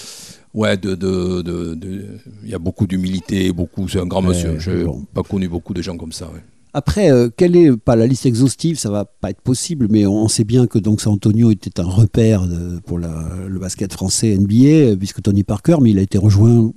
ouais, 0.59 0.77
de, 0.77 0.95
de, 0.95 1.43
de- 1.43 1.75
de- 1.75 2.05
il 2.45 2.51
y 2.51 2.55
a 2.55 2.59
beaucoup 2.59 2.87
d'humilité, 2.87 3.53
beaucoup, 3.53 3.89
c'est 3.89 4.01
un 4.01 4.07
grand 4.07 4.23
Ouais, 4.23 4.29
monsieur. 4.31 4.59
J'ai 4.59 4.85
bon. 4.85 5.05
pas 5.15 5.23
connu 5.23 5.49
beaucoup 5.49 5.75
de 5.75 5.83
gens 5.83 5.97
comme 5.97 6.13
ça. 6.13 6.27
ouais. 6.27 6.43
Après, 6.75 7.11
euh, 7.11 7.31
quelle 7.35 7.57
est 7.57 7.75
pas 7.77 7.97
la 7.97 8.07
liste 8.07 8.27
exhaustive, 8.27 8.79
ça 8.79 8.91
va 8.91 9.05
pas 9.07 9.31
être 9.31 9.41
possible, 9.41 9.87
mais 9.91 10.05
on, 10.07 10.25
on 10.25 10.29
sait 10.29 10.45
bien 10.45 10.67
que 10.67 10.79
donc 10.79 11.01
San 11.01 11.15
Antonio 11.15 11.51
était 11.51 11.81
un 11.81 11.85
repère 12.03 12.47
de- 12.47 12.79
pour 12.87 12.99
la- 12.99 13.31
le 13.49 13.59
basket 13.59 13.93
français 13.93 14.37
NBA, 14.37 14.97
puisque 14.99 15.23
Tony 15.23 15.45
Parker, 15.45 15.77
mais 15.81 15.91
il 15.93 15.99
a 15.99 16.03
été 16.03 16.19
rejoint 16.19 16.71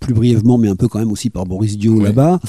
plus 0.00 0.14
brièvement, 0.14 0.58
mais 0.58 0.68
un 0.68 0.76
peu 0.76 0.88
quand 0.88 0.98
même 0.98 1.12
aussi 1.12 1.30
par 1.30 1.44
Boris 1.46 1.76
Dio 1.78 1.96
Ouais. 1.98 2.04
là-bas. 2.04 2.40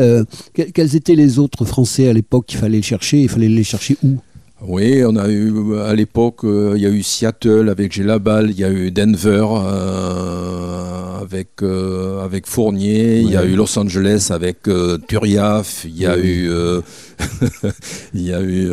Euh, 0.00 0.24
que- 0.52 0.62
quels 0.62 0.94
étaient 0.96 1.14
les 1.16 1.38
autres 1.38 1.64
Français 1.64 2.08
à 2.08 2.12
l'époque 2.12 2.46
qu'il 2.46 2.58
fallait 2.58 2.82
chercher? 2.82 3.20
Il 3.22 3.28
fallait 3.28 3.48
les 3.48 3.64
chercher 3.64 3.96
où? 4.02 4.16
Oui, 4.62 5.02
on 5.04 5.16
a 5.16 5.28
eu 5.28 5.78
à 5.80 5.94
l'époque, 5.94 6.44
euh, 6.44 6.74
il 6.76 6.82
y 6.82 6.86
a 6.86 6.88
eu 6.88 7.02
Seattle 7.02 7.68
avec 7.68 7.92
Gélabal, 7.92 8.50
il 8.50 8.58
y 8.58 8.64
a 8.64 8.70
eu 8.70 8.90
Denver 8.92 9.44
euh, 9.50 10.93
avec 11.24 11.48
euh, 11.62 12.22
avec 12.24 12.46
Fournier, 12.46 13.20
il 13.20 13.30
y 13.30 13.36
a 13.36 13.44
eu 13.44 13.56
Los 13.56 13.78
Angeles 13.78 14.28
avec 14.30 14.68
euh, 14.68 14.98
Turiaf, 15.08 15.84
il 15.88 15.98
y 15.98 16.06
a 16.06 16.14
Oui. 16.16 16.22
eu 16.22 16.50
euh, 16.50 16.80
il 18.14 18.22
y 18.22 18.32
a 18.32 18.40
eu 18.42 18.68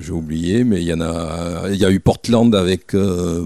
j'ai 0.00 0.12
oublié, 0.12 0.64
mais 0.64 0.80
il 0.82 0.86
y 0.88 0.92
en 0.92 1.00
a 1.00 1.64
il 1.70 1.76
y 1.76 1.84
a 1.84 1.90
eu 1.90 2.00
Portland 2.00 2.54
avec 2.54 2.94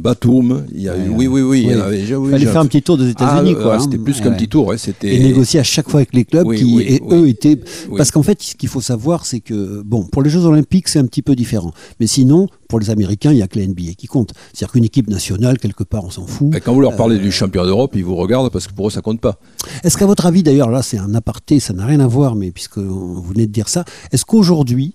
Batum, 0.00 0.64
il 0.74 0.82
y 0.82 0.88
a 0.88 0.96
eu 0.96 1.08
oui 1.10 1.26
oui 1.26 1.42
oui, 1.42 1.62
il 1.66 1.70
y 1.72 1.74
en 1.74 1.78
Ouais. 1.78 1.84
avait 1.84 2.04
j'ai- 2.06 2.16
oui, 2.16 2.28
Il 2.28 2.32
fallait 2.32 2.46
faire 2.46 2.60
un 2.60 2.66
petit 2.66 2.82
tour 2.82 2.96
des 2.98 3.06
Ah, 3.06 3.10
États-Unis, 3.10 3.54
euh, 3.58 3.62
quoi. 3.62 3.76
hein. 3.76 3.80
C'était 3.80 3.98
plus 3.98 4.20
qu'un 4.20 4.32
petit 4.32 4.48
tour, 4.48 4.66
ouais, 4.68 4.78
c'était 4.78 5.14
Et 5.14 5.18
négocier 5.18 5.60
à 5.60 5.64
chaque 5.64 5.88
fois 5.88 6.00
avec 6.00 6.14
les 6.14 6.24
clubs 6.24 6.52
qui, 6.54 6.80
et 6.80 7.00
eux, 7.10 7.28
étaient. 7.28 7.58
Parce 7.96 8.10
qu'en 8.10 8.22
fait, 8.22 8.42
ce 8.42 8.54
qu'il 8.54 8.68
faut 8.68 8.80
savoir, 8.80 9.26
c'est 9.26 9.40
que, 9.40 9.82
bon, 9.84 10.04
pour 10.04 10.22
les 10.22 10.30
Jeux 10.30 10.44
Olympiques, 10.44 10.88
c'est 10.88 10.98
un 10.98 11.06
petit 11.06 11.22
peu 11.22 11.34
différent. 11.34 11.72
Mais 12.00 12.06
sinon, 12.06 12.48
pour 12.68 12.78
les 12.78 12.90
Américains, 12.90 13.32
il 13.32 13.36
n'y 13.36 13.42
a 13.42 13.48
que 13.48 13.58
la 13.58 13.66
NBA 13.66 13.94
qui 13.96 14.06
compte. 14.06 14.32
C'est-à-dire 14.52 14.72
qu'une 14.72 14.84
équipe 14.84 15.08
nationale, 15.08 15.58
quelque 15.58 15.84
part, 15.84 16.04
on 16.04 16.10
s'en 16.10 16.26
fout. 16.26 16.54
Et 16.54 16.60
quand 16.60 16.74
vous 16.74 16.80
leur 16.82 16.94
parlez 16.96 17.16
Euh, 17.16 17.22
du 17.22 17.32
champion 17.32 17.64
d'Europe, 17.64 17.92
ils 17.96 18.04
vous 18.04 18.14
regardent 18.16 18.50
parce 18.52 18.66
que 18.66 18.74
pour 18.74 18.88
eux 18.88 18.90
ça 18.90 19.00
compte 19.00 19.20
pas. 19.20 19.38
Est-ce 19.82 19.96
qu'à 19.96 20.06
votre 20.06 20.26
avis, 20.26 20.42
d'ailleurs, 20.42 20.70
là, 20.70 20.82
c'est 20.82 20.98
un 20.98 21.14
aparté, 21.14 21.58
ça 21.60 21.72
n'a 21.72 21.86
rien 21.86 22.00
à 22.00 22.06
voir, 22.06 22.34
mais 22.36 22.50
puisque 22.50 22.78
vous 22.78 23.22
venez 23.22 23.46
de 23.46 23.52
dire 23.52 23.68
ça, 23.68 23.84
est-ce 24.12 24.24
qu'aujourd'hui, 24.24 24.94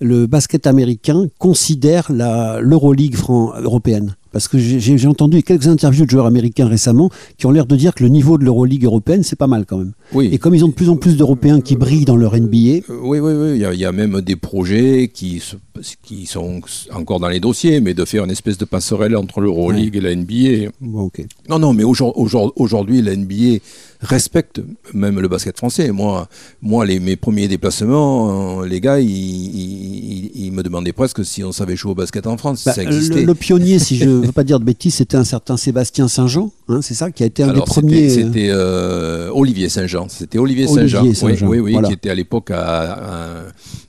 le 0.00 0.26
basket 0.26 0.66
américain 0.66 1.26
considère 1.38 2.10
l'Euroleague 2.10 3.16
européenne? 3.62 4.16
Parce 4.32 4.48
que 4.48 4.58
j'ai 4.58 5.06
entendu 5.06 5.42
quelques 5.42 5.68
interviews 5.68 6.04
de 6.06 6.10
joueurs 6.10 6.26
américains 6.26 6.66
récemment 6.66 7.10
qui 7.38 7.46
ont 7.46 7.50
l'air 7.50 7.66
de 7.66 7.76
dire 7.76 7.94
que 7.94 8.02
le 8.02 8.08
niveau 8.08 8.38
de 8.38 8.44
l'Euroleague 8.44 8.84
européenne, 8.84 9.22
c'est 9.22 9.36
pas 9.36 9.46
mal 9.46 9.66
quand 9.66 9.78
même. 9.78 9.92
Oui. 10.14 10.28
Et 10.32 10.38
comme 10.38 10.54
ils 10.54 10.64
ont 10.64 10.68
de 10.68 10.72
plus 10.74 10.88
en 10.88 10.96
plus 10.96 11.16
d'Européens 11.16 11.60
qui 11.60 11.76
brillent 11.76 12.04
dans 12.04 12.16
leur 12.16 12.34
NBA, 12.34 12.80
Euh, 12.88 12.98
Oui, 13.02 13.18
oui, 13.18 13.32
oui. 13.34 13.50
Il 13.54 13.58
y, 13.60 13.64
a, 13.64 13.72
il 13.74 13.80
y 13.80 13.84
a 13.84 13.92
même 13.92 14.20
des 14.22 14.36
projets 14.36 15.10
qui, 15.12 15.40
se- 15.40 15.56
qui 16.02 16.26
sont 16.26 16.60
encore 16.94 17.20
dans 17.20 17.28
les 17.28 17.40
dossiers, 17.40 17.80
mais 17.80 17.94
de 17.94 18.04
faire 18.04 18.24
une 18.24 18.30
espèce 18.30 18.58
de 18.58 18.64
passerelle 18.64 19.16
entre 19.16 19.40
l'Euroleague 19.40 19.96
et 19.96 20.00
la 20.00 20.14
NBA. 20.14 20.70
bon, 20.80 21.02
ok. 21.02 21.24
Non, 21.48 21.58
non, 21.58 21.72
mais 21.74 21.84
aujourd- 21.84 22.16
aujourd- 22.18 22.52
aujourd'hui, 22.56 23.02
la 23.02 23.14
NBA 23.16 23.58
respecte 24.00 24.60
même 24.94 25.20
le 25.20 25.28
basket 25.28 25.56
français. 25.56 25.92
Moi, 25.92 26.28
moi 26.60 26.84
les, 26.84 26.98
mes 27.00 27.16
premiers 27.16 27.46
déplacements, 27.48 28.62
euh, 28.62 28.66
les 28.66 28.80
gars, 28.80 28.98
ils, 29.00 29.08
ils- 29.08 30.30
ils- 30.34 30.46
ils 30.46 30.52
me 30.52 30.62
demandaient 30.62 30.92
presque 30.92 31.24
si 31.24 31.44
on 31.44 31.52
savait 31.52 31.76
jouer 31.76 31.92
au 31.92 31.94
basket 31.94 32.26
en 32.26 32.36
France, 32.36 32.64
Bah, 32.64 32.72
ça 32.72 32.82
existait. 32.82 33.20
le, 33.20 33.26
le 33.26 33.34
pionnier, 33.34 33.78
si 33.78 33.96
je 33.96 34.21
ne 34.22 34.26
veux 34.26 34.32
pas 34.32 34.44
dire 34.44 34.58
de 34.60 34.64
bêtises, 34.64 34.94
c'était 34.94 35.16
un 35.16 35.24
certain 35.24 35.56
Sébastien 35.56 36.08
Saint-Jean, 36.08 36.50
hein, 36.68 36.80
c'est 36.82 36.94
ça, 36.94 37.10
qui 37.10 37.22
a 37.22 37.26
été 37.26 37.42
un 37.42 37.48
Alors, 37.50 37.64
des 37.66 37.70
premiers. 37.70 38.08
C'était 38.08 38.24
c'était, 38.26 38.48
euh, 38.50 39.30
Olivier 39.34 39.68
Saint-Jean. 39.68 40.06
C'était 40.08 40.38
Olivier 40.38 40.66
Saint-Jean. 40.66 41.02
Oui, 41.04 41.14
Saint-Jean, 41.14 41.46
oui, 41.48 41.58
oui, 41.60 41.72
voilà. 41.72 41.88
qui 41.88 41.94
était 41.94 42.10
à 42.10 42.14
l'époque 42.14 42.50
à, 42.50 42.92
à- 42.92 43.42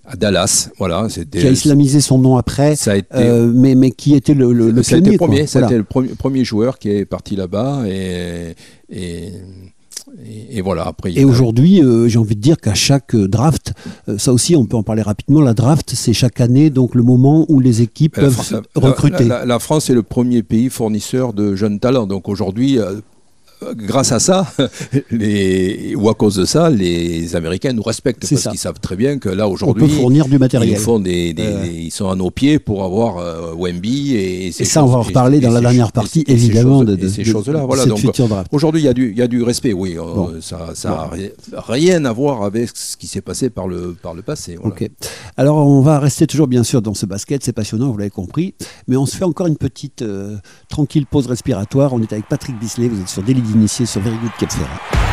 à 0.05 0.15
Dallas. 0.17 0.69
Voilà, 0.77 1.07
qui 1.09 1.47
a 1.47 1.49
islamisé 1.49 2.01
son 2.01 2.17
nom 2.17 2.35
après, 2.37 2.75
Ça 2.75 2.91
a 2.91 2.95
été. 2.97 3.07
euh, 3.15 3.51
mais, 3.55 3.73
mais 3.75 3.91
qui 3.91 4.15
était 4.15 4.33
le, 4.33 4.51
le, 4.51 4.71
le 4.71 4.81
premier, 4.81 5.17
quoi. 5.17 5.47
ça 5.47 5.59
a 5.59 5.61
Voilà. 5.61 5.67
été 5.67 5.77
le 5.77 5.83
premier, 5.85 6.09
premier 6.09 6.43
joueur 6.43 6.77
qui 6.77 6.89
est 6.89 7.05
parti 7.05 7.35
là-bas 7.37 7.83
et, 7.87 8.55
et, 8.91 9.29
et, 10.25 10.57
et 10.57 10.61
voilà. 10.61 10.83
Après, 10.87 11.11
Et 11.13 11.25
aujourd'hui, 11.25 11.81
euh, 11.83 12.07
j'ai 12.07 12.19
envie 12.19 12.35
de 12.35 12.41
dire 12.41 12.57
qu'à 12.57 12.73
chaque 12.73 13.15
euh, 13.15 13.27
draft, 13.27 13.73
euh, 14.07 14.17
ça 14.17 14.31
aussi, 14.33 14.55
on 14.55 14.65
peut 14.65 14.77
en 14.77 14.83
parler 14.83 15.01
rapidement. 15.01 15.41
La 15.41 15.53
draft, 15.53 15.91
c'est 15.95 16.13
chaque 16.13 16.39
année 16.41 16.69
donc 16.69 16.95
le 16.95 17.03
moment 17.03 17.45
où 17.49 17.59
les 17.59 17.81
équipes 17.81 18.17
la, 18.17 18.23
peuvent 18.23 18.61
recruter. 18.75 19.23
la- 19.25 19.39
la- 19.39 19.45
la 19.45 19.59
France 19.59 19.89
est 19.89 19.93
le 19.95 20.03
premier 20.03 20.43
pays 20.43 20.69
fournisseur 20.69 21.33
de 21.33 21.55
jeunes 21.55 21.79
talents. 21.79 22.05
Donc 22.07 22.29
aujourd'hui, 22.29 22.77
grâce 23.75 24.11
à 24.11 24.19
ça, 24.19 24.45
les, 25.11 25.95
ou 25.95 26.09
à 26.09 26.13
cause 26.13 26.35
de 26.35 26.45
ça, 26.45 26.69
les 26.69 27.35
Américains 27.35 27.73
nous 27.73 27.83
respectent 27.83 28.19
parce 28.27 28.47
qu'ils 28.49 28.59
savent 28.59 28.79
très 28.81 28.95
bien 28.95 29.17
que 29.19 29.29
là 29.29 29.47
on 29.47 29.51
peut 29.51 29.55
aujourd'hui, 29.55 29.89
fournir 29.89 30.25
du 30.25 30.33
ils, 30.35 30.39
matériel. 30.39 30.73
nous 30.75 30.79
font 30.83 30.99
des, 30.99 31.33
des- 31.33 31.43
Euh. 31.43 31.65
ils 31.65 31.91
sont 31.91 32.09
à 32.09 32.15
nos 32.15 32.31
pieds 32.31 32.57
pour 32.59 32.83
avoir 32.83 33.17
euh, 33.17 33.53
Wemby 33.55 34.15
et, 34.15 34.51
ces 34.51 34.63
Et 34.63 34.65
ça, 34.65 34.83
on 34.83 34.87
va 34.87 34.99
reparler 34.99 35.37
et 35.37 35.41
dans 35.41 35.51
la 35.51 35.61
dernière 35.61 35.91
partie, 35.91 36.23
évidemment, 36.27 36.83
de, 36.83 37.07
ces 37.07 37.23
choses-là. 37.23 37.65
Voilà, 37.65 37.85
donc. 37.85 37.99
Aujourd'hui, 38.51 38.81
il 38.81 38.85
y, 38.85 38.87
a 38.87 38.93
du- 38.93 39.11
il 39.11 39.17
y 39.17 39.21
a 39.21 39.27
du 39.27 39.43
respect, 39.43 39.73
oui. 39.73 39.95
euh, 39.97 40.01
Bon. 40.01 40.31
Ça 40.41 40.71
ça 40.73 40.91
a 41.03 41.07
ri- 41.09 41.31
rien 41.53 42.05
à 42.05 42.11
voir 42.13 42.43
avec 42.43 42.69
ce 42.73 42.97
qui 42.97 43.07
s'est 43.07 43.21
passé 43.21 43.49
par 43.49 43.67
le, 43.67 43.95
par 44.01 44.13
le 44.13 44.21
passé. 44.21 44.55
voilà. 44.59 44.75
Ok. 44.75 44.89
Alors, 45.37 45.57
on 45.57 45.81
va 45.81 45.99
rester 45.99 46.27
toujours, 46.27 46.47
bien 46.47 46.63
sûr, 46.63 46.81
dans 46.81 46.93
ce 46.93 47.05
basket. 47.05 47.43
C'est 47.43 47.53
passionnant, 47.53 47.91
vous 47.91 47.97
l'avez 47.97 48.09
compris. 48.09 48.53
Mais 48.87 48.95
on 48.97 49.05
se 49.05 49.15
fait 49.17 49.23
encore 49.25 49.47
une 49.47 49.57
petite 49.57 50.01
euh, 50.01 50.37
tranquille 50.69 51.05
pause 51.05 51.27
respiratoire. 51.27 51.93
On 51.93 52.01
est 52.01 52.11
avec 52.13 52.27
Patrick 52.27 52.57
Bisley. 52.59 52.87
Vous 52.87 53.01
êtes 53.01 53.09
sur 53.09 53.23
d'initié 53.53 53.85
sur 53.85 54.01
Very 54.01 54.17
Good 54.17 54.31
Cap 54.39 55.12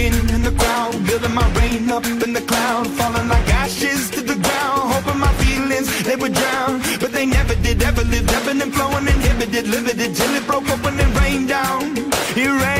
Choking 0.00 0.34
in 0.34 0.42
the 0.42 0.52
crowd, 0.52 0.92
building 1.06 1.34
my 1.34 1.46
rain 1.58 1.90
up 1.90 2.04
in 2.04 2.32
the 2.32 2.40
cloud, 2.40 2.86
falling 2.98 3.28
like 3.28 3.48
ashes 3.54 4.10
to 4.10 4.20
the 4.20 4.34
ground, 4.34 4.92
hoping 4.92 5.18
my 5.18 5.32
feelings 5.34 5.88
they 6.04 6.16
would 6.16 6.32
drown, 6.32 6.80
but 7.00 7.12
they 7.12 7.26
never 7.26 7.54
did. 7.56 7.82
Ever 7.82 8.04
lived, 8.04 8.30
ebbing 8.30 8.60
and 8.62 8.72
flowing, 8.74 9.06
inhibited, 9.06 9.66
limited 9.68 10.14
till 10.14 10.34
it 10.34 10.46
broke 10.46 10.68
open 10.70 10.98
and 11.00 11.12
rained 11.20 11.48
down. 11.48 11.96
It 12.36 12.48
rained 12.64 12.79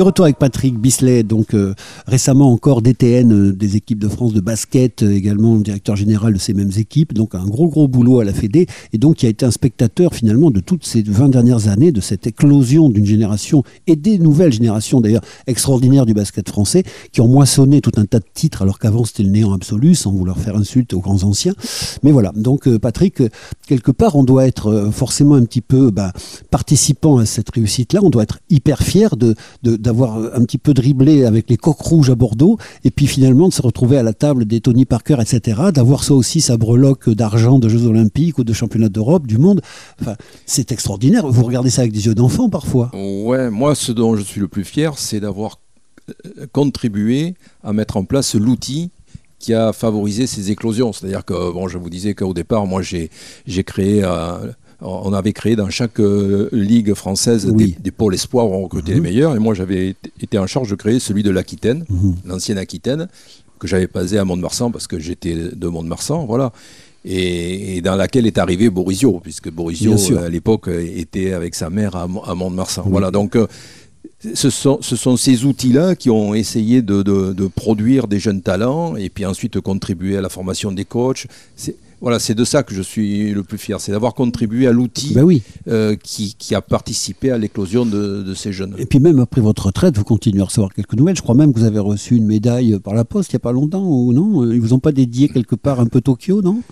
De 0.00 0.04
retour 0.04 0.24
avec 0.24 0.38
Patrick 0.38 0.78
Bisley, 0.78 1.24
donc 1.24 1.52
euh, 1.52 1.74
récemment 2.06 2.50
encore 2.50 2.80
DTN 2.80 3.32
euh, 3.34 3.52
des 3.52 3.76
équipes 3.76 3.98
de 3.98 4.08
France 4.08 4.32
de 4.32 4.40
basket, 4.40 5.02
euh, 5.02 5.14
également 5.14 5.56
directeur 5.56 5.94
général 5.94 6.32
de 6.32 6.38
ces 6.38 6.54
mêmes 6.54 6.70
équipes, 6.78 7.12
donc 7.12 7.34
un 7.34 7.44
gros 7.44 7.68
gros 7.68 7.86
boulot 7.86 8.20
à 8.20 8.24
la 8.24 8.32
Fédé, 8.32 8.66
et 8.94 8.96
donc 8.96 9.16
qui 9.16 9.26
a 9.26 9.28
été 9.28 9.44
un 9.44 9.50
spectateur 9.50 10.14
finalement 10.14 10.50
de 10.50 10.60
toutes 10.60 10.86
ces 10.86 11.02
20 11.02 11.28
dernières 11.28 11.68
années, 11.68 11.92
de 11.92 12.00
cette 12.00 12.26
éclosion 12.26 12.88
d'une 12.88 13.04
génération 13.04 13.62
et 13.86 13.94
des 13.94 14.18
nouvelles 14.18 14.54
générations 14.54 15.02
d'ailleurs 15.02 15.20
extraordinaires 15.46 16.06
du 16.06 16.14
basket 16.14 16.48
français, 16.48 16.82
qui 17.12 17.20
ont 17.20 17.28
moissonné 17.28 17.82
tout 17.82 17.92
un 17.98 18.06
tas 18.06 18.20
de 18.20 18.24
titres 18.32 18.62
alors 18.62 18.78
qu'avant 18.78 19.04
c'était 19.04 19.24
le 19.24 19.28
néant 19.28 19.52
absolu, 19.52 19.94
sans 19.94 20.12
vouloir 20.12 20.38
faire 20.38 20.56
insulte 20.56 20.94
aux 20.94 21.00
grands 21.00 21.24
anciens. 21.24 21.52
Mais 22.02 22.10
voilà, 22.10 22.32
donc 22.34 22.74
Patrick, 22.78 23.22
quelque 23.66 23.90
part 23.90 24.16
on 24.16 24.24
doit 24.24 24.46
être 24.46 24.88
forcément 24.94 25.34
un 25.34 25.44
petit 25.44 25.60
peu 25.60 25.90
bah, 25.90 26.14
participant 26.50 27.18
à 27.18 27.26
cette 27.26 27.50
réussite-là, 27.50 28.00
on 28.02 28.08
doit 28.08 28.22
être 28.22 28.38
hyper 28.48 28.82
fier 28.82 29.14
de, 29.18 29.34
de- 29.62 29.89
d'avoir 29.90 30.16
un 30.16 30.44
petit 30.44 30.58
peu 30.58 30.72
dribblé 30.72 31.24
avec 31.24 31.50
les 31.50 31.56
coqs 31.56 31.80
rouges 31.80 32.10
à 32.10 32.14
Bordeaux, 32.14 32.58
et 32.84 32.92
puis 32.92 33.08
finalement 33.08 33.48
de 33.48 33.52
se 33.52 33.60
retrouver 33.60 33.98
à 33.98 34.04
la 34.04 34.12
table 34.12 34.44
des 34.44 34.60
Tony 34.60 34.84
Parker, 34.84 35.16
etc., 35.20 35.62
d'avoir 35.74 36.04
ça 36.04 36.14
aussi 36.14 36.40
sa 36.40 36.56
breloque 36.56 37.10
d'argent 37.10 37.58
de 37.58 37.68
Jeux 37.68 37.86
Olympiques 37.86 38.38
ou 38.38 38.44
de 38.44 38.52
Championnats 38.52 38.88
d'Europe, 38.88 39.26
du 39.26 39.36
monde. 39.36 39.60
Enfin, 40.00 40.14
c'est 40.46 40.70
extraordinaire. 40.70 41.26
Vous 41.26 41.42
regardez 41.42 41.70
ça 41.70 41.82
avec 41.82 41.92
des 41.92 42.06
yeux 42.06 42.14
d'enfant 42.14 42.48
parfois. 42.48 42.92
Ouais, 42.94 43.50
moi, 43.50 43.74
ce 43.74 43.90
dont 43.90 44.14
je 44.14 44.22
suis 44.22 44.40
le 44.40 44.46
plus 44.46 44.64
fier, 44.64 44.96
c'est 44.96 45.18
d'avoir 45.18 45.58
euh, 46.08 46.46
contribué 46.52 47.34
à 47.64 47.72
mettre 47.72 47.96
en 47.96 48.04
place 48.04 48.36
l'outil 48.36 48.90
qui 49.40 49.54
a 49.54 49.72
favorisé 49.72 50.28
ces 50.28 50.52
éclosions. 50.52 50.92
C'est-à-dire 50.92 51.24
que, 51.24 51.52
bon, 51.52 51.66
je 51.66 51.78
vous 51.78 51.90
disais 51.90 52.14
qu'au 52.14 52.32
départ, 52.32 52.66
moi, 52.66 52.80
j'ai 52.82 53.10
créé, 53.64 54.02
euh, 54.04 54.52
on 54.82 55.12
avait 55.12 55.32
créé 55.32 55.56
dans 55.56 55.68
chaque 55.70 56.00
euh, 56.00 56.48
ligue 56.52 56.94
française 56.94 57.46
Oui. 57.52 57.74
des, 57.76 57.82
des 57.82 57.90
pôles 57.90 58.14
espoirs 58.14 58.48
où 58.50 58.54
on 58.54 58.62
recrutait 58.62 58.94
les 58.94 59.00
meilleurs. 59.00 59.36
Et 59.36 59.38
moi, 59.38 59.54
j'avais 59.54 59.94
été- 60.22 60.38
en 60.38 60.46
charge 60.46 60.70
de 60.70 60.74
créer 60.76 60.98
celui 61.00 61.22
de 61.22 61.30
l'Aquitaine, 61.30 61.84
l'ancienne 62.24 62.58
Aquitaine, 62.58 63.08
que 63.58 63.66
j'avais 63.68 63.86
basé 63.86 64.18
à 64.18 64.24
Mont-de-Marsan 64.24 64.70
parce 64.70 64.86
que 64.86 64.98
j'étais 64.98 65.34
de 65.54 65.66
Mont-de-Marsan, 65.68 66.24
voilà. 66.24 66.52
Et, 67.04 67.76
et 67.78 67.80
dans 67.80 67.96
laquelle 67.96 68.26
est 68.26 68.36
arrivé 68.38 68.68
Borisio, 68.70 69.20
puisque 69.22 69.50
Borisio, 69.50 69.92
euh, 70.12 70.26
à 70.26 70.28
l'époque, 70.28 70.68
euh, 70.68 70.86
était 70.96 71.32
avec 71.32 71.54
sa 71.54 71.70
mère 71.70 71.96
à, 71.96 72.06
Mont- 72.06 72.22
à 72.24 72.34
Mont-de-Marsan. 72.34 72.84
Voilà, 72.86 73.10
donc 73.10 73.36
euh, 73.36 73.46
ce 74.34 74.50
sont, 74.50 74.78
ce 74.82 74.96
sont 74.96 75.16
ces 75.16 75.44
outils-là 75.46 75.94
qui 75.94 76.10
ont 76.10 76.34
essayé 76.34 76.82
de, 76.82 77.02
de- 77.02 77.32
de 77.32 77.46
produire 77.46 78.06
des 78.06 78.18
jeunes 78.18 78.42
talents 78.42 78.96
et 78.96 79.08
puis 79.08 79.24
ensuite 79.24 79.60
contribuer 79.60 80.16
à 80.18 80.20
la 80.20 80.28
formation 80.28 80.72
des 80.72 80.84
coachs. 80.84 81.26
C'est- 82.00 82.04
Voilà, 82.04 82.18
c'est 82.18 82.34
de 82.34 82.44
ça 82.44 82.62
que 82.62 82.74
je 82.74 82.80
suis 82.82 83.30
le 83.32 83.42
plus 83.42 83.58
fier, 83.58 83.78
c'est 83.80 83.92
d'avoir 83.92 84.14
contribué 84.14 84.66
à 84.66 84.72
l'outil 84.72 85.12
Ben 85.14 85.22
oui. 85.22 85.42
euh, 85.68 85.96
qui, 86.02 86.34
qui 86.38 86.54
a 86.54 86.62
participé 86.62 87.30
à 87.30 87.36
l'éclosion 87.38 87.84
de, 87.84 88.22
de 88.22 88.34
ces 88.34 88.52
jeunes. 88.52 88.74
Et 88.78 88.86
puis 88.86 89.00
même 89.00 89.18
après 89.20 89.40
votre 89.42 89.66
retraite, 89.66 89.96
vous 89.98 90.04
continuez 90.04 90.40
à 90.40 90.44
recevoir 90.46 90.72
quelques 90.72 90.94
nouvelles. 90.94 91.16
Je 91.16 91.22
crois 91.22 91.34
même 91.34 91.52
que 91.52 91.58
vous 91.58 91.66
avez 91.66 91.78
reçu 91.78 92.16
une 92.16 92.26
médaille 92.26 92.78
par 92.82 92.94
la 92.94 93.04
poste 93.04 93.32
il 93.32 93.36
n'y 93.36 93.38
a 93.38 93.40
pas 93.40 93.52
longtemps, 93.52 93.84
ou 93.86 94.12
non? 94.12 94.50
Ils 94.50 94.60
vous 94.60 94.72
ont 94.72 94.78
pas 94.78 94.92
dédié 94.92 95.28
quelque 95.28 95.56
part 95.56 95.78
un 95.80 95.86
peu 95.86 96.00
Tokyo, 96.00 96.40
non? 96.42 96.62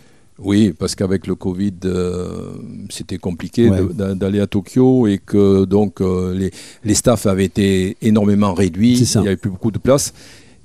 Oui, 0.41 0.72
parce 0.79 0.95
qu'avec 0.95 1.26
le 1.26 1.35
Covid, 1.35 1.74
euh, 1.85 2.53
c'était 2.89 3.18
compliqué 3.18 3.68
Ouais. 3.68 3.81
d'aller 4.14 4.39
à 4.41 4.47
Tokyo 4.47 5.07
et 5.09 5.18
que 5.18 5.64
donc 5.64 6.01
euh, 6.01 6.33
les, 6.33 6.53
les 6.85 6.95
staffs 6.95 7.26
avaient 7.26 7.45
été 7.45 7.97
énormément 8.03 8.55
réduits. 8.55 8.97
Il 8.99 9.20
n'y 9.20 9.26
avait 9.26 9.37
plus 9.37 9.51
beaucoup 9.51 9.72
de 9.72 9.79
place. 9.79 10.14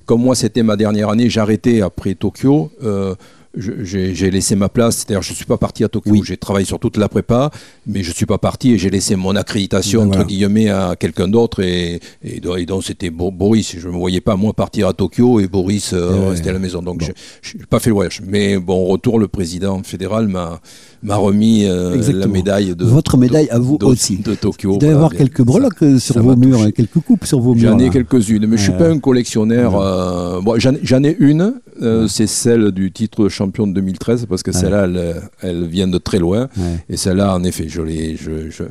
Comme 0.05 0.21
moi, 0.21 0.35
c'était 0.35 0.63
ma 0.63 0.75
dernière 0.75 1.09
année, 1.09 1.29
j'arrêtais 1.29 1.81
après 1.81 2.13
Tokyo. 2.13 2.71
euh, 2.83 3.15
j'ai 3.55 4.31
laissé 4.31 4.55
ma 4.55 4.67
place, 4.69 4.97
c'est-à-dire 4.97 5.21
je 5.21 5.31
ne 5.31 5.35
suis 5.35 5.45
pas 5.45 5.57
parti 5.57 5.83
à 5.83 5.87
Tokyo, 5.89 6.11
Oui. 6.11 6.21
j'ai 6.25 6.37
travaillé 6.37 6.65
sur 6.65 6.79
toute 6.79 6.97
la 6.97 7.07
prépa, 7.07 7.51
mais 7.85 8.01
je 8.03 8.09
ne 8.09 8.15
suis 8.15 8.25
pas 8.25 8.37
parti 8.39 8.73
et 8.73 8.77
j'ai 8.77 8.89
laissé 8.89 9.15
mon 9.15 9.35
accréditation, 9.35 10.01
Ben 10.01 10.07
entre 10.07 10.17
voilà. 10.17 10.27
guillemets, 10.27 10.69
à 10.69 10.95
quelqu'un 10.99 11.27
d'autre 11.27 11.61
et, 11.61 11.99
et, 12.23 12.39
do- 12.39 12.55
et 12.55 12.65
donc 12.65 12.83
c'était 12.83 13.09
Bo- 13.11 13.31
Boris, 13.31 13.75
je 13.77 13.87
ne 13.87 13.93
me 13.93 13.97
voyais 13.97 14.21
pas 14.21 14.35
moi 14.35 14.53
partir 14.53 14.87
à 14.87 14.93
Tokyo 14.93 15.39
et 15.39 15.47
Boris 15.47 15.93
euh, 15.93 16.29
rester 16.29 16.49
à 16.49 16.53
la 16.53 16.59
maison, 16.59 16.81
donc 16.81 16.99
bon. 17.01 17.07
je 17.41 17.57
n'ai 17.57 17.65
pas 17.65 17.79
fait 17.79 17.89
le 17.89 17.95
voyage. 17.95 18.21
Mais 18.25 18.57
bon, 18.57 18.85
retour, 18.85 19.19
le 19.19 19.27
président 19.27 19.83
fédéral 19.83 20.27
m'a 20.27 20.59
m'a 21.03 21.15
remis 21.17 21.65
euh, 21.65 21.95
la 22.13 22.27
médaille 22.27 22.75
de 22.75 22.85
Votre 22.85 23.17
médaille 23.17 23.49
à 23.49 23.59
vous 23.59 23.77
de, 23.77 23.85
aussi. 23.85 24.17
de 24.17 24.35
Tokyo. 24.35 24.73
Il 24.73 24.79
doit 24.79 24.89
y 24.89 24.93
avoir 24.93 25.11
quelques 25.13 25.41
breloques 25.43 25.81
euh, 25.83 25.99
sur 25.99 26.15
ça 26.15 26.21
vos 26.21 26.35
murs, 26.35 26.57
touché. 26.57 26.67
hein, 26.69 26.71
quelques 26.71 26.99
coupes 26.99 27.25
sur 27.25 27.39
vos 27.39 27.53
murs. 27.55 27.71
J'en 27.71 27.79
ai 27.79 27.89
quelques-unes, 27.89 28.45
mais 28.47 28.57
je 28.57 28.63
suis 28.63 28.71
Ouais. 28.71 28.77
pas 28.77 28.89
un 28.89 28.99
collectionneur. 28.99 29.75
euh, 29.79 30.41
bon, 30.41 30.55
j'en 30.57 31.03
ai 31.03 31.15
une, 31.19 31.55
euh, 31.81 32.07
c'est 32.07 32.27
celle 32.27 32.71
du 32.71 32.91
titre 32.91 33.23
de 33.25 33.29
champion 33.29 33.67
de 33.67 33.73
2013, 33.73 34.25
parce 34.27 34.43
que 34.43 34.51
celle-là, 34.51 34.85
elle, 34.85 35.21
elle 35.41 35.67
vient 35.67 35.87
de 35.87 35.97
très 35.97 36.19
loin. 36.19 36.47
Et 36.89 36.97
celle-là, 36.97 37.35
en 37.35 37.43
effet, 37.43 37.65
je 37.67 37.81
l'ai. 37.81 38.15
Je, 38.15 38.49
je, 38.49 38.63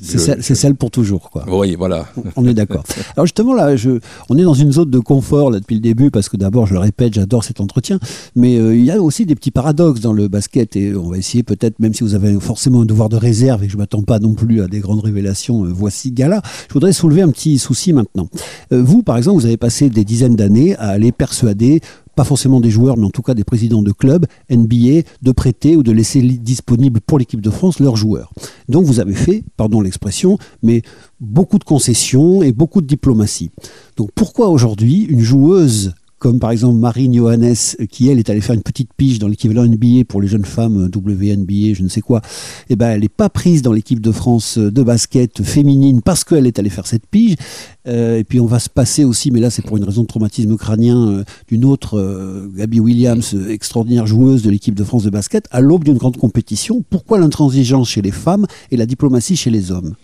C'est 0.00 0.40
je- 0.42 0.54
celle, 0.54 0.74
pour 0.74 0.90
toujours, 0.90 1.30
quoi. 1.30 1.44
Oui, 1.48 1.76
voilà. 1.76 2.06
On 2.36 2.46
est 2.46 2.54
d'accord. 2.54 2.82
Alors 3.16 3.26
justement 3.26 3.54
là, 3.54 3.76
je, 3.76 4.00
on 4.28 4.36
est 4.36 4.42
dans 4.42 4.54
une 4.54 4.72
zone 4.72 4.90
de 4.90 4.98
confort 4.98 5.50
là 5.50 5.60
depuis 5.60 5.74
le 5.76 5.80
début 5.80 6.10
parce 6.10 6.28
que 6.28 6.36
d'abord, 6.36 6.66
je 6.66 6.74
le 6.74 6.80
répète, 6.80 7.14
j'adore 7.14 7.44
cet 7.44 7.60
entretien, 7.60 7.98
mais 8.34 8.56
euh, 8.58 8.74
il 8.76 8.84
y 8.84 8.90
a 8.90 9.00
aussi 9.00 9.24
des 9.26 9.34
petits 9.34 9.50
paradoxes 9.52 10.00
dans 10.00 10.12
le 10.12 10.28
basket 10.28 10.74
et 10.76 10.94
on 10.96 11.10
va 11.10 11.18
essayer 11.18 11.42
peut-être, 11.42 11.78
même 11.80 11.94
si 11.94 12.02
vous 12.02 12.14
avez 12.14 12.38
forcément 12.40 12.82
un 12.82 12.84
devoir 12.86 13.08
de 13.08 13.16
réserve 13.16 13.62
et 13.62 13.66
que 13.66 13.72
je 13.72 13.78
m'attends 13.78 14.02
pas 14.02 14.18
non 14.18 14.34
plus 14.34 14.62
à 14.62 14.66
des 14.66 14.80
grandes 14.80 15.04
révélations, 15.04 15.64
euh, 15.64 15.68
voici 15.72 16.10
Gala. 16.12 16.42
Je 16.68 16.74
voudrais 16.74 16.92
soulever 16.92 17.22
un 17.22 17.30
petit 17.30 17.58
souci 17.58 17.92
maintenant. 17.92 18.28
Euh, 18.72 18.82
vous, 18.82 19.02
par 19.02 19.16
exemple, 19.16 19.40
vous 19.40 19.46
avez 19.46 19.56
passé 19.56 19.90
des 19.90 20.04
dizaines 20.04 20.36
d'années 20.36 20.76
à 20.76 20.88
aller 20.88 21.12
persuader 21.12 21.80
pas 22.14 22.24
forcément 22.24 22.60
des 22.60 22.70
joueurs, 22.70 22.96
mais 22.96 23.04
en 23.04 23.10
tout 23.10 23.22
cas 23.22 23.34
des 23.34 23.44
présidents 23.44 23.82
de 23.82 23.92
clubs, 23.92 24.26
NBA, 24.50 25.02
de 25.22 25.32
prêter 25.32 25.76
ou 25.76 25.82
de 25.82 25.92
laisser 25.92 26.20
disponibles 26.20 27.00
pour 27.00 27.18
l'équipe 27.18 27.40
de 27.40 27.50
France 27.50 27.80
leurs 27.80 27.96
joueurs. 27.96 28.32
Donc 28.68 28.84
vous 28.84 29.00
avez 29.00 29.14
fait, 29.14 29.44
pardon 29.56 29.80
l'expression, 29.80 30.38
mais 30.62 30.82
beaucoup 31.20 31.58
de 31.58 31.64
concessions 31.64 32.42
et 32.42 32.52
beaucoup 32.52 32.80
de 32.80 32.86
diplomatie. 32.86 33.50
Donc 33.96 34.10
pourquoi 34.14 34.48
aujourd'hui 34.48 35.02
une 35.02 35.20
joueuse 35.20 35.94
comme 36.24 36.38
par 36.38 36.52
exemple 36.52 36.78
Marine 36.78 37.14
Johannes, 37.14 37.54
qui 37.90 38.08
elle 38.08 38.18
est 38.18 38.30
allée 38.30 38.40
faire 38.40 38.54
une 38.54 38.62
petite 38.62 38.88
pige 38.96 39.18
dans 39.18 39.28
l'équivalent 39.28 39.66
NBA 39.66 40.06
pour 40.08 40.22
les 40.22 40.26
jeunes 40.26 40.46
femmes 40.46 40.84
euh, 40.84 40.98
WNBA, 40.98 41.74
je 41.74 41.82
ne 41.82 41.88
sais 41.88 42.00
quoi, 42.00 42.22
eh 42.70 42.76
ben 42.76 42.92
elle 42.92 43.02
n'est 43.02 43.10
pas 43.10 43.28
prise 43.28 43.60
dans 43.60 43.74
l'équipe 43.74 44.00
de 44.00 44.10
France 44.10 44.56
euh, 44.56 44.70
de 44.70 44.82
basket 44.82 45.42
féminine 45.42 46.00
parce 46.00 46.24
qu'elle 46.24 46.46
est 46.46 46.58
allée 46.58 46.70
faire 46.70 46.86
cette 46.86 47.06
pige. 47.06 47.34
Euh, 47.86 48.20
et 48.20 48.24
puis 48.24 48.40
on 48.40 48.46
va 48.46 48.58
se 48.58 48.70
passer 48.70 49.04
aussi, 49.04 49.32
mais 49.32 49.40
là 49.40 49.50
c'est 49.50 49.60
pour 49.60 49.76
une 49.76 49.84
raison 49.84 50.00
de 50.00 50.06
traumatisme 50.06 50.56
crânien, 50.56 51.24
d'une 51.48 51.66
autre 51.66 51.98
euh, 51.98 52.50
Gabi 52.56 52.80
Williams, 52.80 53.36
extraordinaire 53.50 54.06
joueuse 54.06 54.42
de 54.42 54.48
l'équipe 54.48 54.74
de 54.74 54.84
France 54.84 55.04
de 55.04 55.10
basket, 55.10 55.46
à 55.50 55.60
l'aube 55.60 55.84
d'une 55.84 55.98
grande 55.98 56.16
compétition. 56.16 56.82
Pourquoi 56.88 57.18
l'intransigeance 57.18 57.90
chez 57.90 58.00
les 58.00 58.12
femmes 58.12 58.46
et 58.70 58.78
la 58.78 58.86
diplomatie 58.86 59.36
chez 59.36 59.50
les 59.50 59.70
hommes? 59.70 59.94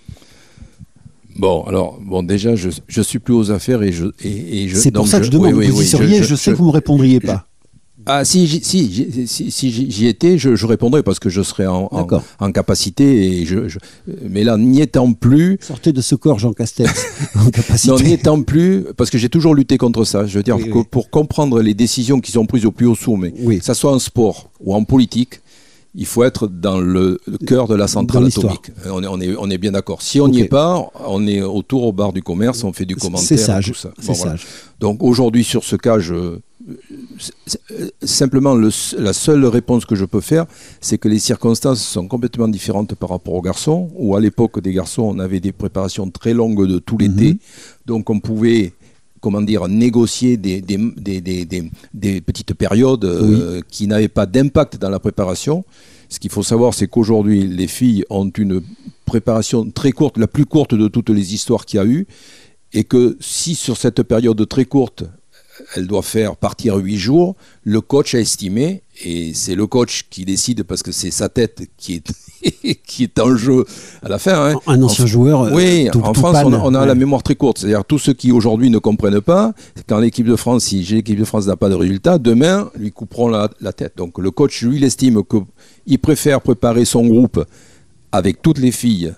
Bon, 1.37 1.63
alors, 1.65 1.99
bon, 2.03 2.23
déjà, 2.23 2.55
je, 2.57 2.69
je 2.89 3.03
suis 3.03 3.19
plus 3.19 3.35
aux 3.35 3.51
affaires 3.51 3.83
et 3.83 3.93
je. 3.93 4.07
Et, 4.25 4.65
et 4.65 4.69
je 4.69 4.77
C'est 4.77 4.91
pour 4.91 5.09
ça 5.09 5.19
que 5.21 5.25
je 5.27 5.31
demande, 5.31 5.53
oui, 5.55 5.67
oui, 5.67 5.71
vous 5.71 5.83
y 5.83 5.87
seriez, 5.87 6.23
je, 6.23 6.35
sais 6.35 6.53
que 6.53 6.57
vous 6.57 6.67
me 6.67 6.71
répondriez 6.71 7.21
pas. 7.21 7.47
Ah, 8.07 8.25
si, 8.25 8.47
j'y- 8.47 8.65
si, 8.65 9.27
si, 9.27 9.51
si 9.93 10.07
étais, 10.07 10.39
je, 10.39 10.57
je 10.57 10.67
répondrais 10.67 11.03
parce 11.03 11.19
que 11.19 11.29
je 11.29 11.43
serais 11.43 11.67
en, 11.67 11.89
en, 12.41 12.51
capacité. 12.53 13.41
Et 13.41 13.45
je, 13.45 13.69
je- 13.69 13.79
mais 14.29 14.43
là, 14.43 14.57
n'y 14.57 14.81
étant 14.81 15.13
plus, 15.13 15.59
Sortez 15.61 15.93
de 15.93 16.01
ce 16.01 16.15
corps, 16.15 16.39
Jean 16.39 16.53
Castex, 16.55 16.91
en 17.37 17.51
capacité. 17.51 17.93
non, 17.93 18.01
n'y 18.01 18.15
étant 18.15 18.41
plus, 18.43 18.85
parce 18.97 19.11
que 19.11 19.19
j'ai 19.19 19.29
toujours 19.29 19.55
lutté 19.55 19.77
contre 19.77 20.05
ça. 20.05 20.27
Je 20.27 20.39
veux 20.39 20.43
dire, 20.43 20.57
Oui, 20.57 20.71
que 20.71 20.79
oui. 20.79 20.85
pour 20.91 21.11
comprendre 21.11 21.61
les 21.61 21.75
décisions 21.75 22.21
qui 22.21 22.33
sont 22.33 22.47
prises 22.47 22.65
au 22.65 22.73
plus 22.73 22.87
haut 22.87 22.95
sommet, 22.97 23.35
Oui. 23.43 23.59
que 23.59 23.65
ça 23.65 23.75
soit 23.75 23.93
en 23.93 23.99
sport 23.99 24.51
ou 24.61 24.75
en 24.75 24.83
politique, 24.85 25.41
il 25.95 26.07
faut 26.07 26.23
être 26.25 26.47
dans 26.47 26.79
le 26.81 27.21
le 27.27 27.39
cœur 27.39 27.67
de 27.69 27.75
la 27.75 27.89
centrale 27.89 28.27
atomique. 28.27 28.71
Euh, 28.87 28.91
On 28.93 29.03
est, 29.03 29.07
on 29.09 29.21
est, 29.21 29.35
on 29.37 29.51
est 29.51 29.59
bien 29.59 29.73
d'accord. 29.73 30.03
Si 30.03 30.21
on 30.21 30.29
n'y 30.29 30.41
est 30.41 30.45
pas, 30.49 30.89
on 31.07 31.27
est 31.27 31.43
autour 31.43 31.83
au 31.85 31.93
bar 31.93 32.13
du 32.13 32.23
commerce, 32.23 32.63
on 32.65 32.73
fait 32.73 32.87
du 32.87 32.97
commentaire. 32.97 33.27
C'est 33.27 33.37
sage. 33.37 33.67
Tout 33.69 33.75
ça. 33.75 33.91
C'est 33.99 34.07
Bon, 34.09 34.13
voilà. 34.15 34.33
sage. 34.33 34.47
Donc 34.79 35.03
aujourd'hui, 35.03 35.43
sur 35.45 35.65
ce 35.65 35.77
cas, 35.77 35.99
je, 35.99 36.39
simplement 38.03 38.55
le- 38.55 38.71
la 38.99 39.13
seule 39.13 39.45
réponse 39.47 39.85
que 39.85 39.95
je 39.95 40.05
peux 40.05 40.21
faire, 40.21 40.47
c'est 40.81 40.99
que 40.99 41.09
les 41.09 41.19
circonstances 41.19 41.83
sont 41.83 42.07
complètement 42.09 42.49
différentes 42.49 42.95
par 42.95 43.11
rapport 43.11 43.35
aux 43.35 43.43
garçons, 43.43 43.91
où 43.97 44.15
à 44.17 44.21
l'époque 44.21 44.61
des 44.61 44.73
garçons, 44.73 45.03
on 45.03 45.19
avait 45.19 45.41
des 45.41 45.53
préparations 45.53 46.09
très 46.11 46.35
longues 46.35 46.67
de 46.67 46.79
tout 46.79 46.99
l'été, 46.99 47.39
donc 47.87 48.11
on 48.11 48.21
pouvait 48.21 48.73
comment 49.21 49.43
dire, 49.43 49.69
négocier 49.69 50.37
des, 50.37 50.61
des, 50.61 50.79
des, 50.97 51.21
des, 51.21 51.45
des- 51.45 51.71
des 51.93 52.21
petites 52.21 52.55
périodes 52.55 53.05
euh, 53.05 53.61
qui 53.71 53.87
n'avaient 53.87 54.09
pas 54.09 54.27
d'impact 54.27 54.79
dans 54.79 54.91
la 54.91 54.99
préparation. 54.99 55.65
Ce 56.09 56.19
qu'il 56.19 56.31
faut 56.31 56.43
savoir, 56.43 56.75
c'est 56.75 56.89
qu'aujourd'hui, 56.89 57.47
les 57.47 57.69
filles 57.69 58.05
ont 58.11 58.29
une 58.31 58.63
préparation 59.05 59.71
très 59.71 59.93
courte, 59.93 60.19
la 60.19 60.27
plus 60.27 60.47
courte 60.47 60.75
de 60.75 60.89
toutes 60.89 61.11
les 61.11 61.35
histoires 61.35 61.65
qu'il 61.67 61.79
y 61.79 61.81
a 61.81 61.87
eu, 61.87 62.07
et 62.73 62.85
que 62.85 63.17
si 63.21 63.55
sur 63.55 63.77
cette 63.77 64.03
période 64.03 64.49
très 64.49 64.65
courte, 64.65 65.05
elle 65.77 65.87
doit 65.87 66.03
faire 66.03 66.37
partir 66.37 66.77
huit 66.77 66.97
jours, 66.97 67.37
le 67.65 67.81
coach 67.81 68.15
a 68.15 68.21
estimé, 68.21 68.83
et 69.05 69.35
c'est 69.35 69.55
le 69.55 69.67
coach 69.67 70.07
qui 70.09 70.25
décide 70.25 70.63
parce 70.63 70.83
que 70.83 70.91
c'est 70.93 71.11
sa 71.11 71.29
tête 71.29 71.63
qui 71.77 71.95
est, 71.95 72.13
qui 72.87 73.05
est 73.05 73.19
en 73.21 73.37
jeu 73.37 73.65
à 74.03 74.09
la 74.09 74.19
fin. 74.19 74.51
hein. 74.53 74.55
Un 74.67 74.83
ancien 74.83 75.05
En- 75.05 75.09
joueur. 75.09 75.43
euh, 75.43 75.51
oui, 75.53 75.89
tout- 75.93 76.01
en 76.01 76.13
tout 76.13 76.21
France, 76.21 76.37
on 76.45 76.53
a, 76.53 76.57
panne. 76.59 76.61
on 76.65 76.75
a 76.75 76.87
la 76.87 76.95
mémoire 76.95 77.23
très 77.23 77.35
courte. 77.35 77.59
C'est-à-dire 77.59 77.85
tous 77.85 77.99
ceux 77.99 78.13
qui 78.15 78.33
aujourd'hui 78.33 78.71
ne 78.71 78.79
comprennent 78.79 79.21
pas, 79.21 79.53
quand 79.87 79.99
l'équipe 79.99 80.27
de 80.27 80.37
France, 80.37 80.65
si 80.65 80.83
j'ai 80.85 80.97
l'équipe 80.97 81.19
de 81.19 81.25
France 81.25 81.47
n'a 81.47 81.57
pas 81.57 81.69
de 81.69 81.75
résultat, 81.75 82.19
demain, 82.19 82.71
lui 82.77 82.91
couperont 82.93 83.29
la, 83.29 83.51
la 83.61 83.73
tête. 83.73 83.95
Donc 83.97 84.19
le 84.19 84.31
coach, 84.31 84.63
lui, 84.63 84.77
il 84.77 84.85
estime 84.85 85.23
qu'il 85.85 85.99
préfère 85.99 86.41
préparer 86.41 86.85
son 86.85 87.07
groupe 87.07 87.45
avec 88.13 88.43
toutes 88.43 88.59
les 88.59 88.73
filles, 88.73 89.13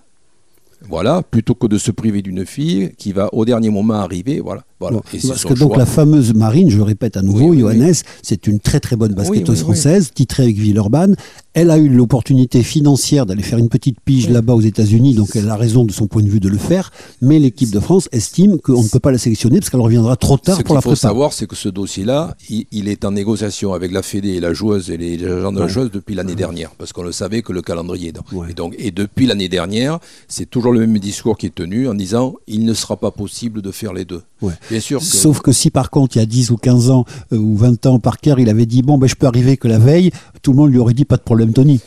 voilà, 0.89 1.23
plutôt 1.23 1.55
que 1.55 1.67
de 1.69 1.79
se 1.79 1.93
priver 1.93 2.23
d'une 2.23 2.45
fille 2.45 2.93
qui 2.99 3.13
va 3.13 3.33
au 3.33 3.45
dernier 3.45 3.71
moment 3.71 3.95
arriver. 3.95 4.41
Voilà, 4.41 4.65
voilà. 4.83 4.97
Bon, 4.99 5.03
parce 5.29 5.45
que 5.45 5.55
donc 5.55 5.71
choix. 5.71 5.79
la 5.79 5.87
fameuse 5.87 6.35
Marine, 6.35 6.71
je 6.71 6.77
le 6.77 6.83
répète 6.83 7.17
à 7.17 7.23
nouveau, 7.23 7.41
Oui, 7.51 7.51
oui, 7.51 7.61
Johannes, 7.61 7.95
c'est 8.23 8.47
une 8.47 8.61
très 8.61 8.81
très 8.81 8.97
bonne 8.97 9.15
basketteuse 9.15 9.61
française, 9.61 10.11
titrée 10.15 10.43
avec 10.45 10.57
Villeurbanne. 10.57 11.17
Elle 11.55 11.71
a 11.71 11.77
eu 11.77 11.89
l'opportunité 11.91 12.63
financière 12.63 13.27
d'aller 13.27 13.43
faire 13.43 13.59
une 13.59 13.69
petite 13.69 13.99
pige 14.01 14.31
là-bas 14.31 14.55
aux 14.55 14.61
États-Unis, 14.63 15.15
donc 15.15 15.37
elle 15.37 15.51
a 15.51 15.57
raison 15.57 15.85
de 15.85 15.93
son 15.93 16.07
point 16.07 16.23
de 16.23 16.29
vue 16.29 16.41
de 16.41 16.49
le 16.49 16.57
faire. 16.57 16.91
Mais 17.21 17.39
l'équipe 17.39 17.71
de 17.71 17.79
France 17.81 18.09
estime 18.13 18.59
qu'on 18.59 18.83
ne 18.83 18.89
peut 18.89 19.01
pas 19.01 19.13
la 19.13 19.19
sélectionner 19.19 19.59
parce 19.59 19.69
qu'elle 19.71 19.81
reviendra 19.83 20.17
trop 20.17 20.39
tard 20.39 20.57
Ce 20.57 20.63
pour 20.63 20.75
la 20.75 20.81
qu'il 20.81 20.85
faut 20.85 20.91
prépa. 20.97 21.09
savoir, 21.09 21.33
c'est 21.35 21.47
que 21.47 21.55
ce 21.57 21.69
dossier-là, 21.69 22.37
il, 22.49 22.65
il 22.73 22.89
est 22.89 23.05
en 23.05 23.11
négociation 23.13 23.75
avec 23.75 23.93
la 23.93 24.03
Fédé 24.03 24.31
et 24.31 24.41
la 24.41 24.55
joueuse 24.55 24.91
et 24.91 24.97
les 24.97 25.23
agents 25.25 25.53
de 25.53 25.61
la 25.61 25.69
joueuse 25.69 25.91
depuis 25.93 26.15
l'année 26.15 26.35
dernière, 26.35 26.71
parce 26.71 26.93
qu'on 26.95 27.03
le 27.03 27.13
savait 27.13 27.43
que 27.43 27.53
le 27.53 27.61
calendrier. 27.63 28.09
est 28.09 28.13
dans- 28.13 28.23
Ouais. 28.33 28.51
Et, 28.51 28.55
donc, 28.55 28.75
et 28.79 28.91
depuis 28.91 29.27
l'année 29.27 29.49
dernière, 29.51 29.99
c'est 30.29 30.49
toujours 30.49 30.73
le 30.73 30.81
même 30.81 30.99
discours 30.99 31.37
qui 31.37 31.47
est 31.47 31.55
tenu 31.55 31.87
en 31.87 31.95
disant 31.95 32.35
il 32.47 32.65
ne 32.65 32.73
sera 32.73 32.97
pas 32.97 33.11
possible 33.11 33.61
de 33.61 33.71
faire 33.71 33.93
les 33.93 34.07
deux. 34.07 34.23
Ouais. 34.43 34.55
Bien 34.71 34.81
sûr 34.81 35.01
que. 35.01 35.05
Sauf 35.05 35.41
que 35.41 35.53
si 35.53 35.71
par 35.71 35.91
contre 35.91 36.17
il 36.17 36.21
y 36.21 36.23
a 36.23 36.27
10 36.27 36.51
ou 36.51 36.57
15 36.57 36.91
ans 36.91 37.05
euh, 37.33 37.37
ou 37.37 37.57
20 37.57 37.87
ans, 37.87 37.99
Parker, 37.99 38.35
il 38.39 38.49
avait 38.49 38.67
dit 38.67 38.83
bon 38.83 38.99
ben 38.99 39.07
je 39.07 39.15
peux 39.15 39.27
arriver 39.27 39.57
que 39.57 39.69
la 39.69 39.79
veille, 39.79 40.11
tout 40.43 40.53
le 40.53 40.59
monde 40.59 40.71
lui 40.71 40.79
aurait 40.79 40.95
dit 40.95 41.05
pas 41.05 41.17
de 41.17 41.23
problème 41.23 41.53
Tony. 41.53 41.81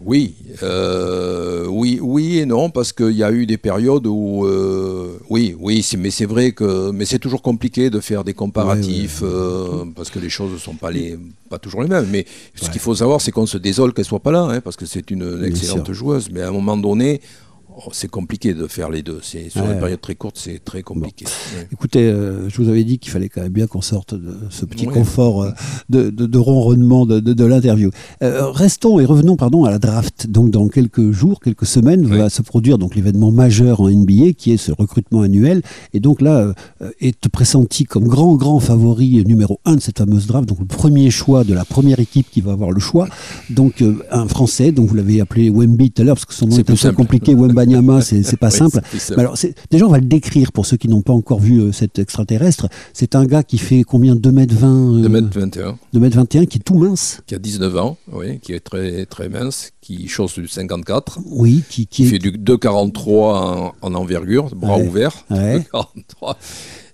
Oui, 0.00 0.36
euh, 0.62 1.66
oui, 1.66 1.98
oui 2.00 2.38
et 2.38 2.46
non, 2.46 2.70
parce 2.70 2.92
qu'il 2.92 3.10
y 3.10 3.24
a 3.24 3.32
eu 3.32 3.46
des 3.46 3.56
périodes 3.56 4.06
où, 4.06 4.46
euh, 4.46 5.18
oui, 5.28 5.56
oui, 5.58 5.84
mais 5.98 6.10
c'est 6.10 6.24
vrai 6.24 6.52
que, 6.52 6.92
mais 6.92 7.04
c'est 7.04 7.18
toujours 7.18 7.42
compliqué 7.42 7.90
de 7.90 7.98
faire 7.98 8.22
des 8.22 8.32
comparatifs 8.32 9.22
euh, 9.24 9.84
parce 9.96 10.10
que 10.10 10.20
les 10.20 10.28
choses 10.30 10.52
ne 10.52 10.58
sont 10.58 10.76
pas 10.76 10.92
les, 10.92 11.18
pas 11.50 11.58
toujours 11.58 11.82
les 11.82 11.88
mêmes. 11.88 12.06
Mais 12.12 12.26
ce 12.54 12.70
qu'il 12.70 12.80
faut 12.80 12.94
savoir, 12.94 13.20
c'est 13.20 13.32
qu'on 13.32 13.46
se 13.46 13.58
désole 13.58 13.92
qu'elle 13.92 14.04
soit 14.04 14.20
pas 14.20 14.30
là, 14.30 14.42
hein, 14.42 14.60
parce 14.60 14.76
que 14.76 14.86
c'est 14.86 15.10
une 15.10 15.44
excellente 15.44 15.92
joueuse. 15.92 16.30
Mais 16.30 16.42
à 16.42 16.48
un 16.48 16.52
moment 16.52 16.76
donné, 16.76 17.20
c'est 17.92 18.08
compliqué 18.08 18.54
de 18.54 18.66
faire 18.66 18.90
les 18.90 19.02
deux. 19.02 19.20
C'est 19.22 19.50
sur 19.50 19.62
Ouais. 19.64 19.72
une 19.74 19.78
période 19.78 20.00
très 20.00 20.14
courte, 20.14 20.36
c'est 20.38 20.64
très 20.64 20.82
compliqué. 20.82 21.24
Ouais. 21.26 21.68
Écoutez, 21.72 22.02
euh, 22.02 22.48
je 22.48 22.60
vous 22.62 22.68
avais 22.68 22.84
dit 22.84 22.98
qu'il 22.98 23.10
fallait 23.12 23.28
quand 23.28 23.42
même 23.42 23.52
bien 23.52 23.66
qu'on 23.66 23.80
sorte 23.80 24.14
de 24.14 24.34
ce 24.50 24.64
petit 24.64 24.86
Ouais. 24.86 24.92
confort 24.94 25.42
euh, 25.42 25.50
de, 25.88 26.10
de- 26.10 26.26
de 26.26 26.38
ronronnement 26.38 27.06
de, 27.06 27.44
l'interview. 27.44 27.90
Euh, 28.22 28.50
restons 28.50 28.98
et 29.00 29.04
revenons 29.04 29.36
pardon 29.36 29.64
à 29.64 29.70
la 29.70 29.78
draft. 29.78 30.26
Donc 30.28 30.50
dans 30.50 30.68
quelques 30.68 31.10
jours, 31.12 31.40
quelques 31.40 31.66
semaines, 31.66 32.04
va 32.06 32.30
se 32.30 32.42
produire 32.42 32.78
donc 32.78 32.94
l'événement 32.94 33.30
majeur 33.30 33.80
en 33.80 33.88
NBA 33.90 34.32
qui 34.36 34.52
est 34.52 34.56
ce 34.56 34.72
recrutement 34.72 35.22
annuel. 35.22 35.62
Et 35.94 36.00
donc 36.00 36.20
là 36.20 36.52
est 37.00 37.28
pressenti 37.28 37.84
comme 37.84 38.06
grand 38.08 38.34
grand 38.36 38.60
favori 38.60 39.24
numéro 39.26 39.60
un 39.64 39.76
de 39.76 39.80
cette 39.80 39.98
fameuse 39.98 40.26
draft. 40.26 40.48
Donc 40.48 40.58
le 40.60 40.66
premier 40.66 41.10
choix 41.10 41.44
de 41.44 41.54
la 41.54 41.64
première 41.64 41.98
équipe 42.00 42.26
qui 42.30 42.40
va 42.40 42.52
avoir 42.52 42.70
le 42.70 42.80
choix. 42.80 43.08
Donc 43.50 43.82
un 44.10 44.26
Français, 44.28 44.72
donc 44.72 44.88
vous 44.88 44.94
l'avez 44.94 45.20
appelé 45.20 45.50
Wemby 45.50 45.90
tout 45.90 46.02
à 46.02 46.04
l'heure 46.04 46.16
parce 46.16 46.24
que 46.26 46.34
son 46.34 46.46
nom 46.46 46.52
C'est 46.56 46.60
est 46.62 46.70
un 46.70 46.72
peu 46.72 46.76
simple. 46.76 46.96
compliqué. 46.96 47.34
Wembanyama, 47.34 47.67
c'est 48.00 48.22
c'est 48.22 48.36
pas 48.36 48.50
simple. 48.50 48.80
Mais 49.10 49.20
alors, 49.20 49.36
déjà, 49.70 49.86
on 49.86 49.90
va 49.90 49.98
le 49.98 50.06
décrire 50.06 50.52
pour 50.52 50.66
ceux 50.66 50.76
qui 50.76 50.88
n'ont 50.88 51.02
pas 51.02 51.12
encore 51.12 51.40
vu 51.40 51.60
euh, 51.60 51.72
cet 51.72 51.98
extraterrestre. 51.98 52.68
C'est 52.92 53.14
un 53.14 53.24
gars 53.24 53.42
qui 53.42 53.58
fait 53.58 53.82
combien 53.82 54.14
2m20 54.14 55.04
euh, 55.04 55.08
2m21, 55.08 55.74
2m21, 55.94 56.46
qui 56.46 56.58
est 56.58 56.62
tout 56.62 56.74
mince. 56.74 57.20
qui 57.26 57.34
a 57.34 57.38
19 57.38 57.76
ans, 57.76 57.96
oui, 58.12 58.38
qui 58.40 58.52
est 58.52 58.60
très, 58.60 59.06
très 59.06 59.28
mince, 59.28 59.72
qui 59.80 60.08
chausse 60.08 60.38
du 60.38 60.48
54. 60.48 61.18
Oui, 61.26 61.62
qui, 61.68 61.86
qui 61.86 62.02
qui 62.02 62.04
est. 62.04 62.10
fait 62.10 62.18
du 62.18 62.32
2,43 62.32 63.08
en, 63.08 63.72
en 63.80 63.94
envergure, 63.94 64.54
bras 64.54 64.78
Ouais. 64.78 64.86
ouverts. 64.86 65.24
Ouais. 65.30 65.58
2,43. 65.72 66.36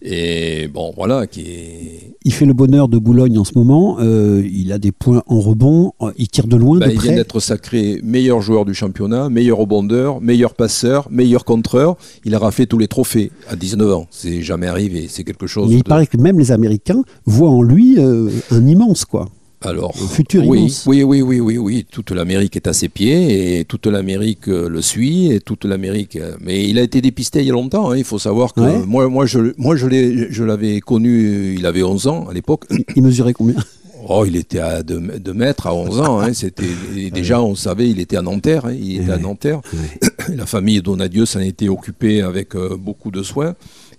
Et 0.07 0.69
bon, 0.69 0.93
voilà, 0.95 1.27
qui 1.27 1.41
est. 1.41 2.17
Il 2.27 2.33
fait 2.33 2.45
le 2.45 2.53
bonheur 2.53 2.89
de 2.89 2.99
Boulogne 2.99 3.39
en 3.39 3.45
ce 3.45 3.53
moment. 3.57 3.97
euh, 4.01 4.43
il 4.53 4.71
a 4.73 4.79
des 4.79 4.93
points 4.93 5.23
en 5.27 5.41
rebond. 5.41 5.93
euh, 6.03 6.13
Il 6.19 6.29
tire 6.29 6.47
de 6.47 6.57
loin, 6.57 6.79
bah, 6.79 6.87
de 6.87 6.93
il 6.93 6.99
vient 7.01 7.13
près. 7.13 7.17
d'être 7.17 7.41
sacré 7.41 8.01
meilleur 8.03 8.43
joueur 8.43 8.65
du 8.67 8.75
championnat, 8.75 9.31
meilleur 9.31 9.59
rebondeur, 9.59 10.21
meilleur 10.21 10.55
passeur, 10.55 11.09
meilleur 11.11 11.45
contreur. 11.47 11.97
Il 12.27 12.35
a 12.35 12.39
raflé 12.39 12.67
tous 12.67 12.79
les 12.79 12.89
trophées 12.89 13.31
à 13.49 13.57
19 13.57 13.93
ans. 13.95 14.07
C'est 14.11 14.43
jamais 14.43 14.67
arrivé. 14.67 15.07
C'est 15.09 15.25
quelque 15.25 15.47
chose. 15.47 15.71
Mais 15.71 15.77
il 15.77 15.85
paraît 15.85 16.07
que 16.07 16.17
même 16.19 16.39
les 16.39 16.53
Américains 16.53 17.03
voient 17.25 17.51
en 17.51 17.63
lui 17.63 17.99
euh, 17.99 18.29
un 18.51 18.67
immense, 18.67 19.05
quoi. 19.07 19.29
Alors, 19.67 19.95
Le 20.01 20.07
futur 20.07 20.47
oui, 20.47 20.59
immense. 20.61 20.85
oui, 20.87 21.03
oui, 21.03 21.23
oui, 21.23 21.41
oui, 21.41 21.57
oui. 21.59 21.87
Toute 21.91 22.11
l'Amérique 22.11 22.57
est 22.57 22.67
à 22.67 22.73
ses 22.73 22.89
pieds 22.89 23.59
et 23.61 23.65
toute 23.65 23.87
l'Amérique 23.87 24.49
euh, 24.49 24.69
le 24.69 24.83
suit 24.83 25.33
et 25.33 25.41
toute 25.41 25.65
l'Amérique. 25.65 26.17
euh, 26.17 26.37
Mais 26.41 26.69
il 26.69 26.79
a 26.79 26.83
été 26.83 27.01
dépisté 27.01 27.41
il 27.41 27.47
y 27.47 27.51
a 27.51 27.55
longtemps. 27.55 27.91
hein. 27.91 27.97
Il 27.97 28.05
faut 28.05 28.19
savoir 28.19 28.53
que 28.53 28.61
Ouais. 28.61 28.79
moi, 28.87 29.09
moi, 29.09 29.27
je, 29.27 29.39
moi, 29.57 29.75
je 29.77 30.43
l'avais 30.45 30.81
connu. 30.81 31.55
Il 31.59 31.65
avait 31.67 31.83
11 31.83 32.07
ans 32.09 32.27
à 32.31 32.35
l'époque. 32.35 32.65
Il 32.95 33.03
mesurait 33.03 33.33
combien? 33.33 33.57
Oh, 34.07 34.25
il 34.27 34.37
était 34.37 34.59
à 34.59 34.83
2, 34.83 35.01
mètres 35.33 35.67
à 35.67 35.75
11 35.75 35.99
ans. 36.01 36.21
hein. 36.21 36.35
C'était 36.35 36.65
déjà, 37.11 37.41
on 37.43 37.55
savait, 37.55 37.89
il 37.89 38.01
était 38.01 38.19
à 38.19 38.23
Nanterre. 38.23 38.67
hein. 38.67 38.75
Il 38.79 39.01
était 39.01 39.13
à. 39.13 39.17
Nanterre. 39.19 39.63
La 40.37 40.45
famille 40.47 40.81
Donadieu 40.83 41.25
s'en 41.27 41.41
était 41.41 41.69
occupée 41.69 42.21
avec 42.23 42.55
euh, 42.55 42.77
beaucoup 42.79 43.11
de 43.11 43.23
soin. 43.23 43.55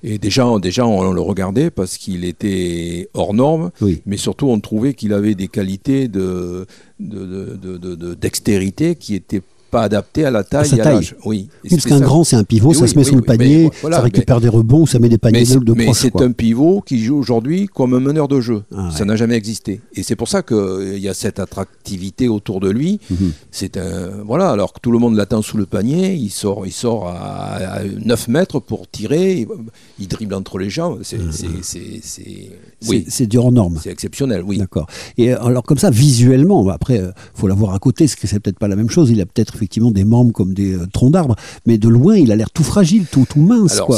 Et 0.07 0.19
déjà, 0.19 0.45
on- 0.45 0.59
déjà, 0.59 0.85
on 0.85 1.11
le 1.11 1.19
regardait 1.21 1.71
parce 1.71 1.97
qu'il 1.97 2.25
était 2.25 3.09
hors 3.15 3.33
norme. 3.33 3.71
Oui. 3.81 4.01
Mais 4.05 4.17
surtout, 4.17 4.47
on 4.47 4.59
trouvait 4.59 4.93
qu'il 4.93 5.13
avait 5.13 5.33
des 5.33 5.47
qualités 5.47 6.07
de, 6.07 6.67
de, 6.99 7.25
de- 7.25 7.55
de- 7.55 7.77
de- 7.77 7.95
de- 7.95 8.13
dextérité 8.13 8.93
qui 8.95 9.13
n'étaient 9.13 9.41
pas 9.75 9.83
adaptées 9.83 10.23
à 10.25 10.31
la 10.31 10.43
taille 10.43 10.67
sa 10.67 10.77
et 10.77 10.81
à 10.81 10.83
l'âge. 10.85 11.15
Oui. 11.25 11.49
Parce 11.69 11.85
qu'un 11.85 11.99
grand, 11.99 12.23
c'est 12.23 12.37
un 12.37 12.43
pivot, 12.45 12.69
Mais 12.69 12.75
ça 12.75 12.81
oui, 12.83 12.89
se 12.89 12.95
met 12.95 13.03
oui, 13.03 13.09
sous 13.09 13.15
le 13.15 13.21
panier, 13.21 13.69
voilà, 13.81 13.97
ça 13.97 14.03
récupère 14.03 14.39
des 14.39 14.47
rebonds 14.47 14.85
ça 14.85 14.99
met 14.99 15.09
des 15.09 15.17
paniers 15.17 15.43
Mais, 15.49 15.65
de 15.65 15.73
mais 15.73 15.93
c'est 15.93 16.21
un 16.21 16.31
pivot 16.31 16.81
qui 16.85 17.03
joue 17.03 17.17
aujourd'hui 17.17 17.67
comme 17.67 17.93
un 17.93 17.99
meneur 17.99 18.27
de 18.27 18.39
jeu. 18.39 18.63
Ah 18.73 18.89
Ça 18.91 18.99
ouais. 18.99 19.05
n'a 19.05 19.15
jamais 19.17 19.35
existé. 19.35 19.81
Et 19.93 20.03
c'est 20.03 20.15
pour 20.15 20.29
ça 20.29 20.43
qu'il 20.43 20.97
y 20.99 21.09
a 21.09 21.13
cette 21.13 21.39
attractivité 21.39 22.27
autour 22.29 22.59
de 22.61 22.69
lui. 22.69 22.99
Mhm. 23.09 23.31
C'est 23.51 23.75
un 23.77 24.23
voilà. 24.25 24.49
Alors 24.51 24.71
que 24.73 24.79
tout 24.79 24.91
le 24.91 24.99
monde 24.99 25.15
l'attend 25.17 25.41
sous 25.41 25.57
le 25.57 25.65
panier, 25.65 26.13
il 26.13 26.29
sort, 26.29 26.65
il 26.65 26.71
sort 26.71 27.07
à, 27.09 27.55
à 27.55 27.83
9 27.83 28.27
mètres 28.29 28.59
pour 28.59 28.89
tirer. 28.89 29.45
Il, 29.99 30.07
dribble 30.07 30.35
entre 30.35 30.57
les 30.57 30.69
jambes. 30.69 30.99
C'est, 31.03 31.19
C'est- 31.61 32.51
oui, 32.87 33.05
du 33.27 33.37
hors 33.37 33.51
norme. 33.51 33.79
c'est 33.81 33.89
exceptionnel. 33.89 34.43
Oui. 34.45 34.57
D'accord. 34.57 34.87
Et 35.17 35.33
euh, 35.33 35.43
alors 35.43 35.63
comme 35.63 35.77
ça, 35.77 35.89
visuellement, 35.89 36.67
après, 36.69 36.97
il 36.97 37.11
faut 37.33 37.47
l'avoir 37.47 37.73
à 37.73 37.79
côté, 37.79 38.05
parce 38.05 38.15
que 38.15 38.27
c'est 38.27 38.39
peut-être 38.39 38.59
pas 38.59 38.67
la 38.67 38.75
même 38.75 38.89
chose. 38.89 39.09
Il 39.09 39.19
a 39.21 39.25
peut-être 39.25 39.55
effectivement 39.65 39.89
des 39.91 40.03
membres 40.03 40.31
comme 40.31 40.53
des 40.53 40.73
euh, 40.75 40.85
troncs 40.93 41.11
d'arbres, 41.11 41.35
mais 41.65 41.77
de 41.79 41.89
loin, 41.89 42.15
il 42.17 42.31
a 42.31 42.35
l'air 42.35 42.51
tout 42.51 42.63
fragile, 42.63 43.05
tout, 43.11 43.25
tout 43.27 43.41
mince. 43.41 43.73
Alors 43.73 43.93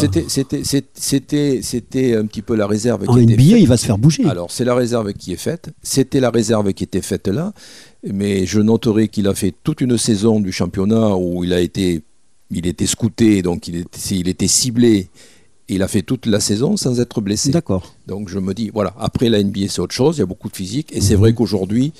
c'était, 0.96 2.16
un 2.16 2.26
petit 2.26 2.42
peu 2.42 2.56
la 2.56 2.68
réserve 2.68 3.04
en 3.08 3.14
qui 3.14 3.24
était 3.24 3.34
NBA, 3.34 3.44
faite. 3.44 3.62
il 3.62 3.68
va 3.68 3.78
se 3.78 3.86
faire 3.86 3.98
bouger. 3.98 4.26
Alors, 4.26 4.50
c'est 4.50 4.64
la 4.64 4.76
réserve 4.76 5.12
qui 5.14 5.34
est 5.34 5.38
faite. 5.38 5.70
C'était 5.84 6.20
la 6.22 6.30
réserve 6.30 6.72
qui 6.74 6.84
était 6.86 7.02
faite 7.02 7.28
là. 7.28 7.54
Mais 8.10 8.46
je 8.46 8.62
noterai 8.62 9.10
qu'il 9.10 9.28
a 9.28 9.34
fait 9.34 9.54
toute 9.64 9.82
une 9.82 9.98
saison 9.98 10.40
du 10.40 10.52
championnat 10.54 11.16
où 11.18 11.44
il 11.44 11.52
a 11.52 11.60
été, 11.60 12.02
il 12.52 12.66
était 12.66 12.86
scouté, 12.88 13.42
donc 13.42 13.68
il 13.68 13.76
était, 13.78 14.16
il 14.16 14.28
était 14.30 14.48
ciblé. 14.48 15.10
Il 15.70 15.84
a 15.84 15.90
fait 15.90 16.02
toute 16.02 16.28
la 16.28 16.40
saison 16.40 16.78
sans 16.78 17.02
être 17.02 17.20
blessé. 17.20 17.50
D'accord. 17.52 17.94
Donc 18.08 18.30
je 18.30 18.40
me 18.40 18.54
dis, 18.54 18.70
voilà, 18.74 18.94
après 18.98 19.28
la 19.28 19.44
NBA 19.44 19.68
c'est 19.68 19.82
autre 19.82 19.94
chose, 19.94 20.16
il 20.16 20.20
y 20.20 20.24
a 20.24 20.26
beaucoup 20.26 20.48
de 20.50 20.56
physique. 20.56 20.90
Et 20.94 21.02
c'est 21.02 21.16
Mhm. 21.16 21.20
vrai 21.20 21.34
qu'aujourd'hui, 21.34 21.92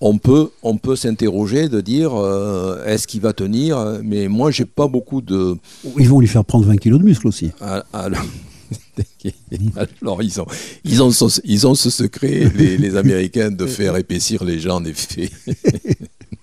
on 0.00 0.18
peut, 0.18 0.50
on 0.62 0.76
peut 0.76 0.96
s'interroger 0.96 1.68
de 1.68 1.80
dire, 1.80 2.14
euh, 2.14 2.84
est-ce 2.84 3.06
qu'il 3.06 3.20
va 3.20 3.32
tenir 3.32 4.00
Mais 4.04 4.28
moi, 4.28 4.50
j'ai 4.50 4.66
pas 4.66 4.88
beaucoup 4.88 5.20
de... 5.22 5.56
Ils 5.98 6.08
vont 6.08 6.20
lui 6.20 6.28
faire 6.28 6.44
prendre 6.44 6.66
20 6.66 6.76
kilos 6.76 7.00
de 7.00 7.04
muscle 7.04 7.26
aussi. 7.26 7.50
Alors, 7.60 7.84
alors, 9.76 10.22
ils, 10.22 10.40
ont, 10.40 10.46
ils, 10.84 11.02
ont 11.02 11.10
ce, 11.10 11.40
ils 11.44 11.66
ont 11.66 11.74
ce 11.74 11.90
secret, 11.90 12.50
les, 12.54 12.76
les 12.76 12.96
Américains, 12.96 13.50
de 13.50 13.66
faire 13.66 13.96
épaissir 13.96 14.44
les 14.44 14.58
gens, 14.58 14.76
en 14.76 14.84
effet. 14.84 15.30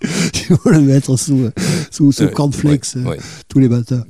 Il 0.04 0.58
faut 0.58 0.70
le 0.70 0.82
mettre 0.82 1.18
sous, 1.18 1.46
euh, 1.46 1.52
sous, 1.92 2.12
sous 2.12 2.24
Ouais, 2.24 2.32
cornflakes 2.32 2.86
ouais, 2.96 3.02
euh, 3.02 3.10
ouais. 3.10 3.18
tous 3.48 3.60
les 3.60 3.70
matins. 3.70 4.04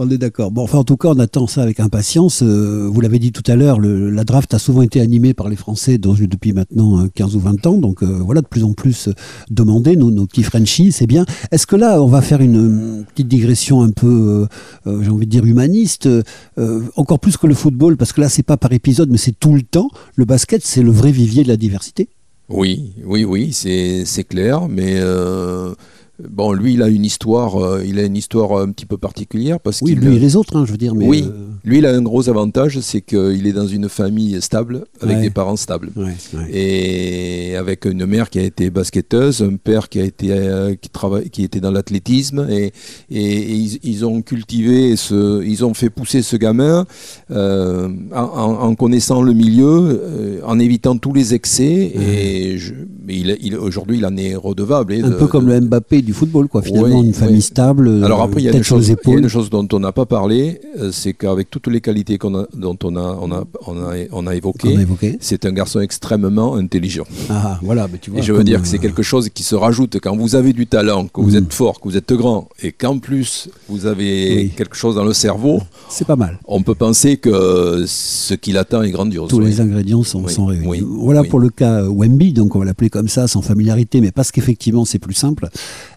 On 0.00 0.08
est 0.10 0.18
d'accord. 0.18 0.52
Bon, 0.52 0.62
enfin, 0.62 0.78
en 0.78 0.84
tout 0.84 0.96
cas, 0.96 1.08
on 1.08 1.18
attend 1.18 1.48
ça 1.48 1.60
avec 1.60 1.80
impatience. 1.80 2.44
Euh, 2.44 2.88
vous 2.88 3.00
l'avez 3.00 3.18
dit 3.18 3.32
tout 3.32 3.42
à 3.50 3.56
l'heure, 3.56 3.80
la 3.80 4.22
draft 4.22 4.54
a 4.54 4.60
souvent 4.60 4.82
été 4.82 5.00
animée 5.00 5.34
par 5.34 5.48
les 5.48 5.56
Français 5.56 5.98
depuis 5.98 6.52
maintenant 6.52 7.00
euh, 7.00 7.08
15 7.12 7.34
ou 7.34 7.40
20 7.40 7.66
ans. 7.66 7.78
Donc, 7.78 8.04
euh, 8.04 8.06
voilà, 8.06 8.40
de 8.40 8.46
plus 8.46 8.62
en 8.62 8.74
plus 8.74 9.08
euh, 9.08 9.12
demandé, 9.50 9.96
nos, 9.96 10.24
petits 10.26 10.44
Frenchies, 10.44 10.92
c'est 10.92 11.08
bien. 11.08 11.26
Est-ce 11.50 11.66
que 11.66 11.74
là, 11.74 12.00
on 12.00 12.06
va 12.06 12.22
faire 12.22 12.40
une, 12.40 13.00
euh, 13.00 13.02
petite 13.12 13.26
digression 13.26 13.82
un 13.82 13.90
peu, 13.90 14.06
euh, 14.06 14.46
euh, 14.88 15.02
j'ai 15.02 15.10
envie 15.10 15.26
de 15.26 15.30
dire, 15.32 15.44
humaniste, 15.44 16.06
euh, 16.06 16.82
encore 16.94 17.18
plus 17.18 17.36
que 17.36 17.48
le 17.48 17.54
football, 17.54 17.96
parce 17.96 18.12
que 18.12 18.20
là, 18.20 18.28
c'est 18.28 18.44
pas 18.44 18.56
par 18.56 18.72
épisode, 18.72 19.10
mais 19.10 19.18
c'est 19.18 19.36
tout 19.36 19.54
le 19.54 19.62
temps. 19.62 19.88
Le 20.14 20.24
basket, 20.24 20.64
c'est 20.64 20.82
le 20.82 20.92
vrai 20.92 21.10
vivier 21.10 21.42
de 21.42 21.48
la 21.48 21.56
diversité. 21.56 22.08
Oui, 22.48 22.92
oui, 23.04 23.24
oui, 23.24 23.52
c'est 23.52 24.24
clair, 24.24 24.68
mais 24.68 24.94
euh, 25.00 25.74
bon, 26.30 26.52
lui, 26.52 26.74
il 26.74 26.82
a 26.82 26.88
une 26.88 27.04
histoire, 27.04 27.56
euh, 27.62 27.82
il 27.86 27.98
a 27.98 28.04
une 28.04 28.16
histoire 28.16 28.58
un 28.60 28.70
petit 28.70 28.86
peu 28.86 28.96
particulière 28.96 29.60
parce 29.60 29.82
Oui, 29.82 29.94
lui 29.94 30.16
et 30.16 30.18
les 30.18 30.36
autres, 30.36 30.56
hein, 30.56 30.64
je 30.66 30.72
veux 30.72 30.78
dire. 30.78 30.94
Mais, 30.94 31.06
oui, 31.06 31.24
euh, 31.26 31.46
lui, 31.64 31.78
il 31.78 31.86
a 31.86 31.90
un 31.94 32.02
gros 32.02 32.28
avantage, 32.28 32.80
c'est 32.80 33.00
qu'il 33.00 33.46
est 33.46 33.52
dans 33.52 33.66
une 33.66 33.88
famille 33.88 34.40
stable, 34.42 34.84
avec 35.00 35.16
Ouais. 35.16 35.22
des 35.22 35.30
parents 35.30 35.56
stables. 35.56 35.90
ouais, 35.96 36.14
ouais. 36.34 36.50
Et 36.52 37.56
avec 37.56 37.84
une 37.84 38.04
mère 38.06 38.30
qui 38.30 38.38
a 38.38 38.42
été 38.42 38.70
basketteuse, 38.70 39.42
un 39.42 39.56
père 39.56 39.88
qui 39.88 40.00
a 40.00 40.04
été 40.04 40.28
euh, 40.32 40.74
qui 40.74 40.88
travaille, 40.90 41.30
qui 41.30 41.42
était 41.44 41.60
dans 41.60 41.70
l'athlétisme, 41.70 42.46
et, 42.50 42.72
et, 43.10 43.22
et 43.22 43.52
ils, 43.54 43.78
ils 43.82 44.04
ont 44.06 44.22
cultivé 44.22 44.96
ce, 44.96 45.42
ils 45.44 45.64
ont 45.64 45.74
fait 45.74 45.90
pousser 45.90 46.22
ce 46.22 46.36
gamin 46.36 46.86
euh, 47.30 47.88
en, 48.14 48.74
connaissant 48.74 49.22
le 49.22 49.32
milieu, 49.32 50.00
euh, 50.02 50.40
en 50.44 50.58
évitant 50.58 50.96
tous 50.96 51.12
les 51.12 51.34
excès. 51.34 51.92
Et 51.94 52.58
je, 52.58 52.74
mais 53.06 53.16
il, 53.18 53.36
il- 53.40 53.56
aujourd'hui, 53.56 53.98
il 53.98 54.06
en 54.06 54.16
est 54.16 54.34
redevable. 54.34 54.94
hein, 54.94 55.00
Un 55.04 55.10
de- 55.10 55.14
peu 55.14 55.26
comme 55.26 55.46
de- 55.46 55.52
le 55.52 55.60
Mbappé 55.60 56.02
du 56.08 56.14
football, 56.14 56.48
quoi. 56.48 56.62
Finalement, 56.62 57.00
Oui, 57.00 57.06
une 57.08 57.12
famille 57.12 57.34
oui. 57.36 57.42
stable. 57.42 57.86
euh, 57.86 58.02
alors 58.02 58.22
après, 58.22 58.40
il 58.40 58.44
y, 58.44 58.48
a 58.48 58.52
une 58.56 58.62
chose, 58.62 58.86
il 58.88 58.92
y 58.92 58.94
a 58.94 59.48
dont 59.50 59.68
on 59.74 59.78
n'a 59.78 59.92
pas 59.92 60.06
parlé, 60.06 60.58
euh, 60.78 60.90
c'est 60.90 61.12
qu'avec 61.12 61.50
toutes 61.50 61.66
les 61.66 61.82
qualités 61.82 62.16
qu'on 62.16 62.34
a, 62.34 62.46
dont 62.56 62.78
on 62.82 62.96
a, 62.96 63.18
on 63.20 63.30
a, 63.30 63.44
on 63.66 63.76
a, 63.76 63.92
on 64.12 64.26
a 64.26 64.34
évoqué. 64.34 64.70
c'est 65.20 65.44
un 65.44 65.52
garçon 65.52 65.80
extrêmement 65.80 66.54
intelligent. 66.56 67.04
Ah, 67.28 67.58
voilà, 67.62 67.88
mais 67.92 67.98
tu 67.98 68.10
vois. 68.10 68.20
Et 68.20 68.22
je 68.22 68.32
veux 68.32 68.42
dire 68.42 68.62
que 68.62 68.68
c'est 68.68 68.78
euh, 68.78 68.80
quelque 68.80 69.02
chose 69.02 69.28
qui 69.28 69.42
se 69.42 69.54
rajoute 69.54 69.98
quand 70.02 70.16
vous 70.16 70.34
avez 70.34 70.54
du 70.54 70.66
talent, 70.66 71.08
que 71.08 71.20
vous 71.20 71.32
Mhm. 71.32 71.42
êtes 71.44 71.52
fort, 71.52 71.78
que 71.80 71.88
vous 71.90 71.96
êtes 71.98 72.12
grand, 72.14 72.48
et 72.62 72.72
qu'en 72.72 72.98
plus 72.98 73.50
vous 73.68 73.84
avez 73.84 74.34
Oui. 74.36 74.50
quelque 74.56 74.76
chose 74.76 74.94
dans 74.94 75.04
le 75.04 75.12
cerveau, 75.12 75.60
C'est 75.90 76.06
pas 76.06 76.16
mal. 76.16 76.38
on 76.46 76.62
peut 76.62 76.74
penser 76.74 77.18
que 77.18 77.84
ce 77.86 78.32
qui 78.32 78.52
l'attend 78.52 78.82
est 78.82 78.90
grandiose. 78.90 79.28
Tous 79.28 79.40
les 79.40 79.60
ingrédients 79.60 80.02
sont, 80.04 80.24
réunis. 80.46 80.82
voilà 80.86 81.22
pour 81.22 81.38
le 81.38 81.50
cas 81.50 81.82
euh, 81.82 81.88
Wemby, 81.90 82.32
donc 82.32 82.56
on 82.56 82.60
va 82.60 82.64
l'appeler 82.64 82.88
comme 82.88 83.08
ça, 83.08 83.28
sans 83.28 83.42
familiarité, 83.42 84.00
mais 84.00 84.10
parce 84.10 84.30
qu'effectivement 84.32 84.86
c'est 84.86 84.98
plus 84.98 85.14
simple. 85.14 85.48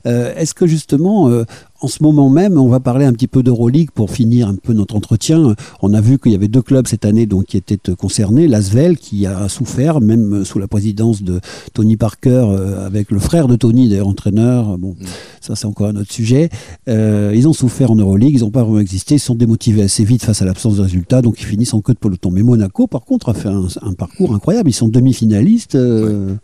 Euh, 0.05 0.33
Est-ce 0.35 0.53
que 0.53 0.67
justement, 0.67 1.29
euh, 1.29 1.43
en 1.81 1.87
ce 1.87 2.03
moment 2.03 2.29
même, 2.29 2.57
on 2.59 2.67
va 2.67 2.79
parler 2.79 3.05
un 3.05 3.13
petit 3.13 3.27
peu 3.27 3.41
d'Euroleague 3.43 3.89
pour 3.91 4.11
finir 4.11 4.47
un 4.47 4.55
peu 4.55 4.73
notre 4.73 4.95
entretien? 4.95 5.55
On 5.81 5.93
a 5.93 6.01
vu 6.01 6.19
qu'il 6.19 6.31
y 6.31 6.35
avait 6.35 6.47
deux 6.47 6.61
clubs 6.61 6.87
cette 6.87 7.05
année 7.05 7.25
donc, 7.25 7.45
qui 7.45 7.57
étaient 7.57 7.89
euh, 7.89 7.95
concernés. 7.95 8.47
L'Asvel 8.47 8.97
qui 8.97 9.25
a 9.25 9.47
souffert, 9.49 9.99
même 10.01 10.45
sous 10.45 10.59
la 10.59 10.67
présidence 10.67 11.23
de 11.23 11.39
Tony 11.73 11.97
Parker, 11.97 12.45
euh, 12.49 12.85
avec 12.85 13.11
le 13.11 13.19
frère 13.19 13.47
de 13.47 13.55
Tony, 13.55 13.89
d'ailleurs 13.89 14.07
entraîneur. 14.07 14.77
Bon, 14.77 14.95
Mm. 14.99 15.05
ça 15.39 15.55
c'est 15.55 15.65
encore 15.65 15.87
un 15.87 15.95
autre 15.95 16.11
sujet. 16.11 16.49
Euh, 16.87 17.33
ils 17.35 17.47
ont 17.47 17.53
souffert 17.53 17.91
en 17.91 17.95
Euroleague, 17.95 18.33
ils 18.35 18.41
n'ont 18.41 18.51
pas 18.51 18.63
vraiment 18.63 18.79
existé, 18.79 19.15
ils 19.15 19.19
sont 19.19 19.35
démotivés 19.35 19.81
assez 19.83 20.03
vite 20.03 20.23
face 20.23 20.41
à 20.41 20.45
l'absence 20.45 20.77
de 20.77 20.81
résultats, 20.81 21.21
donc 21.21 21.39
ils 21.39 21.45
finissent 21.45 21.73
en 21.73 21.81
queue 21.81 21.93
de 21.93 21.99
peloton. 21.99 22.29
Mais 22.31 22.43
Monaco, 22.43 22.87
par 22.87 23.01
contre, 23.05 23.29
a 23.29 23.33
fait 23.33 23.49
un, 23.49 23.65
un 23.81 23.93
parcours 23.93 24.33
incroyable. 24.35 24.69
Ils 24.69 24.73
sont 24.73 24.87
demi-finalistes. 24.89 25.75
euh, 25.75 26.35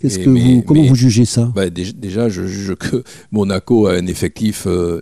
Qu'est-ce 0.00 0.18
Et 0.20 0.24
que 0.24 0.30
mais- 0.30 0.40
vous, 0.56 0.62
comment 0.62 0.82
mais- 0.82 0.88
vous 0.88 0.94
jugez 0.94 1.24
ça 1.24 1.50
Bah, 1.54 1.70
dé- 1.70 1.92
déjà, 1.92 2.28
je 2.28 2.46
juge 2.46 2.74
que 2.76 3.02
Monaco 3.32 3.86
a 3.86 3.92
un 3.94 4.06
effectif 4.06 4.66
euh, 4.66 5.00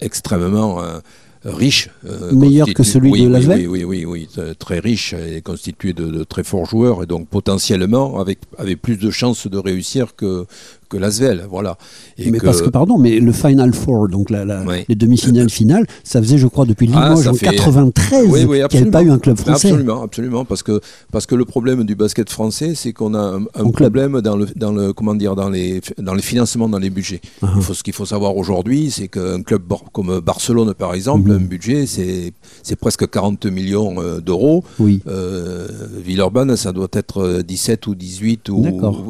extrêmement 0.00 0.82
euh, 0.82 0.98
riche. 1.44 1.90
euh, 2.06 2.32
Meilleur 2.32 2.72
que 2.72 2.82
celui 2.82 3.10
oui, 3.10 3.20
de 3.22 3.26
oui, 3.26 3.32
Lasvel 3.32 3.68
oui, 3.68 3.84
oui, 3.84 4.04
oui, 4.04 4.28
oui, 4.38 4.54
très 4.58 4.78
riche 4.78 5.12
et 5.14 5.42
constitué 5.42 5.92
de, 5.92 6.06
de 6.06 6.24
très 6.24 6.42
forts 6.44 6.64
joueurs 6.66 7.02
et 7.02 7.06
donc 7.06 7.28
potentiellement 7.28 8.18
avec, 8.20 8.38
avec 8.56 8.80
plus 8.80 8.96
de 8.96 9.10
chances 9.10 9.46
de 9.46 9.58
réussir 9.58 10.16
que, 10.16 10.46
que 10.88 10.96
Lasvel. 10.96 11.44
Voilà. 11.50 11.76
Et 12.18 12.30
mais 12.30 12.38
que- 12.38 12.44
parce 12.46 12.62
que, 12.62 12.70
pardon, 12.70 12.98
mais 12.98 13.18
le 13.20 13.32
Final 13.32 13.72
Four, 13.74 14.08
donc 14.08 14.30
la, 14.30 14.44
la- 14.44 14.62
Oui. 14.62 14.84
les 14.88 14.94
demi-finales 14.94 15.50
finales, 15.50 15.86
ça 16.04 16.20
faisait, 16.22 16.38
je 16.38 16.46
crois, 16.46 16.64
depuis 16.66 16.88
Ah, 16.94 17.08
Limoges 17.10 17.28
en 17.28 17.34
fait- 17.34 17.46
93 17.46 18.26
Oui, 18.28 18.44
oui, 18.48 18.60
qu'il 18.68 18.78
n'y 18.80 18.82
avait 18.82 18.90
pas 18.90 19.02
eu 19.02 19.10
un 19.10 19.18
club 19.18 19.36
français. 19.38 19.68
Absolument, 19.68 20.02
absolument, 20.02 20.44
parce 20.44 20.62
que 20.62 20.80
parce 21.12 21.26
que 21.26 21.34
le 21.34 21.44
problème 21.44 21.84
du 21.84 21.94
basket 21.94 22.30
français, 22.30 22.74
c'est 22.74 22.92
qu'on 22.92 23.14
a 23.14 23.38
un, 23.54 23.70
problème 23.70 24.20
dans 24.20 24.36
le 24.36 24.46
dans 24.56 24.72
le 24.72 24.92
comment 24.92 25.14
dire 25.14 25.34
dans 25.34 25.50
les 25.50 25.80
dans 25.98 26.14
les 26.14 26.22
financements 26.22 26.68
dans 26.68 26.78
les 26.78 26.90
budgets. 26.90 27.20
Ah, 27.42 27.48
Il 27.56 27.62
faut 27.62 27.74
ce 27.74 27.82
qu'il 27.82 27.92
faut 27.94 28.06
savoir 28.06 28.36
aujourd'hui, 28.36 28.90
c'est 28.90 29.08
qu'un 29.08 29.42
club 29.42 29.62
comme 29.92 30.20
Barcelone 30.20 30.74
par 30.74 30.94
exemple, 30.94 31.30
Mhm. 31.30 31.36
un 31.36 31.40
budget 31.40 31.86
c'est 31.86 32.76
presque 32.76 33.08
40 33.08 33.46
millions 33.46 33.94
euh, 34.00 34.20
d'euros. 34.20 34.64
Oui. 34.78 35.00
Euh, 35.08 35.66
Villeurbanne, 36.04 36.56
ça 36.56 36.72
doit 36.72 36.88
être 36.92 37.42
17 37.42 37.86
ou 37.86 37.94
18 37.94 38.48
ou, 38.50 38.64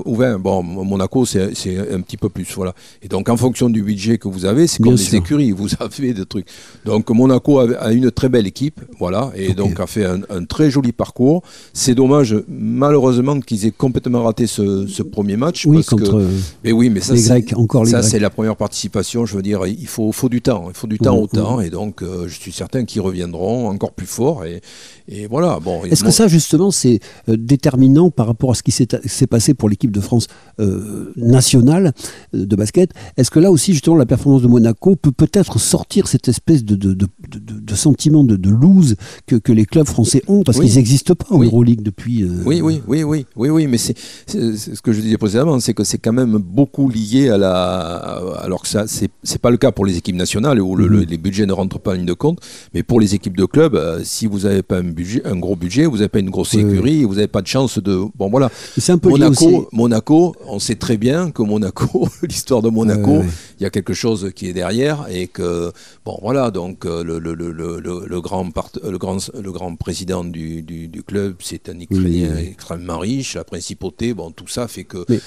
ou 0.04 0.14
20. 0.16 0.38
Bon, 0.38 0.62
Monaco, 0.62 1.24
c'est 1.26 1.63
c'est 1.64 1.78
un 1.92 2.00
petit 2.00 2.16
peu 2.16 2.28
plus. 2.28 2.46
Voilà. 2.54 2.74
Et 3.02 3.08
donc, 3.08 3.28
en 3.28 3.36
fonction 3.36 3.70
du 3.70 3.82
budget 3.82 4.18
que 4.18 4.28
vous 4.28 4.44
avez, 4.44 4.66
c'est 4.66 4.82
Bien 4.82 4.92
comme 4.92 4.98
des 4.98 5.02
sûr. 5.04 5.18
écuries, 5.18 5.50
vous 5.52 5.68
avez 5.80 6.12
des 6.14 6.26
trucs. 6.26 6.46
Donc, 6.84 7.10
Monaco 7.10 7.58
a, 7.58 7.70
a 7.78 7.92
une 7.92 8.10
très 8.10 8.28
belle 8.28 8.46
équipe, 8.46 8.80
voilà, 8.98 9.32
et 9.34 9.54
donc 9.54 9.80
a 9.80 9.86
fait 9.86 10.04
un, 10.04 10.20
un 10.30 10.44
très 10.44 10.70
joli 10.70 10.92
parcours. 10.92 11.42
C'est 11.72 11.94
dommage, 11.94 12.36
malheureusement, 12.48 13.40
qu'ils 13.40 13.66
aient 13.66 13.70
complètement 13.70 14.22
raté 14.24 14.46
ce, 14.46 14.86
ce 14.86 15.02
premier 15.02 15.36
match. 15.36 15.66
Oui, 15.66 15.76
parce 15.76 15.88
contre 15.90 16.10
que, 16.12 16.16
euh, 16.16 16.28
mais 16.64 16.72
oui, 16.72 16.90
mais 16.90 17.00
ça, 17.00 17.14
les 17.14 17.22
Grecs, 17.22 17.54
encore 17.56 17.84
les 17.84 17.90
ça, 17.92 18.02
c'est 18.02 18.18
la 18.18 18.30
première 18.30 18.56
participation. 18.56 19.24
Je 19.26 19.36
veux 19.36 19.42
dire, 19.42 19.66
il 19.66 19.86
faut, 19.86 20.12
faut 20.12 20.28
du 20.28 20.42
temps. 20.42 20.66
Il 20.68 20.74
faut 20.76 20.86
du 20.86 20.98
temps 20.98 21.16
au 21.16 21.26
temps. 21.26 21.60
Et 21.60 21.70
donc, 21.70 22.02
euh, 22.02 22.26
je 22.28 22.38
suis 22.38 22.52
certain 22.52 22.84
qu'ils 22.84 23.00
reviendront 23.00 23.68
encore 23.68 23.92
plus 23.92 24.06
forts. 24.06 24.44
Et, 24.44 24.60
et 25.08 25.26
voilà. 25.26 25.58
Bon, 25.60 25.84
Est-ce 25.84 26.04
que 26.04 26.10
ça, 26.10 26.28
justement, 26.28 26.70
c'est 26.70 27.00
euh, 27.28 27.36
déterminant 27.38 28.10
par 28.10 28.26
rapport 28.26 28.50
à 28.50 28.54
ce 28.54 28.62
qui 28.62 28.72
s'est 28.72 28.88
s'est 29.04 29.26
passé 29.26 29.54
pour 29.54 29.68
l'équipe 29.68 29.90
de 29.90 30.00
France 30.00 30.26
euh, 30.60 31.12
nationale 31.16 31.53
euh, 31.56 31.90
de 32.32 32.56
basket 32.56 32.90
Est-ce 33.16 33.30
que 33.30 33.38
là 33.40 33.50
aussi, 33.50 33.72
justement, 33.72 33.96
la 33.96 34.06
performance 34.06 34.42
de 34.42 34.48
Monaco 34.48 34.96
peut 34.96 35.12
peut-être 35.12 35.58
sortir 35.58 36.06
cette 36.08 36.28
espèce 36.28 36.64
de, 36.64 36.74
de, 36.76 36.94
de, 36.94 37.74
sentiment 37.74 38.24
de, 38.24 38.36
lose 38.48 38.96
que, 39.26 39.36
que 39.36 39.52
les 39.52 39.64
clubs 39.66 39.86
français 39.86 40.22
ont 40.28 40.42
Parce 40.42 40.58
Oui. 40.58 40.66
qu'ils 40.66 40.76
n'existent 40.76 41.14
pas 41.14 41.26
en 41.30 41.38
Oui. 41.38 41.46
Euroleague 41.46 41.82
depuis. 41.82 42.22
euh, 42.22 42.42
Oui, 42.46 42.60
oui, 42.60 42.80
oui, 42.86 43.02
oui, 43.02 43.26
oui, 43.36 43.48
oui, 43.50 43.66
mais 43.66 43.78
c'est 43.78 43.94
ce 44.26 44.80
que 44.80 44.92
je 44.92 45.00
disais 45.00 45.16
précédemment, 45.18 45.58
c'est 45.60 45.74
que 45.74 45.84
c'est 45.84 45.98
quand 45.98 46.12
même 46.12 46.36
beaucoup 46.38 46.88
lié 46.88 47.28
à 47.30 47.38
la. 47.38 48.20
Alors 48.42 48.62
que 48.62 48.68
ça, 48.68 48.84
c'est 48.86 49.38
pas 49.40 49.50
le 49.50 49.56
cas 49.56 49.72
pour 49.72 49.86
les 49.86 49.96
équipes 49.96 50.16
nationales 50.16 50.60
où 50.60 50.76
le- 50.76 50.86
le- 50.88 51.00
Mhm. 51.00 51.06
les 51.08 51.18
budgets 51.18 51.46
ne 51.46 51.52
rentrent 51.52 51.78
pas 51.78 51.92
en 51.92 51.94
ligne 51.94 52.06
de 52.06 52.12
compte, 52.12 52.38
mais 52.72 52.82
pour 52.82 53.00
les 53.00 53.14
équipes 53.14 53.36
de 53.36 53.44
club, 53.44 53.74
euh, 53.74 54.00
si 54.04 54.26
vous 54.26 54.40
n'avez 54.40 54.62
pas 54.62 54.78
un 54.78 54.84
budget, 54.84 55.22
un 55.26 55.36
gros 55.36 55.56
budget, 55.56 55.86
vous 55.86 55.96
n'avez 55.96 56.08
pas 56.08 56.18
une 56.20 56.30
grosse 56.30 56.54
écurie, 56.54 57.04
vous 57.04 57.14
n'avez 57.14 57.26
pas 57.28 57.42
de 57.42 57.46
chance 57.46 57.78
de. 57.78 58.02
Bon, 58.16 58.28
voilà. 58.30 58.50
C'est 58.78 58.92
un 58.92 58.98
peu 58.98 59.08
Monaco. 59.10 59.68
Monaco, 59.72 60.34
on 60.48 60.58
sait 60.58 60.74
très 60.76 60.96
bien 60.96 61.30
que 61.30 61.42
Monaco, 61.46 62.08
l'histoire 62.22 62.62
de 62.62 62.68
Monaco, 62.70 63.22
il 63.58 63.62
y 63.62 63.66
a 63.66 63.70
quelque 63.70 63.94
chose 63.94 64.30
qui 64.34 64.48
est 64.48 64.52
derrière 64.52 65.06
et 65.10 65.26
que 65.28 65.72
bon 66.04 66.18
voilà 66.22 66.50
donc 66.50 66.84
le, 66.84 67.02
le, 67.18 67.18
le, 67.34 67.50
le, 67.52 67.80
le- 67.80 68.04
le 68.06 68.20
grand 68.20 68.50
part- 68.50 68.70
le 68.82 68.98
grand 68.98 69.18
le 69.34 69.52
grand 69.52 69.74
président 69.76 70.24
du, 70.24 70.62
du, 70.62 70.88
du 70.88 71.02
club 71.02 71.36
c'est 71.40 71.68
un 71.68 71.78
Ukrainien 71.80 72.32
oui. 72.36 72.48
extrêmement 72.52 72.98
riche 72.98 73.34
la 73.34 73.44
principauté 73.44 74.14
bon 74.14 74.30
tout 74.32 74.48
ça 74.48 74.68
fait 74.68 74.84
que 74.84 75.04
Mais 75.08 75.20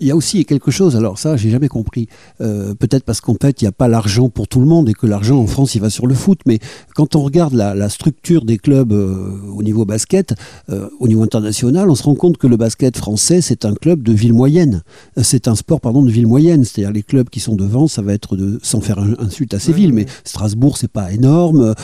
il 0.00 0.08
y 0.08 0.10
a 0.10 0.16
aussi 0.16 0.44
quelque 0.44 0.72
chose, 0.72 0.96
alors 0.96 1.18
ça, 1.18 1.36
j'ai 1.36 1.50
jamais 1.50 1.68
compris. 1.68 2.08
Euh, 2.40 2.74
Peut-être 2.74 3.04
parce 3.04 3.20
qu'en 3.20 3.36
fait, 3.40 3.62
il 3.62 3.64
n'y 3.64 3.68
a 3.68 3.72
pas 3.72 3.86
l'argent 3.86 4.28
pour 4.28 4.48
tout 4.48 4.58
le 4.58 4.66
monde 4.66 4.88
et 4.88 4.92
que 4.92 5.06
l'argent 5.06 5.38
en 5.38 5.46
France, 5.46 5.76
il 5.76 5.80
va 5.80 5.88
sur 5.88 6.06
le 6.06 6.14
foot. 6.14 6.40
Mais 6.46 6.58
quand 6.94 7.14
on 7.14 7.22
regarde 7.22 7.54
la, 7.54 7.74
la 7.74 7.88
structure 7.88 8.44
des 8.44 8.58
clubs 8.58 8.92
euh, 8.92 9.30
au 9.56 9.62
niveau 9.62 9.84
basket, 9.84 10.34
euh, 10.68 10.88
au 10.98 11.06
niveau 11.06 11.22
international, 11.22 11.88
on 11.88 11.94
se 11.94 12.02
rend 12.02 12.16
compte 12.16 12.38
que 12.38 12.48
le 12.48 12.56
basket 12.56 12.96
français, 12.96 13.40
c'est 13.40 13.64
un 13.64 13.74
club 13.74 14.02
de 14.02 14.12
ville 14.12 14.32
moyenne. 14.32 14.82
C'est 15.22 15.46
un 15.46 15.54
sport, 15.54 15.80
pardon, 15.80 16.02
de 16.02 16.10
ville 16.10 16.26
moyenne. 16.26 16.64
C'est-à-dire 16.64 16.92
les 16.92 17.04
clubs 17.04 17.30
qui 17.30 17.38
sont 17.38 17.54
devant, 17.54 17.86
ça 17.86 18.02
va 18.02 18.12
être 18.14 18.36
de, 18.36 18.58
sans 18.62 18.80
faire 18.80 18.98
insulte 19.20 19.54
à 19.54 19.60
ces 19.60 19.72
villes, 19.72 19.92
mais 19.92 20.06
Strasbourg, 20.24 20.76
c'est 20.76 20.90
pas 20.90 21.12
énorme. 21.12 21.74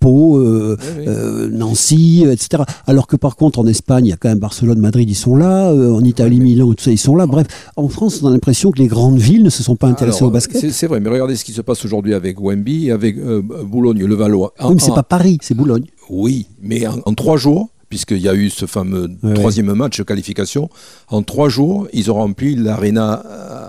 Pau, 0.00 0.40
Oui, 0.40 1.06
Nancy, 1.52 2.24
etc. 2.28 2.64
Alors 2.86 3.06
que 3.06 3.16
par 3.16 3.36
contre, 3.36 3.60
en 3.60 3.66
Espagne, 3.66 4.06
il 4.06 4.10
y 4.10 4.12
a 4.12 4.16
quand 4.16 4.28
même 4.28 4.40
Barcelone, 4.40 4.80
Madrid, 4.80 5.08
ils 5.08 5.14
sont 5.14 5.36
là. 5.36 5.72
en 5.72 6.02
Italie, 6.02 6.40
Milan, 6.40 6.72
tout 6.74 6.82
ça, 6.82 6.90
ils 6.90 6.98
sont 6.98 7.14
là. 7.14 7.26
Bref, 7.26 7.46
en 7.76 7.88
France, 7.88 8.20
on 8.22 8.28
a 8.28 8.30
l'impression 8.30 8.70
que 8.70 8.78
les 8.78 8.86
grandes 8.88 9.18
villes 9.18 9.42
ne 9.42 9.50
se 9.50 9.62
sont 9.62 9.76
pas 9.76 9.88
intéressées 9.88 10.18
Alors, 10.18 10.28
au 10.30 10.32
basket. 10.32 10.70
c'est- 10.70 10.86
vrai 10.86 11.00
mais 11.00 11.08
regardez 11.10 11.36
ce 11.36 11.44
qui 11.44 11.52
se 11.52 11.60
passe 11.62 11.84
aujourd'hui 11.84 12.14
avec 12.14 12.40
Wemby 12.40 12.90
avec 12.90 13.16
euh, 13.18 13.40
Boulogne 13.42 14.04
le 14.04 14.14
Valois 14.14 14.52
Oui, 14.62 14.74
mais 14.74 14.80
c'est 14.80 14.94
pas 14.94 15.02
Paris, 15.02 15.38
c'est 15.42 15.54
Boulogne. 15.54 15.84
Oui, 16.10 16.46
mais 16.60 16.86
en, 16.86 16.98
en 17.04 17.14
trois 17.14 17.36
jours, 17.36 17.68
puisqu'il 17.88 18.18
y 18.22 18.28
a 18.28 18.34
eu 18.34 18.48
ce 18.50 18.64
fameux 18.66 19.08
Ouais, 19.22 19.34
troisième 19.34 19.72
match 19.74 19.98
de 19.98 20.02
qualification, 20.02 20.70
en 21.08 21.22
trois 21.22 21.48
jours, 21.48 21.86
ils 21.92 22.10
ont 22.10 22.14
rempli 22.14 22.54
l'aréna 22.54 23.22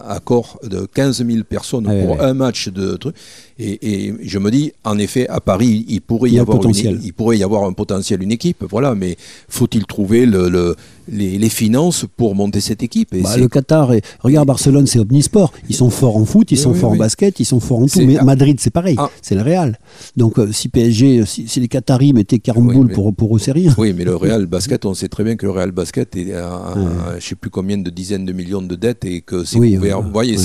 à 0.07 0.19
corps 0.19 0.59
de 0.63 0.85
15 0.93 1.25
000 1.25 1.43
personnes 1.43 1.87
Ouais, 1.87 2.01
pour 2.05 2.15
ouais. 2.17 2.21
un 2.23 2.33
match 2.33 2.69
de 2.69 2.95
truc. 2.95 3.15
Et, 3.59 4.05
et 4.07 4.13
je 4.23 4.39
me 4.39 4.49
dis, 4.49 4.71
en 4.83 4.97
effet, 4.97 5.27
à 5.29 5.39
Paris, 5.39 5.85
il 5.87 6.01
pourrait 6.01 6.29
Il 6.29 6.35
y, 6.35 6.39
un 6.39 6.41
avoir 6.41 6.57
potentiel. 6.59 6.95
Une, 6.95 7.03
il 7.03 7.13
pourrait 7.13 7.37
y 7.37 7.43
avoir 7.43 7.63
un 7.65 7.73
potentiel, 7.73 8.23
une 8.23 8.31
équipe, 8.31 8.63
voilà. 8.69 8.95
Mais 8.95 9.15
faut-il 9.49 9.85
trouver 9.85 10.25
le, 10.25 10.49
le- 10.49 10.75
les, 11.11 11.37
les 11.37 11.49
finances 11.49 12.05
pour 12.15 12.33
monter 12.33 12.61
cette 12.61 12.81
équipe 12.81 13.13
Et 13.13 13.21
Bah, 13.21 13.35
le 13.37 13.47
Qatar, 13.49 13.93
et, 13.93 14.01
regarde 14.21 14.47
Barcelone, 14.47 14.87
c'est 14.87 14.99
omnisport. 14.99 15.51
Ils 15.69 15.75
sont 15.75 15.89
forts 15.89 16.15
en 16.17 16.23
foot, 16.25 16.49
ils 16.51 16.55
Oui, 16.55 16.61
sont 16.63 16.71
oui, 16.71 16.79
forts 16.79 16.91
en 16.91 16.95
basket, 16.95 17.39
ils 17.41 17.45
sont 17.45 17.59
forts 17.59 17.79
en 17.79 17.87
tout. 17.87 17.99
Mais 18.05 18.17
Madrid, 18.23 18.57
c'est 18.61 18.69
pareil, 18.71 18.95
Ah. 18.97 19.09
c'est 19.21 19.35
le 19.35 19.41
Real. 19.41 19.77
Donc 20.15 20.39
euh, 20.39 20.51
si 20.53 20.69
PSG, 20.69 21.19
euh, 21.19 21.25
si, 21.25 21.47
si 21.47 21.59
les 21.59 21.67
Qataris 21.67 22.13
mettaient 22.13 22.39
40 22.39 22.65
Oui, 22.67 22.73
boules 22.75 22.87
mais- 22.87 22.93
pour, 22.93 23.13
pour 23.13 23.35
eux, 23.35 23.39
c'est 23.39 23.51
rien. 23.51 23.73
Oui, 23.77 23.93
mais 23.95 24.05
le 24.05 24.15
Real 24.15 24.45
Basket, 24.45 24.85
on 24.85 24.93
sait 24.93 25.09
très 25.09 25.23
bien 25.25 25.35
que 25.35 25.45
le 25.45 25.51
Real 25.51 25.71
Basket 25.71 26.15
est 26.15 26.33
à, 26.33 26.73
je 27.19 27.25
sais 27.27 27.35
plus 27.35 27.49
combien 27.49 27.77
de 27.77 27.89
dizaines 27.89 28.25
de 28.25 28.31
millions 28.33 28.61
de 28.61 28.75
dettes 28.75 29.03
et 29.03 29.19
que 29.21 29.43
c'est 29.43 29.59
Oui, 29.59 29.75
couvert. 29.75 29.99
ouais, 29.99 30.05
Vous 30.05 30.11
voyez, 30.11 30.37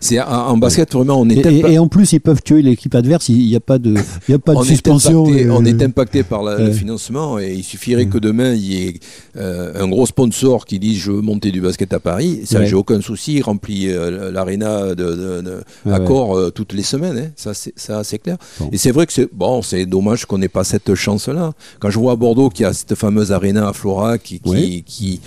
c'est, 0.00 0.20
en 0.20 0.54
en 0.54 0.56
basket 0.58 0.92
vraiment 0.92 1.20
on 1.20 1.28
est 1.28 1.38
Et, 1.44 1.56
et- 1.58 1.72
et 1.72 1.78
en 1.80 1.88
plus, 1.88 2.12
ils 2.12 2.20
peuvent 2.20 2.42
tuer 2.42 2.53
l'équipe 2.62 2.94
adverse. 2.94 3.28
Il 3.28 3.46
n'y 3.46 3.56
a 3.56 3.60
pas 3.60 3.78
de, 3.78 3.94
il 4.28 4.32
y 4.32 4.34
a 4.34 4.38
pas 4.38 4.52
de 4.52 4.58
on 4.58 4.62
est, 4.62 4.66
suspension. 4.66 5.24
impacté, 5.26 5.44
euh, 5.46 5.52
on 5.54 5.64
est 5.64 5.82
impacté 5.82 6.22
par 6.22 6.42
la- 6.42 6.58
le 6.58 6.72
financement 6.72 7.38
et 7.38 7.52
il 7.54 7.62
suffirait 7.64 8.06
que 8.06 8.18
demain 8.18 8.52
il 8.54 8.64
y 8.72 8.86
ait 8.88 8.94
euh, 9.36 9.82
un 9.82 9.88
gros 9.88 10.06
sponsor 10.06 10.64
qui 10.66 10.78
dise 10.78 10.98
je 10.98 11.12
veux 11.12 11.20
monter 11.20 11.50
du 11.50 11.60
basket 11.60 11.92
à 11.92 12.00
Paris, 12.00 12.40
ça 12.44 12.60
Ouais. 12.60 12.66
j'ai 12.66 12.74
aucun 12.74 13.00
souci, 13.00 13.34
il 13.34 13.42
remplit 13.42 13.88
euh, 13.88 14.30
l'aréna 14.30 14.88
de, 14.90 14.94
de, 14.94 15.40
de- 15.40 15.62
Ouais, 15.86 15.92
à 15.92 16.00
corps 16.00 16.36
euh, 16.36 16.50
toutes 16.50 16.72
les 16.72 16.82
semaines, 16.82 17.18
hein. 17.18 17.30
ça 17.36 17.54
c'est 17.54 17.72
ça 17.76 18.04
c'est 18.04 18.18
clair. 18.18 18.36
Bon. 18.60 18.68
Et 18.72 18.78
c'est 18.78 18.90
vrai 18.90 19.06
que 19.06 19.12
c'est 19.12 19.28
bon, 19.32 19.62
c'est 19.62 19.86
dommage 19.86 20.24
qu'on 20.26 20.38
n'ait 20.38 20.48
pas 20.48 20.64
cette 20.64 20.94
chance-là. 20.94 21.52
Quand 21.80 21.90
je 21.90 21.98
vois 21.98 22.12
à 22.12 22.16
Bordeaux 22.16 22.48
qu'il 22.50 22.64
y 22.64 22.66
a 22.66 22.72
cette 22.72 22.94
fameuse 22.94 23.32
aréna 23.32 23.68
à 23.68 23.72
Flora 23.72 24.18
qui, 24.18 24.40
qui, 24.40 24.48
Ouais. 24.50 24.82
qui- 24.86 25.20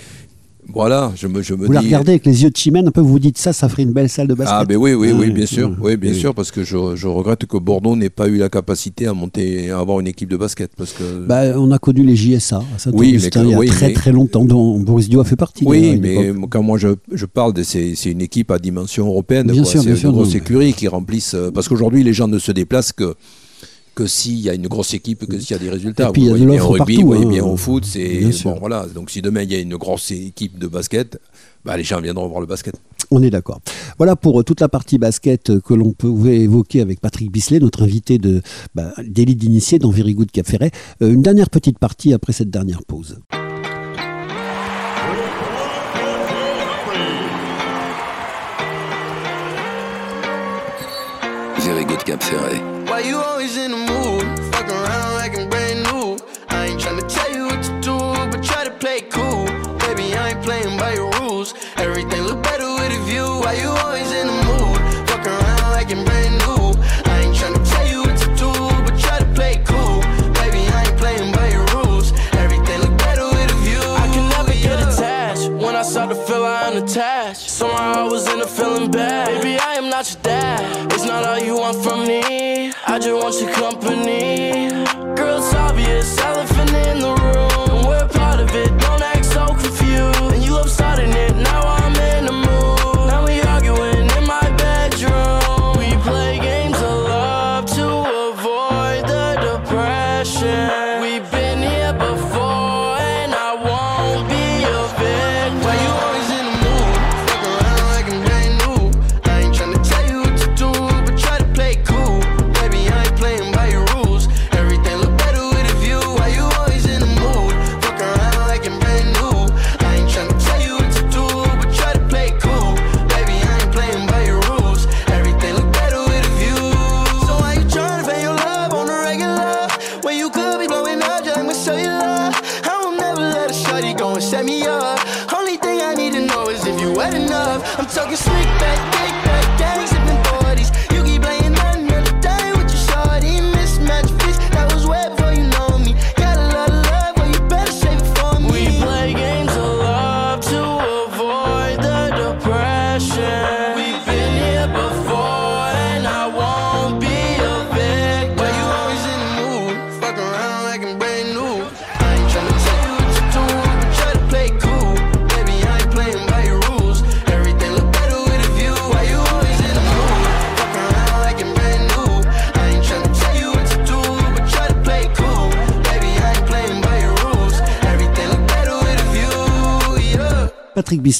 voilà, 0.72 1.12
je 1.16 1.26
me, 1.26 1.40
je 1.42 1.54
me 1.54 1.66
Vous 1.66 1.72
la 1.72 1.80
dis. 1.80 1.86
regardez 1.86 2.12
avec 2.12 2.26
les 2.26 2.42
yeux 2.42 2.50
de 2.50 2.56
Chimène, 2.56 2.88
un 2.88 2.90
peu, 2.90 3.00
vous 3.00 3.08
vous 3.08 3.18
dites 3.18 3.38
ça, 3.38 3.52
ça 3.52 3.68
ferait 3.68 3.84
une 3.84 3.92
belle 3.92 4.08
salle 4.08 4.26
de 4.28 4.34
basket. 4.34 4.56
Ah 4.60 4.64
ben 4.64 4.76
oui, 4.76 4.92
oui, 4.92 5.12
oui, 5.12 5.18
Ouais, 5.18 5.30
bien 5.30 5.46
sûr, 5.46 5.74
oui, 5.80 5.96
bien 5.96 6.12
sûr, 6.12 6.34
parce 6.34 6.50
que 6.50 6.62
je, 6.62 6.76
je 6.94 7.06
regrette 7.06 7.46
que 7.46 7.56
Bordeaux 7.56 7.96
n'ait 7.96 8.10
pas 8.10 8.28
eu 8.28 8.36
la 8.36 8.48
capacité 8.48 9.06
à 9.06 9.14
monter, 9.14 9.70
à 9.70 9.78
avoir 9.78 9.98
une 10.00 10.06
équipe 10.06 10.28
de 10.28 10.36
basket, 10.36 10.70
parce 10.76 10.92
que. 10.92 11.24
Bah, 11.26 11.42
on 11.56 11.70
a 11.70 11.78
connu 11.78 12.02
les 12.04 12.16
JSA 12.16 12.56
à 12.58 12.90
Oui, 12.92 13.18
mais 13.20 13.28
il 13.42 13.48
y 13.50 13.54
a 13.54 13.58
oui, 13.58 13.66
très 13.68 13.88
mais- 13.88 13.92
très 13.94 14.12
longtemps, 14.12 14.44
dont 14.44 14.78
Boris 14.78 15.08
Dio 15.08 15.20
a 15.20 15.24
fait 15.24 15.36
partie. 15.36 15.64
oui, 15.66 15.98
mais 16.00 16.32
quand 16.50 16.62
moi 16.62 16.76
je, 16.78 16.88
je 17.12 17.24
parle 17.26 17.52
de 17.54 17.62
c'est 17.62 17.94
une 18.04 18.20
équipe 18.20 18.50
à 18.50 18.58
dimension 18.58 19.06
européenne, 19.06 19.50
c'est 19.64 19.78
une 20.02 20.10
grosse 20.12 20.34
écurie 20.34 20.74
qui 20.74 20.86
remplissent 20.88 21.34
euh, 21.34 21.50
parce 21.50 21.68
qu'aujourd'hui 21.68 22.04
les 22.04 22.12
gens 22.12 22.28
ne 22.28 22.38
se 22.38 22.52
déplacent 22.52 22.92
que 22.92 23.14
que 23.98 24.06
s'il 24.06 24.38
y 24.38 24.48
a 24.48 24.54
une 24.54 24.68
grosse 24.68 24.94
équipe, 24.94 25.26
que 25.26 25.40
s'il 25.40 25.50
y 25.50 25.54
a 25.54 25.58
des 25.58 25.70
résultats. 25.70 26.10
Et 26.10 26.12
puis, 26.12 26.22
il 26.22 26.26
y 26.26 26.30
a 26.30 26.32
vous 26.34 26.38
de 26.38 26.44
voyez 26.44 26.56
bien 26.56 26.64
au 26.64 26.68
rugby, 26.68 26.78
partout, 26.78 27.00
vous 27.00 27.06
voyez 27.08 27.24
hein. 27.24 27.28
bien 27.28 27.44
au 27.44 27.56
foot, 27.56 27.84
c'est 27.84 28.20
bon 28.44 28.56
voilà. 28.60 28.86
Donc 28.94 29.10
si 29.10 29.22
demain 29.22 29.42
il 29.42 29.52
y 29.52 29.56
a 29.56 29.58
une 29.58 29.74
grosse 29.74 30.12
équipe 30.12 30.56
de 30.56 30.68
basket, 30.68 31.20
bah, 31.64 31.76
les 31.76 31.82
gens 31.82 32.00
viendront 32.00 32.28
voir 32.28 32.40
le 32.40 32.46
basket. 32.46 32.76
On 33.10 33.20
est 33.24 33.30
d'accord. 33.30 33.60
Voilà 33.96 34.14
pour 34.14 34.38
euh, 34.38 34.44
toute 34.44 34.60
la 34.60 34.68
partie 34.68 34.98
basket 34.98 35.50
euh, 35.50 35.60
que 35.60 35.74
l'on 35.74 35.90
pouvait 35.90 36.38
évoquer 36.38 36.80
avec 36.80 37.00
Patrick 37.00 37.32
Bisley, 37.32 37.58
notre 37.58 37.82
invité 37.82 38.18
de 38.18 38.40
bah, 38.76 38.92
d'élite 39.04 39.38
d'initié 39.38 39.80
dans 39.80 39.90
Very 39.90 40.14
Good 40.14 40.30
Cap 40.30 40.46
Ferret. 40.46 40.70
Euh, 41.02 41.12
une 41.12 41.22
dernière 41.22 41.50
petite 41.50 41.80
partie 41.80 42.12
après 42.12 42.32
cette 42.32 42.50
dernière 42.50 42.84
pause. 42.84 43.18
Very 51.58 51.84
good 51.84 52.04
Cap 52.04 52.22
Ferret. 52.22 52.77
You 53.04 53.20
always 53.20 53.56
in 53.56 53.70
the 53.70 53.76
mood? 53.76 54.07
Your 79.98 80.04
dad. 80.22 80.92
It's 80.92 81.04
not 81.04 81.24
all 81.24 81.40
you 81.40 81.58
want 81.58 81.82
from 81.82 82.06
me. 82.06 82.72
I 82.86 83.00
just 83.00 83.10
want 83.20 83.34
your 83.40 83.52
company. 83.52 85.17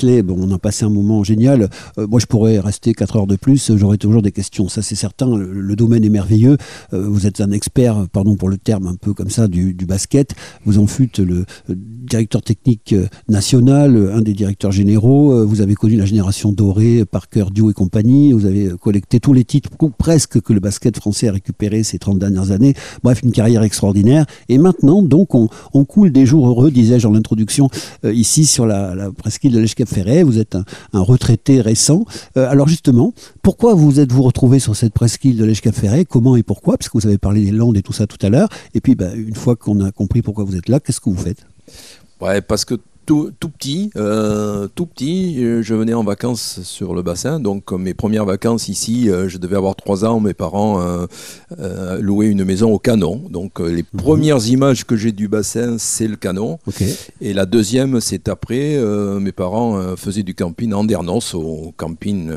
On 0.05 0.51
a 0.53 0.59
passé 0.59 0.85
un 0.85 0.91
moment 0.91 1.25
génial. 1.25 1.69
Euh, 1.99 2.07
moi, 2.07 2.21
je 2.21 2.27
pourrais 2.27 2.59
rester 2.61 2.95
4 2.95 3.17
heures 3.17 3.27
de 3.27 3.37
plus. 3.37 3.73
J'aurais 3.77 3.97
toujours 3.97 4.23
des 4.23 4.33
questions. 4.33 4.69
Ça, 4.69 4.83
c'est 4.83 4.95
certain. 4.95 5.37
Le, 5.37 5.77
domaine 5.77 6.05
est 6.05 6.09
merveilleux. 6.09 6.57
Euh, 6.93 7.07
vous 7.09 7.27
êtes 7.27 7.41
un 7.41 7.51
expert, 7.53 8.07
pardon 8.13 8.37
pour 8.37 8.49
le 8.49 8.59
terme 8.59 8.87
un 8.87 8.95
peu 8.95 9.13
comme 9.15 9.31
ça, 9.31 9.49
du, 9.49 9.75
basket. 9.87 10.35
Vous 10.65 10.79
en 10.79 10.87
fûtes 10.87 11.19
le 11.19 11.45
euh, 11.71 11.75
directeur 11.75 12.43
technique 12.43 12.95
national, 13.29 14.11
un 14.13 14.21
des 14.21 14.35
directeurs 14.35 14.73
généraux. 14.73 15.47
Vous 15.47 15.61
avez 15.61 15.75
connu 15.75 15.97
la 15.97 16.05
génération 16.05 16.53
dorée, 16.53 17.05
Parker, 17.05 17.47
Dio 17.53 17.71
et 17.71 17.75
compagnie. 17.75 18.33
Vous 18.33 18.47
avez 18.47 18.71
collecté 18.81 19.21
tous 19.21 19.33
les 19.33 19.45
titres, 19.45 19.71
presque, 19.99 20.41
que 20.41 20.53
le 20.53 20.61
basket 20.61 20.97
français 20.97 21.29
a 21.29 21.33
récupéré 21.33 21.83
ces 21.83 21.99
30 21.99 22.19
dernières 22.19 22.51
années. 22.51 22.75
Bref, 23.03 23.21
une 23.23 23.33
carrière 23.33 23.63
extraordinaire. 23.63 24.27
Et 24.49 24.59
maintenant, 24.59 25.03
donc, 25.03 25.35
on, 25.35 25.49
coule 25.85 26.11
des 26.11 26.27
jours 26.27 26.49
heureux, 26.49 26.71
disais-je 26.71 27.07
en 27.07 27.15
introduction, 27.15 27.69
ici 28.05 28.47
sur 28.47 28.67
la, 28.67 29.11
presqu'île 29.17 29.53
de 29.53 29.61
l'Eche-Cap-Ferret. 29.89 30.23
Vous 30.23 30.39
êtes 30.39 30.57
un, 30.93 31.01
retraité 31.01 31.61
récent. 31.61 32.05
Euh, 32.37 32.49
alors 32.49 32.69
justement, 32.69 33.13
pourquoi 33.43 33.75
vous 33.75 34.01
êtes-vous 34.01 34.23
retrouvé 34.23 34.59
sur 34.59 34.77
cette 34.77 34.93
presqu'île 34.93 35.37
de 35.37 35.45
l'Eche-Cap-Ferret 35.45 36.05
Comment 36.05 36.37
et 36.37 36.43
pourquoi? 36.43 36.77
Parce 36.77 36.89
que 36.89 36.99
vous 36.99 37.07
avez 37.07 37.19
parlé 37.19 37.45
des 37.45 37.51
Landes 37.51 37.77
et 37.77 37.83
tout 37.83 37.93
ça 37.93 38.07
tout 38.07 38.25
à 38.25 38.29
l'heure. 38.29 38.49
Et 38.75 38.81
puis, 38.81 38.95
bah, 38.95 39.15
une 39.15 39.35
fois 39.35 39.57
qu'on 39.57 39.81
a 39.85 39.91
compris 39.91 40.23
pourquoi 40.23 40.45
vous 40.45 40.57
êtes 40.57 40.69
là, 40.69 40.81
qu'est-ce 40.81 41.01
que 41.01 41.11
vous 41.11 41.17
faites? 41.17 41.45
Ouais, 42.21 42.41
parce 42.41 42.65
que 42.65 42.75
tout, 43.09 43.33
tout 43.41 43.49
petit, 43.49 43.91
euh, 43.97 44.69
tout 44.75 44.85
petit, 44.85 45.43
euh, 45.43 45.63
je 45.63 45.75
venais 45.75 45.95
en 45.95 46.05
vacances 46.05 46.61
sur 46.63 46.95
le 46.95 47.01
bassin. 47.01 47.41
Donc 47.41 47.73
mes 47.73 47.95
premières 47.95 48.27
vacances 48.27 48.69
ici, 48.69 49.09
euh, 49.09 49.31
je 49.31 49.39
devais 49.39 49.57
avoir 49.57 49.77
trois 49.77 50.05
ans. 50.05 50.21
Mes 50.21 50.35
parents 50.35 50.79
euh, 51.59 51.99
louaient 52.03 52.29
une 52.29 52.45
maison 52.45 52.71
au 52.71 52.79
Canon. 52.79 53.25
Donc 53.31 53.61
les 53.61 53.83
premières 53.83 54.47
images 54.47 54.85
que 54.85 54.95
j'ai 54.95 55.13
du 55.13 55.27
bassin, 55.27 55.77
c'est 55.79 56.07
le 56.07 56.17
Canon. 56.17 56.59
Et 57.23 57.33
la 57.33 57.47
deuxième, 57.47 57.99
c'est 58.03 58.29
après. 58.29 58.79
mes 59.19 59.33
parents 59.33 59.97
faisaient 59.97 60.23
du 60.23 60.35
camping 60.35 60.75
en 60.75 60.85
Dernos, 60.85 61.35
au 61.35 61.73
camping. 61.79 62.31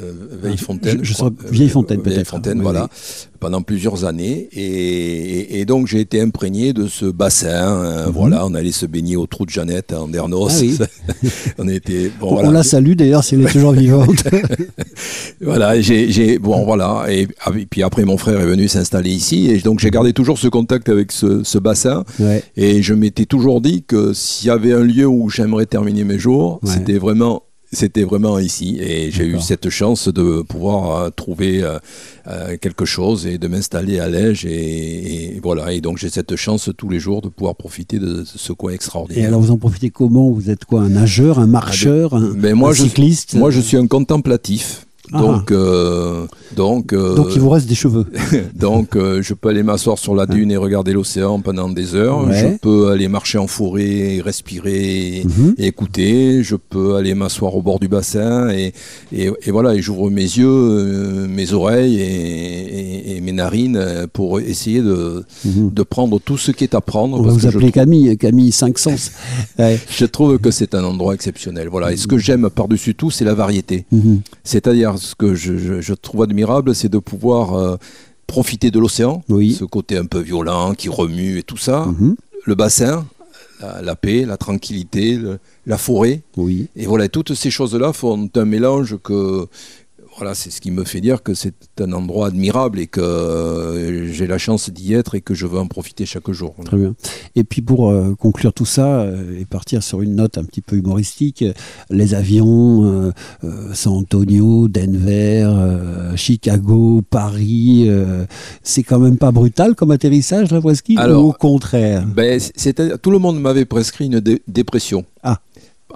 Euh, 0.00 0.12
euh, 0.32 0.38
Veillefontaine. 0.42 0.98
Je- 1.02 1.12
je 1.14 1.22
Vieillefontaine, 1.50 1.98
peut-être. 1.98 2.12
Vieillefontaine, 2.14 2.58
Oui, 2.58 2.62
voilà. 2.62 2.84
oui. 2.90 3.26
Pendant 3.38 3.60
plusieurs 3.62 4.04
années. 4.06 4.48
Et, 4.52 4.60
et- 4.62 5.60
et 5.60 5.64
donc, 5.66 5.86
j'ai 5.88 6.00
été 6.00 6.20
imprégné 6.20 6.72
de 6.72 6.86
ce 6.86 7.04
bassin. 7.06 7.48
euh, 7.84 8.06
Mhm. 8.06 8.12
Voilà, 8.12 8.46
on 8.46 8.54
allait 8.54 8.72
se 8.72 8.86
baigner 8.86 9.16
au 9.16 9.26
trou 9.26 9.44
de 9.44 9.50
Jeannette 9.50 9.92
en 9.92 10.08
Dernos. 10.08 10.50
Ah 10.50 10.60
oui. 10.60 10.78
on 11.58 11.68
était. 11.68 12.10
Bon, 12.18 12.28
On- 12.28 12.34
voilà. 12.34 12.48
On 12.48 12.52
la 12.52 12.62
salue 12.62 12.92
d'ailleurs 12.94 13.22
si 13.24 13.34
elle 13.34 13.42
est 13.42 13.52
toujours 13.52 13.72
vivante. 13.72 14.22
Voilà, 15.40 15.80
j'ai, 15.80 16.38
bon, 16.38 16.64
voilà. 16.64 17.04
Et, 17.10 17.28
ah 17.44 17.50
puis 17.70 17.82
après, 17.82 18.04
mon 18.04 18.16
frère 18.16 18.40
est 18.40 18.46
venu 18.46 18.68
s'installer 18.68 19.10
ici. 19.10 19.48
Et 19.50 19.58
donc, 19.58 19.80
j'ai 19.80 19.90
gardé 19.90 20.12
toujours 20.12 20.38
ce 20.38 20.48
contact 20.48 20.88
avec 20.88 21.12
ce, 21.12 21.42
ce 21.44 21.58
bassin. 21.58 22.04
ouais. 22.18 22.42
Et 22.56 22.82
je 22.82 22.94
m'étais 22.94 23.26
toujours 23.26 23.60
dit 23.60 23.84
que 23.86 24.12
s'il 24.12 24.48
y 24.48 24.50
avait 24.50 24.72
un 24.72 24.82
lieu 24.82 25.06
où 25.06 25.28
j'aimerais 25.28 25.66
terminer 25.66 26.04
mes 26.04 26.18
jours, 26.18 26.58
Ouais. 26.62 26.70
c'était 26.72 26.98
vraiment. 26.98 27.42
C'était 27.78 28.04
vraiment 28.04 28.38
ici 28.38 28.78
et 28.80 29.10
j'ai 29.10 29.26
eu 29.26 29.38
cette 29.38 29.68
chance 29.68 30.08
de 30.08 30.40
pouvoir 30.40 30.80
euh, 30.96 31.10
trouver 31.10 31.62
euh, 31.62 31.78
euh, 32.26 32.56
quelque 32.58 32.86
chose 32.86 33.26
et 33.26 33.36
de 33.36 33.48
m'installer 33.48 33.98
à 34.00 34.08
Lège 34.08 34.46
et, 34.46 35.34
et 35.36 35.40
voilà. 35.42 35.72
Et 35.74 35.82
donc 35.82 35.98
j'ai 35.98 36.08
cette 36.08 36.36
chance 36.36 36.70
tous 36.78 36.88
les 36.88 36.98
jours 36.98 37.20
de 37.20 37.28
pouvoir 37.28 37.54
profiter 37.54 37.98
de 37.98 38.24
ce 38.24 38.52
coin 38.54 38.72
extraordinaire. 38.72 39.24
Et 39.24 39.26
alors 39.26 39.40
vous 39.42 39.50
en 39.50 39.58
profitez 39.58 39.90
comment? 39.90 40.30
Vous 40.30 40.48
êtes 40.48 40.64
quoi? 40.64 40.80
Un 40.80 40.88
nageur, 40.88 41.38
un 41.38 41.46
marcheur, 41.46 42.14
un, 42.14 42.32
Ben, 42.32 42.54
moi, 42.54 42.70
un 42.70 42.72
je- 42.72 42.84
cycliste? 42.84 43.34
Moi 43.34 43.50
je 43.50 43.60
suis 43.60 43.76
un 43.76 43.86
contemplatif. 43.86 44.85
Ah. 45.12 45.18
Donc, 45.20 45.50
euh, 45.52 46.26
donc, 46.56 46.92
euh, 46.92 47.14
Donc 47.14 47.28
il 47.34 47.40
vous 47.40 47.50
reste 47.50 47.68
des 47.68 47.74
cheveux. 47.74 48.06
donc 48.54 48.96
euh, 48.96 49.22
je 49.22 49.34
peux 49.34 49.48
aller 49.48 49.62
m'asseoir 49.62 49.98
sur 49.98 50.14
la 50.14 50.26
dune 50.26 50.50
et 50.50 50.56
regarder 50.56 50.92
l'océan 50.92 51.40
pendant 51.40 51.68
des 51.68 51.94
heures. 51.94 52.26
Ouais. 52.26 52.38
Je 52.38 52.58
peux 52.58 52.88
aller 52.88 53.08
marcher 53.08 53.38
en 53.38 53.46
forêt, 53.46 53.84
et 54.16 54.20
respirer 54.20 55.22
Mhm. 55.24 55.54
et 55.58 55.66
écouter. 55.66 56.42
Je 56.42 56.56
peux 56.56 56.96
aller 56.96 57.14
m'asseoir 57.14 57.54
au 57.54 57.62
bord 57.62 57.78
du 57.78 57.88
bassin 57.88 58.48
et, 58.50 58.72
et, 59.12 59.30
et 59.42 59.50
voilà. 59.50 59.74
Et 59.74 59.82
j'ouvre 59.82 60.10
mes 60.10 60.22
yeux, 60.22 61.26
mes 61.28 61.52
oreilles 61.52 62.00
et, 62.00 63.20
mes 63.22 63.32
narines 63.32 64.06
pour 64.12 64.38
essayer 64.40 64.80
de, 64.80 65.24
Mhm. 65.44 65.70
de 65.72 65.82
prendre 65.82 66.20
tout 66.20 66.38
ce 66.38 66.52
qui 66.52 66.64
est 66.64 66.74
à 66.74 66.80
prendre. 66.80 67.20
Parce 67.22 67.34
vous 67.34 67.36
que 67.36 67.42
je 67.42 67.48
appeler 67.48 67.72
Camille, 67.72 68.16
Camille 68.16 68.52
5 68.52 68.78
sens. 68.78 69.10
Ouais. 69.58 69.78
je 69.90 70.04
trouve 70.04 70.38
que 70.38 70.50
c'est 70.50 70.74
un 70.74 70.84
endroit 70.84 71.14
exceptionnel. 71.14 71.68
Voilà. 71.70 71.92
Et 71.92 71.96
ce 71.96 72.06
que 72.06 72.18
j'aime 72.18 72.48
par-dessus 72.50 72.94
tout, 72.94 73.10
c'est 73.10 73.24
la 73.24 73.34
variété. 73.34 73.84
Mhm. 73.90 74.20
C'est-à-dire, 74.44 74.95
ce 74.96 75.14
que 75.14 75.34
je, 75.34 75.56
je- 75.56 75.80
je 75.80 75.94
trouve 75.94 76.22
admirable, 76.22 76.74
c'est 76.74 76.88
de 76.88 76.98
pouvoir 76.98 77.54
euh, 77.54 77.76
profiter 78.26 78.70
de 78.70 78.78
l'océan, 78.78 79.22
Oui. 79.28 79.52
ce 79.52 79.64
côté 79.64 79.96
un 79.96 80.04
peu 80.06 80.20
violent 80.20 80.74
qui 80.74 80.88
remue 80.88 81.38
et 81.38 81.42
tout 81.42 81.56
ça, 81.56 81.86
Mhm. 81.86 82.16
le 82.44 82.54
bassin, 82.54 83.06
la, 83.60 83.80
la 83.82 83.96
paix, 83.96 84.24
la 84.26 84.36
tranquillité, 84.36 85.16
le- 85.16 85.38
la 85.66 85.78
forêt. 85.78 86.22
Oui. 86.36 86.68
Et 86.76 86.86
voilà, 86.86 87.08
toutes 87.08 87.34
ces 87.34 87.50
choses-là 87.50 87.92
font 87.92 88.28
un 88.34 88.44
mélange 88.44 88.96
que. 89.02 89.46
Voilà, 90.18 90.34
c'est 90.34 90.50
ce 90.50 90.60
qui 90.62 90.70
me 90.70 90.84
fait 90.84 91.00
dire 91.02 91.22
que 91.22 91.34
c'est 91.34 91.54
un 91.78 91.92
endroit 91.92 92.28
admirable 92.28 92.78
et 92.80 92.86
que 92.86 93.00
euh, 93.00 94.10
j'ai 94.12 94.26
la 94.26 94.38
chance 94.38 94.70
d'y 94.70 94.94
être 94.94 95.14
et 95.14 95.20
que 95.20 95.34
je 95.34 95.46
veux 95.46 95.58
en 95.58 95.66
profiter 95.66 96.06
chaque 96.06 96.30
jour. 96.30 96.54
Très 96.64 96.78
bien. 96.78 96.94
Et 97.34 97.44
puis 97.44 97.60
pour 97.60 97.90
euh, 97.90 98.14
conclure 98.18 98.54
tout 98.54 98.64
ça 98.64 99.00
euh, 99.00 99.38
et 99.38 99.44
partir 99.44 99.82
sur 99.82 100.00
une 100.00 100.14
note 100.14 100.38
un 100.38 100.44
petit 100.44 100.62
peu 100.62 100.76
humoristique, 100.76 101.44
les 101.90 102.14
avions, 102.14 103.12
euh, 103.44 103.74
San 103.74 103.92
Antonio, 103.92 104.68
Denver, 104.68 105.50
Chicago, 106.16 107.02
Paris, 107.08 107.90
c'est 108.62 108.82
quand 108.82 108.98
même 108.98 109.18
pas 109.18 109.32
brutal 109.32 109.74
comme 109.74 109.90
atterrissage 109.90 110.50
la 110.50 110.60
Alors, 110.96 111.24
ou 111.24 111.28
au 111.28 111.32
contraire? 111.32 112.06
Ben, 112.06 112.40
tout 113.02 113.10
le 113.10 113.18
monde 113.18 113.40
m'avait 113.40 113.64
prescrit 113.64 114.06
une 114.06 114.20
dé- 114.20 114.42
dépression. 114.48 115.04
Ah. 115.22 115.40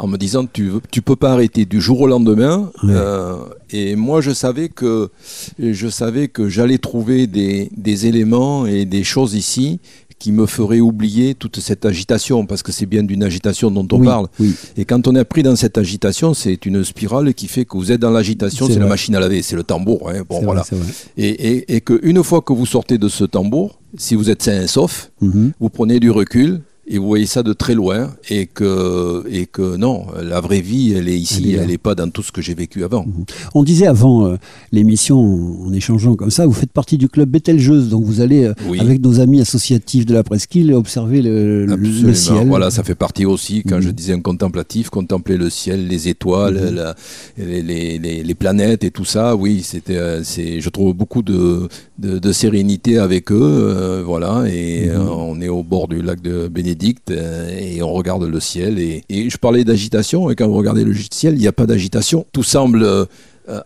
En 0.02 0.06
me 0.08 0.16
disant 0.16 0.46
tu 0.50 0.70
tu 0.90 1.02
peux 1.02 1.16
pas 1.16 1.32
arrêter 1.32 1.64
du 1.66 1.80
jour 1.80 2.00
au 2.00 2.06
lendemain. 2.06 2.70
Euh, 2.84 3.36
et 3.70 3.96
moi 3.96 4.20
je 4.22 4.32
savais 4.32 4.68
que 4.70 5.10
je 5.58 5.88
savais 5.88 6.28
que 6.28 6.48
j'allais 6.48 6.78
trouver 6.78 7.26
des, 7.26 7.70
des 7.76 8.06
éléments 8.06 8.64
et 8.66 8.84
des 8.86 9.04
choses 9.04 9.34
ici 9.34 9.78
qui 10.18 10.32
me 10.32 10.44
feraient 10.46 10.80
oublier 10.80 11.34
toute 11.34 11.60
cette 11.60 11.84
agitation 11.86 12.44
parce 12.44 12.62
que 12.62 12.72
c'est 12.72 12.84
bien 12.94 13.02
d'une 13.02 13.22
agitation 13.22 13.70
dont 13.70 13.86
on 13.92 14.00
oui, 14.00 14.06
parle. 14.06 14.26
Oui. 14.38 14.54
Et 14.76 14.84
quand 14.84 15.06
on 15.08 15.14
est 15.16 15.24
pris 15.24 15.42
dans 15.42 15.56
cette 15.56 15.78
agitation, 15.78 16.34
c'est 16.34 16.66
une 16.66 16.84
spirale 16.84 17.32
qui 17.32 17.48
fait 17.48 17.64
que 17.64 17.76
vous 17.78 17.90
êtes 17.92 18.00
dans 18.02 18.10
l'agitation, 18.10 18.66
C'est 18.68 18.78
la 18.78 18.86
machine 18.86 19.14
à 19.14 19.20
laver, 19.20 19.40
c'est 19.42 19.56
le 19.56 19.62
tambour. 19.64 20.10
hein. 20.10 20.22
Bon 20.28 20.42
voilà. 20.42 20.62
vrai. 20.70 20.78
Et, 21.16 21.28
et, 21.48 21.76
et 21.76 21.80
qu'une 21.80 22.22
fois 22.22 22.42
que 22.42 22.52
vous 22.52 22.66
sortez 22.66 22.98
de 22.98 23.08
ce 23.08 23.24
tambour, 23.24 23.78
si 23.96 24.14
vous 24.14 24.28
êtes 24.28 24.42
sain 24.42 24.60
et 24.62 24.66
sauf, 24.66 25.10
Mhm. 25.22 25.52
vous 25.58 25.70
prenez 25.70 26.00
du 26.00 26.10
recul 26.10 26.60
et 26.92 26.98
vous 26.98 27.06
voyez 27.06 27.26
ça 27.26 27.42
de 27.44 27.52
très 27.52 27.74
loin 27.74 28.10
et 28.28 28.46
que, 28.46 29.24
et 29.30 29.46
que 29.46 29.76
non, 29.76 30.06
la 30.20 30.40
vraie 30.40 30.60
vie, 30.60 30.92
elle 30.96 31.08
est 31.08 31.16
ici, 31.18 31.54
Elle 31.58 31.68
n'est 31.68 31.78
pas 31.78 31.94
dans 31.94 32.10
tout 32.10 32.22
ce 32.22 32.32
que 32.32 32.42
j'ai 32.42 32.54
vécu 32.54 32.82
avant. 32.84 33.06
On 33.54 33.62
disait 33.62 33.86
avant 33.86 34.26
euh, 34.26 34.36
l'émission, 34.72 35.18
en 35.66 35.72
échangeant 35.72 36.16
comme 36.16 36.30
ça, 36.30 36.46
vous 36.46 36.52
faites 36.52 36.72
partie 36.72 36.98
du 36.98 37.08
club 37.08 37.28
Betelgeuse, 37.30 37.88
donc 37.90 38.04
vous 38.04 38.20
allez 38.20 38.44
euh, 38.44 38.54
Oui. 38.68 38.80
avec 38.80 39.00
nos 39.02 39.20
amis 39.20 39.40
associatifs 39.40 40.04
de 40.04 40.14
la 40.14 40.22
presqu'île 40.24 40.72
observer 40.74 41.22
le, 41.22 41.64
le- 41.66 42.14
ciel. 42.14 42.48
Voilà, 42.48 42.70
ça 42.70 42.82
fait 42.82 42.94
partie 42.96 43.24
aussi, 43.24 43.62
quand 43.62 43.76
Mhm. 43.76 43.82
je 43.82 43.90
disais 43.90 44.12
un 44.14 44.20
contemplatif, 44.20 44.90
contempler 44.90 45.36
le 45.36 45.48
ciel, 45.50 45.86
les 45.86 46.08
étoiles, 46.08 46.54
Mhm. 46.70 46.74
la- 46.74 46.94
les, 47.38 47.62
les- 47.62 47.98
les- 47.98 48.22
les 48.24 48.34
planètes 48.34 48.82
et 48.84 48.90
tout 48.90 49.04
ça. 49.04 49.36
Oui, 49.36 49.62
c'était, 49.64 49.96
euh, 49.96 50.22
c'est, 50.24 50.60
je 50.60 50.68
trouve 50.70 50.92
beaucoup 50.94 51.22
de, 51.22 51.68
de, 52.00 52.18
de 52.18 52.32
sérénité 52.32 52.98
avec 52.98 53.30
eux. 53.30 53.38
euh, 53.40 54.02
voilà, 54.04 54.44
et 54.48 54.86
Mhm. 54.88 54.94
euh, 54.96 55.08
on 55.10 55.40
est 55.40 55.48
au 55.48 55.62
bord 55.62 55.86
du 55.88 56.02
lac 56.02 56.20
de 56.22 56.48
Bénédicte 56.48 57.10
euh, 57.10 57.48
et 57.58 57.82
on 57.82 57.92
regarde 57.92 58.24
le 58.24 58.40
ciel. 58.40 58.78
Et, 58.78 59.04
et 59.08 59.30
je 59.30 59.36
parlais 59.36 59.64
d'agitation, 59.64 60.30
et 60.30 60.34
quand 60.34 60.48
vous 60.48 60.56
regardez 60.56 60.84
le 60.84 60.94
ciel, 61.10 61.34
il 61.34 61.40
n'y 61.40 61.46
a 61.46 61.52
pas 61.52 61.66
d'agitation. 61.66 62.26
Tout 62.32 62.42
semble. 62.42 62.86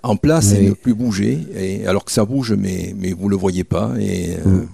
en 0.03 0.17
place 0.17 0.55
Oui. 0.57 0.65
et 0.65 0.69
ne 0.71 0.75
plus 0.75 0.95
bouger, 0.95 1.39
et, 1.55 1.87
alors 1.87 2.07
que 2.07 2.13
ça 2.13 2.25
bouge, 2.25 2.55
mais, 2.59 2.95
mais 2.99 3.13
vous 3.13 3.27
ne 3.27 3.31
le 3.31 3.37
voyez 3.37 3.65
pas. 3.65 3.93
Et, 4.01 4.37
Mhm. 4.45 4.67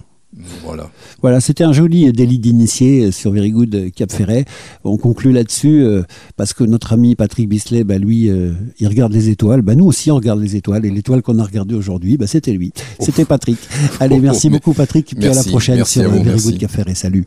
Voilà. 0.65 0.91
Voilà, 1.23 1.41
c'était 1.41 1.65
un 1.65 1.73
joli 1.73 2.13
délit 2.13 2.39
d'initié 2.39 3.07
euh, 3.07 3.11
sur 3.11 3.33
Very 3.33 3.51
Good 3.51 3.75
euh, 3.75 3.91
Cap 3.95 4.13
Ferret. 4.13 4.45
On 4.85 4.97
conclut 4.97 5.33
là-dessus 5.33 5.83
euh, 5.83 6.03
parce 6.37 6.53
que 6.55 6.63
notre 6.63 6.93
ami 6.93 7.17
Patrick 7.17 7.49
Bisley, 7.49 7.83
bah, 7.83 7.99
lui, 7.99 8.31
euh, 8.31 8.53
il 8.79 8.87
regarde 8.87 9.13
les 9.13 9.29
étoiles. 9.29 9.63
Bah, 9.63 9.75
nous 9.75 9.87
aussi, 9.87 10.11
on 10.11 10.15
regarde 10.17 10.41
les 10.41 10.55
étoiles. 10.55 10.87
Et 10.87 10.91
l'étoile 10.91 11.23
qu'on 11.23 11.39
a 11.41 11.45
regardée 11.45 11.75
aujourd'hui, 11.75 12.17
bah, 12.17 12.29
c'était 12.29 12.53
lui. 12.53 12.73
C'était 13.01 13.25
Patrick. 13.25 13.59
Allez, 13.99 14.21
merci 14.21 14.51
beaucoup 14.51 14.73
Patrick. 14.73 15.07
Puis 15.07 15.25
à 15.25 15.29
la 15.31 15.35
Merci, 15.35 15.49
prochaine 15.51 15.77
merci 15.77 15.99
sur 16.01 16.03
euh, 16.03 16.13
vous, 16.13 16.19
Very 16.23 16.29
merci. 16.31 16.47
Good 16.53 16.59
Cap 16.59 16.71
Ferret. 16.71 16.95
Salut. 16.95 17.25